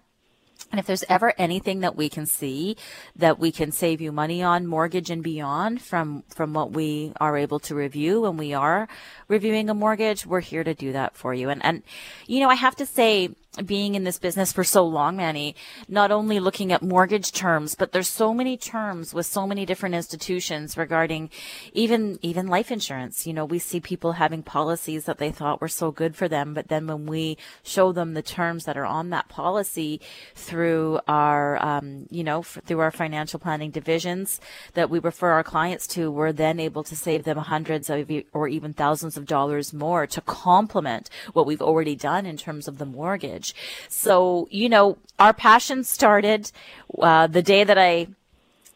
And 0.70 0.80
if 0.80 0.86
there's 0.86 1.04
ever 1.08 1.32
anything 1.38 1.80
that 1.80 1.94
we 1.94 2.08
can 2.08 2.26
see 2.26 2.76
that 3.14 3.38
we 3.38 3.52
can 3.52 3.70
save 3.70 4.00
you 4.00 4.10
money 4.10 4.42
on 4.42 4.66
mortgage 4.66 5.10
and 5.10 5.22
beyond 5.22 5.80
from, 5.80 6.24
from 6.34 6.52
what 6.52 6.72
we 6.72 7.12
are 7.20 7.36
able 7.36 7.60
to 7.60 7.74
review 7.74 8.22
when 8.22 8.36
we 8.36 8.54
are 8.54 8.88
reviewing 9.28 9.70
a 9.70 9.74
mortgage, 9.74 10.26
we're 10.26 10.40
here 10.40 10.64
to 10.64 10.74
do 10.74 10.92
that 10.92 11.16
for 11.16 11.32
you. 11.32 11.48
And, 11.48 11.64
and, 11.64 11.82
you 12.26 12.40
know, 12.40 12.48
I 12.48 12.56
have 12.56 12.76
to 12.76 12.86
say, 12.86 13.30
being 13.64 13.94
in 13.94 14.04
this 14.04 14.18
business 14.18 14.52
for 14.52 14.64
so 14.64 14.84
long, 14.84 15.16
Manny, 15.16 15.54
not 15.88 16.10
only 16.10 16.40
looking 16.40 16.72
at 16.72 16.82
mortgage 16.82 17.32
terms, 17.32 17.74
but 17.74 17.92
there's 17.92 18.08
so 18.08 18.34
many 18.34 18.56
terms 18.56 19.14
with 19.14 19.26
so 19.26 19.46
many 19.46 19.64
different 19.64 19.94
institutions 19.94 20.76
regarding 20.76 21.30
even, 21.72 22.18
even 22.22 22.46
life 22.46 22.72
insurance. 22.72 23.26
You 23.26 23.32
know, 23.32 23.44
we 23.44 23.58
see 23.58 23.80
people 23.80 24.12
having 24.12 24.42
policies 24.42 25.04
that 25.04 25.18
they 25.18 25.30
thought 25.30 25.60
were 25.60 25.68
so 25.68 25.90
good 25.90 26.16
for 26.16 26.28
them, 26.28 26.54
but 26.54 26.68
then 26.68 26.86
when 26.86 27.06
we 27.06 27.36
show 27.62 27.92
them 27.92 28.14
the 28.14 28.22
terms 28.22 28.64
that 28.64 28.76
are 28.76 28.86
on 28.86 29.10
that 29.10 29.28
policy 29.28 30.00
through 30.34 31.00
our, 31.06 31.62
um, 31.64 32.06
you 32.10 32.24
know, 32.24 32.40
f- 32.40 32.58
through 32.64 32.80
our 32.80 32.90
financial 32.90 33.38
planning 33.38 33.70
divisions 33.70 34.40
that 34.74 34.90
we 34.90 34.98
refer 34.98 35.30
our 35.30 35.44
clients 35.44 35.86
to, 35.88 36.10
we're 36.10 36.32
then 36.32 36.58
able 36.58 36.82
to 36.84 36.96
save 36.96 37.24
them 37.24 37.38
hundreds 37.38 37.90
of, 37.90 38.10
or 38.32 38.48
even 38.48 38.72
thousands 38.72 39.16
of 39.16 39.26
dollars 39.26 39.72
more 39.72 40.06
to 40.06 40.20
complement 40.22 41.10
what 41.32 41.46
we've 41.46 41.62
already 41.62 41.94
done 41.94 42.26
in 42.26 42.36
terms 42.36 42.66
of 42.66 42.78
the 42.78 42.86
mortgage. 42.86 43.43
So, 43.88 44.48
you 44.50 44.68
know, 44.68 44.96
our 45.18 45.32
passion 45.32 45.84
started 45.84 46.50
uh, 46.98 47.26
the 47.26 47.42
day 47.42 47.64
that 47.64 47.78
I 47.78 48.08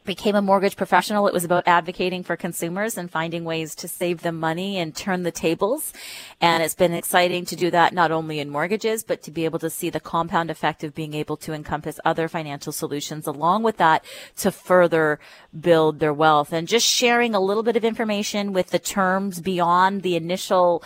became 0.08 0.34
a 0.34 0.40
mortgage 0.40 0.74
professional, 0.74 1.28
it 1.28 1.34
was 1.34 1.44
about 1.44 1.68
advocating 1.68 2.24
for 2.24 2.34
consumers 2.34 2.96
and 2.96 3.10
finding 3.10 3.44
ways 3.44 3.74
to 3.74 3.86
save 3.86 4.22
them 4.22 4.40
money 4.40 4.78
and 4.78 4.96
turn 4.96 5.22
the 5.22 5.30
tables. 5.30 5.92
And 6.40 6.62
it's 6.62 6.74
been 6.74 6.94
exciting 6.94 7.44
to 7.44 7.54
do 7.54 7.70
that 7.70 7.92
not 7.92 8.10
only 8.10 8.40
in 8.40 8.48
mortgages, 8.48 9.04
but 9.04 9.22
to 9.24 9.30
be 9.30 9.44
able 9.44 9.58
to 9.58 9.68
see 9.68 9.90
the 9.90 10.00
compound 10.00 10.50
effect 10.50 10.82
of 10.82 10.94
being 10.94 11.12
able 11.12 11.36
to 11.36 11.52
encompass 11.52 12.00
other 12.06 12.26
financial 12.26 12.72
solutions 12.72 13.26
along 13.26 13.64
with 13.64 13.76
that 13.76 14.02
to 14.36 14.50
further 14.50 15.20
build 15.60 16.00
their 16.00 16.14
wealth. 16.14 16.54
And 16.54 16.66
just 16.66 16.86
sharing 16.86 17.34
a 17.34 17.40
little 17.40 17.62
bit 17.62 17.76
of 17.76 17.84
information 17.84 18.54
with 18.54 18.70
the 18.70 18.78
terms 18.78 19.40
beyond 19.40 20.00
the 20.00 20.16
initial 20.16 20.82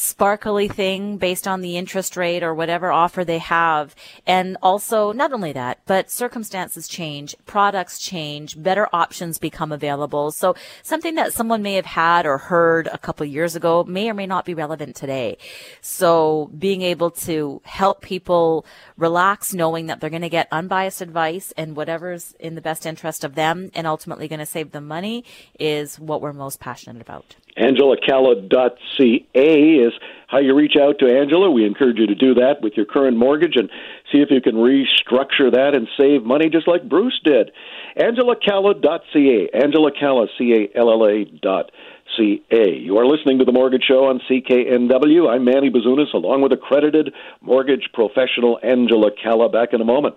sparkly 0.00 0.66
thing 0.66 1.18
based 1.18 1.46
on 1.46 1.60
the 1.60 1.76
interest 1.76 2.16
rate 2.16 2.42
or 2.42 2.54
whatever 2.54 2.90
offer 2.90 3.24
they 3.24 3.38
have. 3.38 3.94
And 4.26 4.56
also, 4.62 5.12
not 5.12 5.32
only 5.32 5.52
that, 5.52 5.80
but 5.86 6.10
circumstances 6.10 6.88
change, 6.88 7.36
products 7.44 7.98
change, 7.98 8.60
better 8.60 8.88
options 8.92 9.38
become 9.38 9.72
available. 9.72 10.32
So 10.32 10.54
something 10.82 11.16
that 11.16 11.34
someone 11.34 11.62
may 11.62 11.74
have 11.74 11.86
had 11.86 12.24
or 12.24 12.38
heard 12.38 12.88
a 12.88 12.98
couple 12.98 13.26
years 13.26 13.54
ago 13.54 13.84
may 13.84 14.08
or 14.08 14.14
may 14.14 14.26
not 14.26 14.44
be 14.44 14.54
relevant 14.54 14.96
today. 14.96 15.36
So 15.82 16.50
being 16.58 16.80
able 16.82 17.10
to 17.10 17.60
help 17.64 18.00
people 18.00 18.64
relax 18.96 19.52
knowing 19.52 19.86
that 19.86 20.00
they're 20.00 20.10
going 20.10 20.22
to 20.22 20.28
get 20.30 20.48
unbiased 20.50 21.02
advice 21.02 21.52
and 21.56 21.76
whatever's 21.76 22.34
in 22.40 22.54
the 22.54 22.60
best 22.62 22.86
interest 22.86 23.22
of 23.22 23.34
them 23.34 23.70
and 23.74 23.86
ultimately 23.86 24.28
going 24.28 24.38
to 24.38 24.46
save 24.46 24.72
them 24.72 24.86
money 24.86 25.24
is 25.58 25.98
what 26.00 26.22
we're 26.22 26.32
most 26.32 26.58
passionate 26.58 27.02
about. 27.02 27.36
AngelaCalla.ca 27.60 29.04
is 29.34 29.92
how 30.28 30.38
you 30.38 30.54
reach 30.54 30.76
out 30.80 30.98
to 31.00 31.06
Angela. 31.06 31.50
We 31.50 31.66
encourage 31.66 31.98
you 31.98 32.06
to 32.06 32.14
do 32.14 32.34
that 32.34 32.62
with 32.62 32.74
your 32.76 32.86
current 32.86 33.16
mortgage 33.16 33.56
and 33.56 33.68
see 34.10 34.18
if 34.18 34.30
you 34.30 34.40
can 34.40 34.54
restructure 34.54 35.52
that 35.52 35.74
and 35.74 35.88
save 35.98 36.24
money 36.24 36.48
just 36.48 36.66
like 36.68 36.88
Bruce 36.88 37.20
did. 37.22 37.50
AngelaCalla.ca. 37.98 39.50
Angela 39.52 39.90
Calla, 39.98 40.28
C-A-L-L-A 40.38 41.24
dot 41.24 41.70
C-A. 42.16 42.78
You 42.78 42.96
are 42.98 43.06
listening 43.06 43.38
to 43.38 43.44
The 43.44 43.52
Mortgage 43.52 43.84
Show 43.86 44.06
on 44.06 44.20
CKNW. 44.30 45.28
I'm 45.28 45.44
Manny 45.44 45.70
Bazunas 45.70 46.12
along 46.14 46.42
with 46.42 46.52
accredited 46.52 47.12
mortgage 47.40 47.88
professional 47.92 48.58
Angela 48.62 49.10
Calla. 49.22 49.48
Back 49.48 49.72
in 49.72 49.80
a 49.80 49.84
moment. 49.84 50.16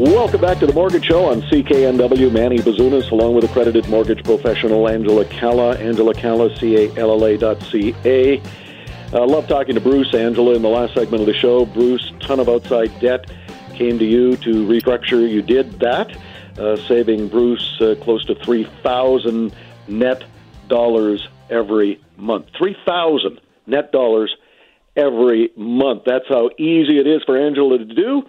Welcome 0.00 0.40
back 0.40 0.58
to 0.60 0.66
the 0.66 0.72
Mortgage 0.72 1.04
Show 1.04 1.26
on 1.26 1.42
CKNW. 1.42 2.32
Manny 2.32 2.56
Bazunas, 2.56 3.10
along 3.10 3.34
with 3.34 3.44
accredited 3.44 3.86
mortgage 3.90 4.24
professional 4.24 4.88
Angela 4.88 5.26
Calla. 5.26 5.76
Angela 5.76 6.14
Calla, 6.14 6.56
C-A-L-L-A 6.56 7.36
dot 7.36 7.62
C-A. 7.64 8.40
Uh, 9.12 9.26
love 9.26 9.46
talking 9.46 9.74
to 9.74 9.80
Bruce, 9.82 10.14
Angela, 10.14 10.54
in 10.54 10.62
the 10.62 10.70
last 10.70 10.94
segment 10.94 11.20
of 11.20 11.26
the 11.26 11.34
show. 11.34 11.66
Bruce, 11.66 12.14
ton 12.18 12.40
of 12.40 12.48
outside 12.48 12.98
debt 13.00 13.30
came 13.74 13.98
to 13.98 14.06
you 14.06 14.38
to 14.38 14.66
restructure. 14.66 15.30
You 15.30 15.42
did 15.42 15.80
that, 15.80 16.16
uh, 16.58 16.76
saving 16.76 17.28
Bruce 17.28 17.78
uh, 17.82 17.94
close 18.00 18.24
to 18.24 18.34
3000 18.36 19.54
net 19.86 20.24
dollars 20.68 21.28
every 21.50 22.00
month. 22.16 22.46
3000 22.56 23.38
net 23.66 23.92
dollars 23.92 24.34
every 25.00 25.50
month. 25.56 26.02
That's 26.04 26.28
how 26.28 26.50
easy 26.58 26.98
it 26.98 27.06
is 27.06 27.22
for 27.24 27.40
Angela 27.40 27.78
to 27.78 27.84
do. 27.84 28.22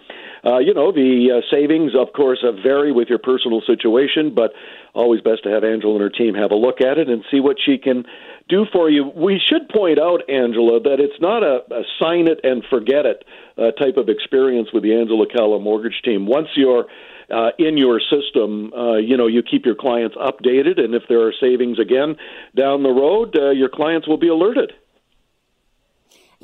Uh, 0.44 0.58
you 0.58 0.74
know, 0.74 0.90
the 0.90 1.38
uh, 1.38 1.40
savings, 1.54 1.92
of 1.94 2.12
course, 2.14 2.42
uh, 2.42 2.50
vary 2.62 2.90
with 2.90 3.08
your 3.08 3.18
personal 3.18 3.62
situation, 3.64 4.34
but 4.34 4.50
always 4.92 5.20
best 5.20 5.44
to 5.44 5.50
have 5.50 5.62
Angela 5.62 5.94
and 5.94 6.02
her 6.02 6.10
team 6.10 6.34
have 6.34 6.50
a 6.50 6.56
look 6.56 6.80
at 6.80 6.98
it 6.98 7.08
and 7.08 7.22
see 7.30 7.38
what 7.38 7.56
she 7.64 7.78
can 7.78 8.04
do 8.48 8.66
for 8.72 8.90
you. 8.90 9.04
We 9.14 9.38
should 9.38 9.68
point 9.68 10.00
out, 10.00 10.28
Angela, 10.28 10.80
that 10.80 10.98
it's 10.98 11.20
not 11.20 11.44
a, 11.44 11.62
a 11.70 11.82
sign 12.02 12.26
it 12.26 12.40
and 12.42 12.64
forget 12.68 13.06
it 13.06 13.24
uh, 13.56 13.70
type 13.80 13.96
of 13.96 14.08
experience 14.08 14.68
with 14.72 14.82
the 14.82 14.94
Angela 14.98 15.26
Calla 15.30 15.60
mortgage 15.60 16.02
team. 16.04 16.26
Once 16.26 16.48
you're 16.56 16.86
uh, 17.30 17.50
in 17.58 17.78
your 17.78 18.00
system, 18.00 18.72
uh, 18.74 18.96
you 18.96 19.16
know, 19.16 19.28
you 19.28 19.42
keep 19.42 19.64
your 19.64 19.76
clients 19.76 20.16
updated, 20.16 20.80
and 20.80 20.94
if 20.94 21.04
there 21.08 21.26
are 21.26 21.32
savings 21.40 21.78
again 21.78 22.16
down 22.56 22.82
the 22.82 22.90
road, 22.90 23.36
uh, 23.38 23.50
your 23.50 23.68
clients 23.68 24.08
will 24.08 24.18
be 24.18 24.28
alerted. 24.28 24.72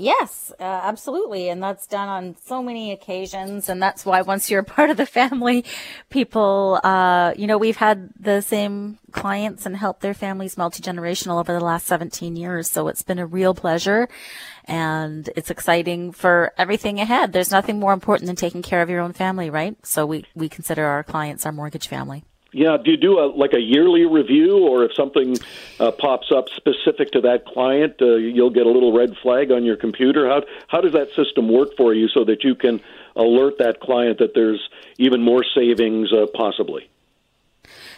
Yes, 0.01 0.53
uh, 0.61 0.62
absolutely. 0.62 1.49
And 1.49 1.61
that's 1.61 1.88
done 1.88 2.09
on 2.09 2.36
so 2.44 2.62
many 2.62 2.92
occasions. 2.92 3.68
And 3.68 3.82
that's 3.82 4.07
why 4.07 4.22
once 4.22 4.49
you're 4.49 4.62
part 4.62 4.90
of 4.90 4.96
the 4.96 5.07
family, 5.07 5.64
people, 6.09 6.80
uh, 6.84 7.34
you 7.36 7.49
know, 7.49 7.59
we've 7.59 7.76
had 7.76 8.11
the 8.18 8.40
same 8.40 8.99
clients 9.11 9.66
and 9.66 9.76
helped 9.76 10.01
their 10.01 10.14
families 10.14 10.57
multi-generational 10.57 11.40
over 11.40 11.53
the 11.53 11.64
last 11.64 11.88
17 11.88 12.36
years. 12.36 12.70
So 12.70 12.86
it's 12.86 13.03
been 13.03 13.18
a 13.18 13.26
real 13.26 13.55
pleasure 13.55 14.09
and 14.66 15.28
it's 15.34 15.51
exciting 15.51 16.12
for 16.12 16.53
everything 16.57 17.01
ahead. 17.01 17.32
There's 17.32 17.51
nothing 17.51 17.80
more 17.80 17.92
important 17.92 18.28
than 18.28 18.36
taking 18.36 18.62
care 18.62 18.82
of 18.82 18.90
your 18.90 19.01
own 19.01 19.14
family, 19.14 19.51
right? 19.51 19.74
So 19.84 20.07
we, 20.07 20.24
we 20.36 20.49
consider 20.49 20.84
our 20.84 21.03
clients 21.03 21.44
our 21.44 21.51
mortgage 21.51 21.88
family. 21.88 22.22
Yeah, 22.51 22.78
do 22.82 22.90
you 22.90 22.96
do 22.96 23.18
a 23.18 23.26
like 23.26 23.53
a 23.53 23.61
yearly 23.61 24.07
review, 24.07 24.66
or 24.66 24.84
if 24.84 24.94
something 24.94 25.36
uh, 25.78 25.90
pops 25.90 26.32
up 26.32 26.49
specific 26.49 27.12
to 27.12 27.20
that 27.20 27.44
client, 27.44 27.96
uh, 28.01 28.14
you'll 28.16 28.51
get 28.51 28.66
a 28.66 28.70
little 28.70 28.92
red 28.92 29.16
flag 29.18 29.53
on 29.53 29.64
your 29.64 29.76
computer? 29.76 30.26
How 30.26 30.42
how 30.66 30.80
does 30.80 30.92
that 30.92 31.09
system 31.14 31.51
work 31.51 31.76
for 31.76 31.92
you 31.92 32.09
so 32.09 32.24
that 32.24 32.44
you 32.44 32.55
can 32.55 32.80
alert 33.16 33.59
that 33.59 33.80
client 33.80 34.18
that 34.20 34.32
there's 34.34 34.66
even 34.96 35.22
more 35.22 35.44
savings 35.55 36.11
uh, 36.11 36.26
possibly? 36.32 36.88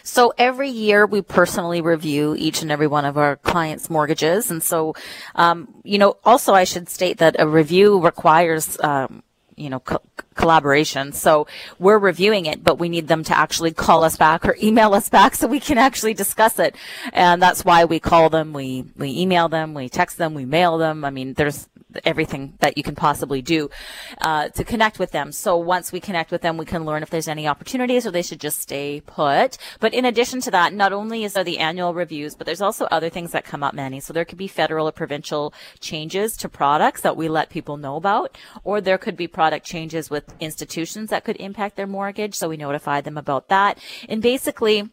So 0.03 0.33
every 0.37 0.69
year 0.69 1.05
we 1.05 1.21
personally 1.21 1.79
review 1.79 2.35
each 2.37 2.61
and 2.61 2.71
every 2.71 2.87
one 2.87 3.05
of 3.05 3.17
our 3.17 3.37
clients' 3.37 3.89
mortgages, 3.89 4.51
and 4.51 4.61
so 4.61 4.95
um, 5.35 5.73
you 5.83 5.97
know. 5.97 6.17
Also, 6.25 6.53
I 6.53 6.65
should 6.65 6.89
state 6.89 7.19
that 7.19 7.37
a 7.39 7.47
review 7.47 7.99
requires. 7.99 8.77
Um, 8.83 9.23
you 9.61 9.69
know, 9.69 9.79
co- 9.79 10.01
collaboration. 10.35 11.13
So 11.13 11.47
we're 11.79 11.99
reviewing 11.99 12.45
it, 12.45 12.63
but 12.63 12.79
we 12.79 12.89
need 12.89 13.07
them 13.07 13.23
to 13.25 13.37
actually 13.37 13.71
call 13.71 14.03
us 14.03 14.17
back 14.17 14.45
or 14.45 14.57
email 14.61 14.93
us 14.93 15.09
back 15.09 15.35
so 15.35 15.47
we 15.47 15.59
can 15.59 15.77
actually 15.77 16.13
discuss 16.13 16.59
it. 16.59 16.75
And 17.13 17.41
that's 17.41 17.63
why 17.63 17.85
we 17.85 17.99
call 17.99 18.29
them, 18.29 18.53
we, 18.53 18.85
we 18.97 19.09
email 19.17 19.49
them, 19.49 19.73
we 19.73 19.89
text 19.89 20.17
them, 20.17 20.33
we 20.33 20.45
mail 20.45 20.77
them. 20.77 21.05
I 21.05 21.09
mean, 21.09 21.33
there's 21.33 21.69
everything 22.05 22.53
that 22.59 22.77
you 22.77 22.83
can 22.83 22.95
possibly 22.95 23.41
do 23.41 23.69
uh, 24.21 24.49
to 24.49 24.63
connect 24.63 24.99
with 24.99 25.11
them. 25.11 25.31
So 25.31 25.57
once 25.57 25.91
we 25.91 25.99
connect 25.99 26.31
with 26.31 26.41
them, 26.41 26.57
we 26.57 26.65
can 26.65 26.85
learn 26.85 27.03
if 27.03 27.09
there's 27.09 27.27
any 27.27 27.47
opportunities 27.47 28.05
or 28.05 28.11
they 28.11 28.21
should 28.21 28.39
just 28.39 28.61
stay 28.61 29.01
put. 29.05 29.57
But 29.79 29.93
in 29.93 30.05
addition 30.05 30.41
to 30.41 30.51
that, 30.51 30.73
not 30.73 30.93
only 30.93 31.23
is 31.23 31.33
there 31.33 31.43
the 31.43 31.59
annual 31.59 31.93
reviews, 31.93 32.35
but 32.35 32.45
there's 32.45 32.61
also 32.61 32.85
other 32.85 33.09
things 33.09 33.31
that 33.31 33.43
come 33.43 33.63
up, 33.63 33.73
Manny. 33.73 33.99
So 33.99 34.13
there 34.13 34.25
could 34.25 34.37
be 34.37 34.47
federal 34.47 34.87
or 34.87 34.91
provincial 34.91 35.53
changes 35.79 36.37
to 36.37 36.49
products 36.49 37.01
that 37.01 37.17
we 37.17 37.27
let 37.27 37.49
people 37.49 37.77
know 37.77 37.95
about, 37.95 38.37
or 38.63 38.81
there 38.81 38.97
could 38.97 39.15
be 39.15 39.27
product 39.27 39.65
changes 39.65 40.09
with 40.09 40.33
institutions 40.39 41.09
that 41.09 41.23
could 41.23 41.37
impact 41.37 41.75
their 41.75 41.87
mortgage. 41.87 42.35
So 42.35 42.49
we 42.49 42.57
notify 42.57 43.01
them 43.01 43.17
about 43.17 43.49
that. 43.49 43.77
And 44.09 44.21
basically, 44.21 44.89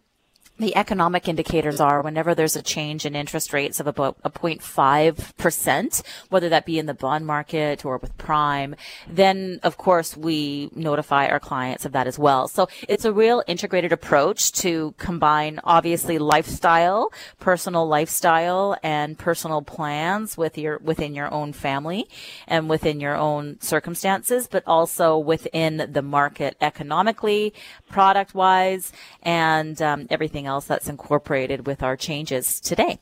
the 0.58 0.74
economic 0.76 1.28
indicators 1.28 1.80
are 1.80 2.02
whenever 2.02 2.34
there's 2.34 2.56
a 2.56 2.62
change 2.62 3.06
in 3.06 3.14
interest 3.14 3.52
rates 3.52 3.78
of 3.78 3.86
about 3.86 4.16
a 4.24 4.30
0.5%, 4.30 6.02
whether 6.30 6.48
that 6.48 6.66
be 6.66 6.78
in 6.78 6.86
the 6.86 6.94
bond 6.94 7.26
market 7.26 7.84
or 7.84 7.98
with 7.98 8.16
prime, 8.18 8.74
then 9.08 9.60
of 9.62 9.76
course 9.76 10.16
we 10.16 10.68
notify 10.74 11.28
our 11.28 11.38
clients 11.38 11.84
of 11.84 11.92
that 11.92 12.08
as 12.08 12.18
well. 12.18 12.48
So 12.48 12.68
it's 12.88 13.04
a 13.04 13.12
real 13.12 13.44
integrated 13.46 13.92
approach 13.92 14.50
to 14.52 14.94
combine 14.98 15.60
obviously 15.62 16.18
lifestyle, 16.18 17.12
personal 17.38 17.86
lifestyle 17.86 18.76
and 18.82 19.16
personal 19.16 19.62
plans 19.62 20.36
with 20.36 20.58
your, 20.58 20.78
within 20.78 21.14
your 21.14 21.32
own 21.32 21.52
family 21.52 22.08
and 22.48 22.68
within 22.68 22.98
your 22.98 23.14
own 23.16 23.60
circumstances, 23.60 24.48
but 24.48 24.64
also 24.66 25.18
within 25.18 25.88
the 25.92 26.02
market 26.02 26.56
economically, 26.60 27.54
product 27.88 28.34
wise, 28.34 28.92
and 29.22 29.80
um, 29.80 30.06
everything 30.10 30.47
else 30.48 30.66
that's 30.66 30.88
incorporated 30.88 31.66
with 31.66 31.82
our 31.82 31.96
changes 31.96 32.60
today? 32.60 32.98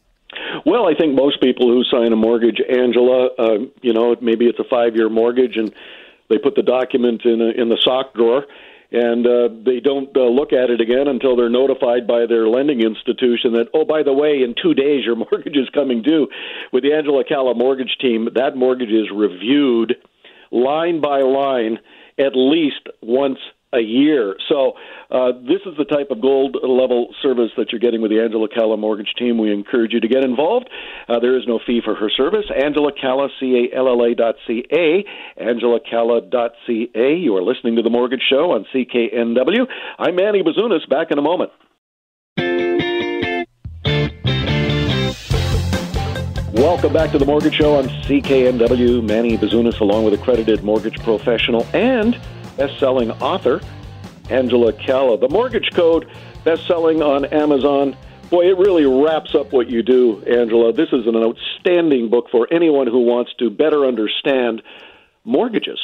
Well, 0.67 0.89
I 0.89 0.95
think 0.95 1.15
most 1.15 1.41
people 1.41 1.69
who 1.69 1.85
sign 1.85 2.13
a 2.13 2.17
mortgage, 2.17 2.61
Angela, 2.61 3.29
uh, 3.39 3.59
you 3.83 3.93
know, 3.93 4.17
maybe 4.21 4.47
it's 4.47 4.59
a 4.59 4.69
five-year 4.69 5.09
mortgage, 5.09 5.57
and 5.57 5.73
they 6.29 6.39
put 6.39 6.57
the 6.57 6.63
document 6.63 7.23
in 7.25 7.41
a, 7.41 7.51
in 7.51 7.69
the 7.69 7.79
sock 7.83 8.15
drawer, 8.15 8.45
and 8.91 9.27
uh, 9.27 9.49
they 9.65 9.81
don't 9.81 10.15
uh, 10.17 10.23
look 10.23 10.53
at 10.53 10.71
it 10.71 10.81
again 10.81 11.09
until 11.09 11.37
they're 11.37 11.49
notified 11.49 12.07
by 12.07 12.27
their 12.27 12.49
lending 12.49 12.81
institution 12.81 13.53
that, 13.55 13.69
oh, 13.75 13.85
by 13.85 14.03
the 14.03 14.13
way, 14.13 14.43
in 14.43 14.55
two 14.61 14.75
days 14.75 15.05
your 15.05 15.17
mortgage 15.31 15.57
is 15.57 15.69
coming 15.73 16.03
due. 16.03 16.29
With 16.73 16.83
the 16.83 16.93
Angela 16.93 17.25
Calla 17.25 17.55
mortgage 17.55 17.97
team, 18.01 18.29
that 18.35 18.57
mortgage 18.57 18.91
is 18.91 19.11
reviewed 19.15 19.95
line 20.51 21.01
by 21.01 21.21
line 21.21 21.79
at 22.19 22.33
least 22.35 22.89
once 23.03 23.39
a 23.73 23.81
year. 23.81 24.37
So 24.49 24.73
uh, 25.11 25.33
this 25.43 25.61
is 25.67 25.77
the 25.77 25.85
type 25.85 26.11
of 26.11 26.21
gold 26.21 26.57
level 26.63 27.09
service 27.23 27.51
that 27.57 27.73
you're 27.73 27.81
getting 27.81 28.01
with 28.01 28.11
the 28.11 28.21
Angela 28.21 28.49
Calla 28.49 28.77
mortgage 28.77 29.13
team. 29.19 29.39
We 29.39 29.53
encourage 29.53 29.93
you 29.93 30.01
to 30.01 30.09
get 30.09 30.25
involved. 30.25 30.71
Uh, 31.09 31.21
there 31.21 31.37
is 31.37 31.45
no 31.47 31.59
fee 31.67 31.81
for 31.85 31.95
her 31.95 32.11
service. 32.11 32.47
Angela 32.55 32.93
Calla, 32.93 33.29
C-A-L-L-A 33.41 34.15
dot 34.15 34.37
C-A, 34.47 35.05
Angela 35.37 35.79
Calla 35.81 36.21
dot 36.21 36.53
C-A. 36.67 37.15
You 37.17 37.37
are 37.37 37.43
listening 37.43 37.77
to 37.77 37.83
The 37.83 37.91
Mortgage 37.91 38.23
Show 38.29 38.53
on 38.53 38.67
CKNW. 38.75 39.67
I'm 39.99 40.15
Manny 40.17 40.43
Bazunas. 40.43 40.89
Back 40.89 41.11
in 41.11 41.19
a 41.19 41.23
moment. 41.23 41.51
Welcome 46.57 46.95
back 46.95 47.13
to 47.13 47.19
the 47.19 47.27
Mortgage 47.27 47.55
Show 47.57 47.77
on 47.77 47.85
CKNW. 47.85 49.07
Manny 49.07 49.37
Bazunas, 49.37 49.79
along 49.81 50.05
with 50.05 50.15
accredited 50.15 50.65
mortgage 50.65 50.99
professional 51.01 51.67
and 51.75 52.19
best-selling 52.57 53.11
author 53.13 53.61
Angela 54.31 54.73
Calla. 54.73 55.19
The 55.19 55.29
Mortgage 55.29 55.71
Code, 55.73 56.09
best-selling 56.45 57.03
on 57.03 57.25
Amazon. 57.27 57.97
Boy, 58.31 58.51
it 58.51 58.59
really 58.59 58.85
wraps 58.85 59.35
up 59.35 59.53
what 59.53 59.69
you 59.69 59.83
do, 59.83 60.23
Angela. 60.25 60.73
This 60.73 60.89
is 60.93 61.07
an 61.07 61.17
outstanding 61.17 62.11
book 62.11 62.29
for 62.31 62.49
anyone 62.53 62.89
who 62.89 63.01
wants 63.01 63.33
to 63.39 63.51
better 63.51 63.85
understand 63.87 64.63
mortgages. 65.25 65.79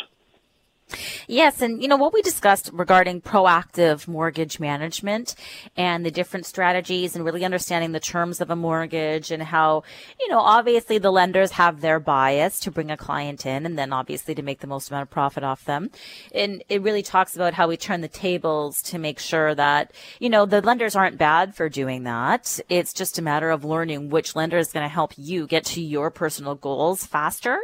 Yes, 1.27 1.61
and 1.61 1.83
you 1.83 1.89
know 1.89 1.97
what 1.97 2.13
we 2.13 2.23
discussed 2.23 2.71
regarding 2.73 3.21
proactive 3.21 4.07
mortgage 4.07 4.61
management 4.61 5.35
and 5.77 6.05
the 6.05 6.11
different 6.11 6.47
strategies 6.47 7.15
and 7.15 7.25
really 7.25 7.45
understanding 7.45 7.93
the 7.93 8.01
terms 8.01 8.41
of 8.41 8.51
a 8.51 8.57
mortgage 8.57 9.31
and 9.31 9.43
how, 9.43 9.83
you 10.21 10.29
know, 10.29 10.41
obviously 10.41 10.99
the 10.99 11.11
lenders 11.11 11.53
have 11.53 11.81
their 11.81 12.01
bias 12.01 12.61
to 12.61 12.71
bring 12.71 12.91
a 12.91 12.97
client 12.97 13.47
in 13.47 13.67
and 13.67 13.79
then 13.79 13.93
obviously 13.93 14.35
to 14.35 14.43
make 14.43 14.61
the 14.61 14.67
most 14.67 14.91
amount 14.91 15.03
of 15.03 15.11
profit 15.11 15.45
off 15.45 15.65
them. 15.65 15.91
And 16.35 16.63
it 16.69 16.83
really 16.83 17.03
talks 17.03 17.37
about 17.37 17.55
how 17.55 17.69
we 17.69 17.77
turn 17.77 18.01
the 18.01 18.09
tables 18.09 18.83
to 18.83 18.99
make 18.99 19.19
sure 19.19 19.55
that, 19.55 19.93
you 20.19 20.29
know, 20.29 20.47
the 20.47 20.61
lenders 20.61 20.97
aren't 20.97 21.19
bad 21.19 21.55
for 21.55 21.69
doing 21.69 22.05
that. 22.05 22.61
It's 22.69 22.93
just 22.93 23.19
a 23.19 23.23
matter 23.23 23.51
of 23.51 23.65
learning 23.65 24.11
which 24.11 24.37
lender 24.37 24.59
is 24.59 24.73
going 24.73 24.85
to 24.85 24.89
help 24.89 25.13
you 25.17 25.47
get 25.47 25.65
to 25.67 25.81
your 25.81 26.11
personal 26.11 26.55
goals 26.55 27.07
faster 27.07 27.59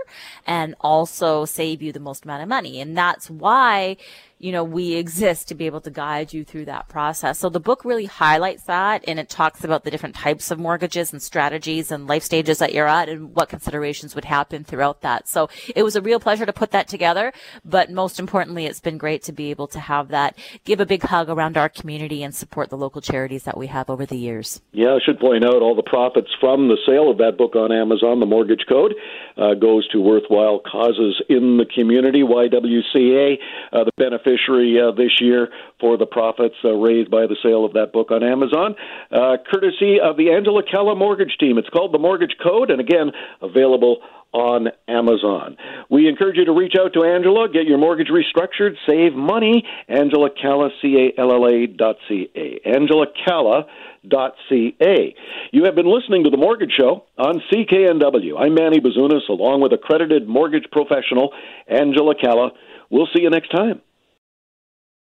and 0.47 0.75
also 0.81 1.45
save 1.45 1.83
you 1.83 1.93
the 1.93 2.01
most 2.01 2.25
amount 2.25 2.43
of 2.43 2.49
money. 2.49 2.81
And 2.81 2.97
that 2.97 3.18
that's 3.19 3.31
why 3.31 3.97
you 4.39 4.53
know, 4.53 4.63
we 4.63 4.95
exist 4.95 5.49
to 5.49 5.55
be 5.55 5.67
able 5.67 5.81
to 5.81 5.91
guide 5.91 6.33
you 6.33 6.45
through 6.45 6.65
that 6.67 6.89
process. 6.89 7.39
So 7.39 7.49
the 7.49 7.61
book 7.61 7.85
really 7.85 8.05
highlights 8.05 8.65
that 8.65 9.05
and 9.09 9.19
it 9.19 9.29
talks 9.29 9.65
about 9.65 9.85
the 9.85 9.91
different 9.91 10.15
types 10.15 10.51
of 10.51 10.59
mortgages 10.59 11.13
and 11.13 11.21
strategies 11.21 11.91
and 11.91 12.07
life 12.07 12.23
stages 12.23 12.59
that 12.59 12.73
you're 12.73 12.87
at 12.87 13.09
and 13.09 13.35
what 13.35 13.49
considerations 13.49 14.15
would 14.15 14.25
happen 14.25 14.63
throughout 14.63 15.01
that. 15.01 15.27
So 15.27 15.49
it 15.75 15.83
was 15.83 15.97
a 15.97 16.01
real 16.01 16.21
pleasure 16.21 16.47
to 16.47 16.53
put 16.53 16.71
that 16.71 16.87
together, 16.87 17.33
but 17.65 17.91
most 17.91 18.21
importantly, 18.21 18.67
it's 18.67 18.81
been 18.81 18.97
great 18.97 19.23
to 19.25 19.33
be 19.33 19.51
able 19.51 19.67
to 19.69 19.81
have 19.81 20.09
that 20.09 20.39
give 20.65 20.79
a 20.79 20.87
big 20.87 21.03
hug 21.03 21.29
around 21.29 21.57
our 21.57 21.69
community 21.69 22.23
and 22.23 22.35
support 22.35 22.71
the 22.71 22.77
local 22.77 23.01
charities 23.01 23.43
that 23.43 23.57
we 23.57 23.67
have 23.67 23.91
over 23.91 24.07
the 24.07 24.17
years. 24.17 24.61
Yeah, 24.73 24.95
I 24.95 24.99
should 25.05 25.19
point 25.19 25.45
out 25.45 25.63
all 25.63 25.75
the 25.75 25.83
profits 25.83 26.31
from 26.39 26.69
the 26.69 26.79
sale 26.87 27.11
of 27.11 27.19
that 27.19 27.37
book 27.37 27.57
on 27.57 27.73
Amazon, 27.73 28.21
The 28.21 28.27
Mortgage 28.27 28.65
Code, 28.69 28.95
uh, 29.37 29.55
goes 29.55 29.89
to 29.89 30.01
worthwhile 30.01 30.61
causes 30.61 31.21
in 31.29 31.57
the 31.57 31.67
community. 31.67 32.23
YWCA, 32.23 33.39
uh, 33.73 33.85
the 33.85 33.93
benefit 33.97 34.28
beneficiary 34.29 34.79
uh, 34.81 34.93
this 34.93 35.21
year 35.21 35.49
for 35.81 35.97
the 35.97 36.07
profits 36.07 36.55
uh, 36.65 36.73
raised 36.73 37.11
by 37.11 37.27
the 37.27 37.37
sale 37.43 37.65
of 37.65 37.73
that 37.75 37.93
book 37.93 38.11
on 38.11 38.23
Amazon, 38.23 38.75
uh, 39.13 39.37
courtesy 39.51 39.99
of 40.01 40.17
the 40.17 40.31
Angela 40.31 40.63
Calla 40.63 40.95
Mortgage 40.95 41.37
Team. 41.39 41.59
It's 41.59 41.69
called 41.69 41.93
The 41.93 41.99
Mortgage 41.99 42.35
Code, 42.43 42.71
and 42.71 42.81
again, 42.81 43.13
available 43.43 43.99
on 44.33 44.69
Amazon. 44.87 45.57
We 45.89 46.07
encourage 46.07 46.37
you 46.37 46.45
to 46.45 46.53
reach 46.53 46.75
out 46.79 46.93
to 46.93 47.05
Angela, 47.05 47.49
get 47.49 47.65
your 47.65 47.79
mortgage 47.79 48.09
restructured, 48.09 48.75
save 48.87 49.15
money. 49.15 49.65
Angela 49.89 50.29
Calla, 50.31 50.69
C-A-L-L-A 50.83 51.67
dot 51.67 51.97
C-A. 52.09 52.61
Angela 52.69 53.07
Calla 53.27 53.65
dot 54.07 54.35
C-A. 54.49 55.15
You 55.51 55.65
have 55.65 55.75
been 55.75 55.91
listening 55.91 56.25
to 56.25 56.31
The 56.31 56.37
Mortgage 56.37 56.73
Show 56.79 57.05
on 57.17 57.43
CKNW. 57.51 58.39
I'm 58.39 58.55
Manny 58.55 58.81
Bazunas, 58.81 59.27
along 59.31 59.63
with 59.63 59.73
accredited 59.73 60.29
mortgage 60.29 60.67
professional 60.71 61.33
Angela 61.67 62.15
Calla. 62.15 62.51
We'll 62.91 63.09
see 63.15 63.23
you 63.23 63.31
next 63.31 63.49
time. 63.49 63.81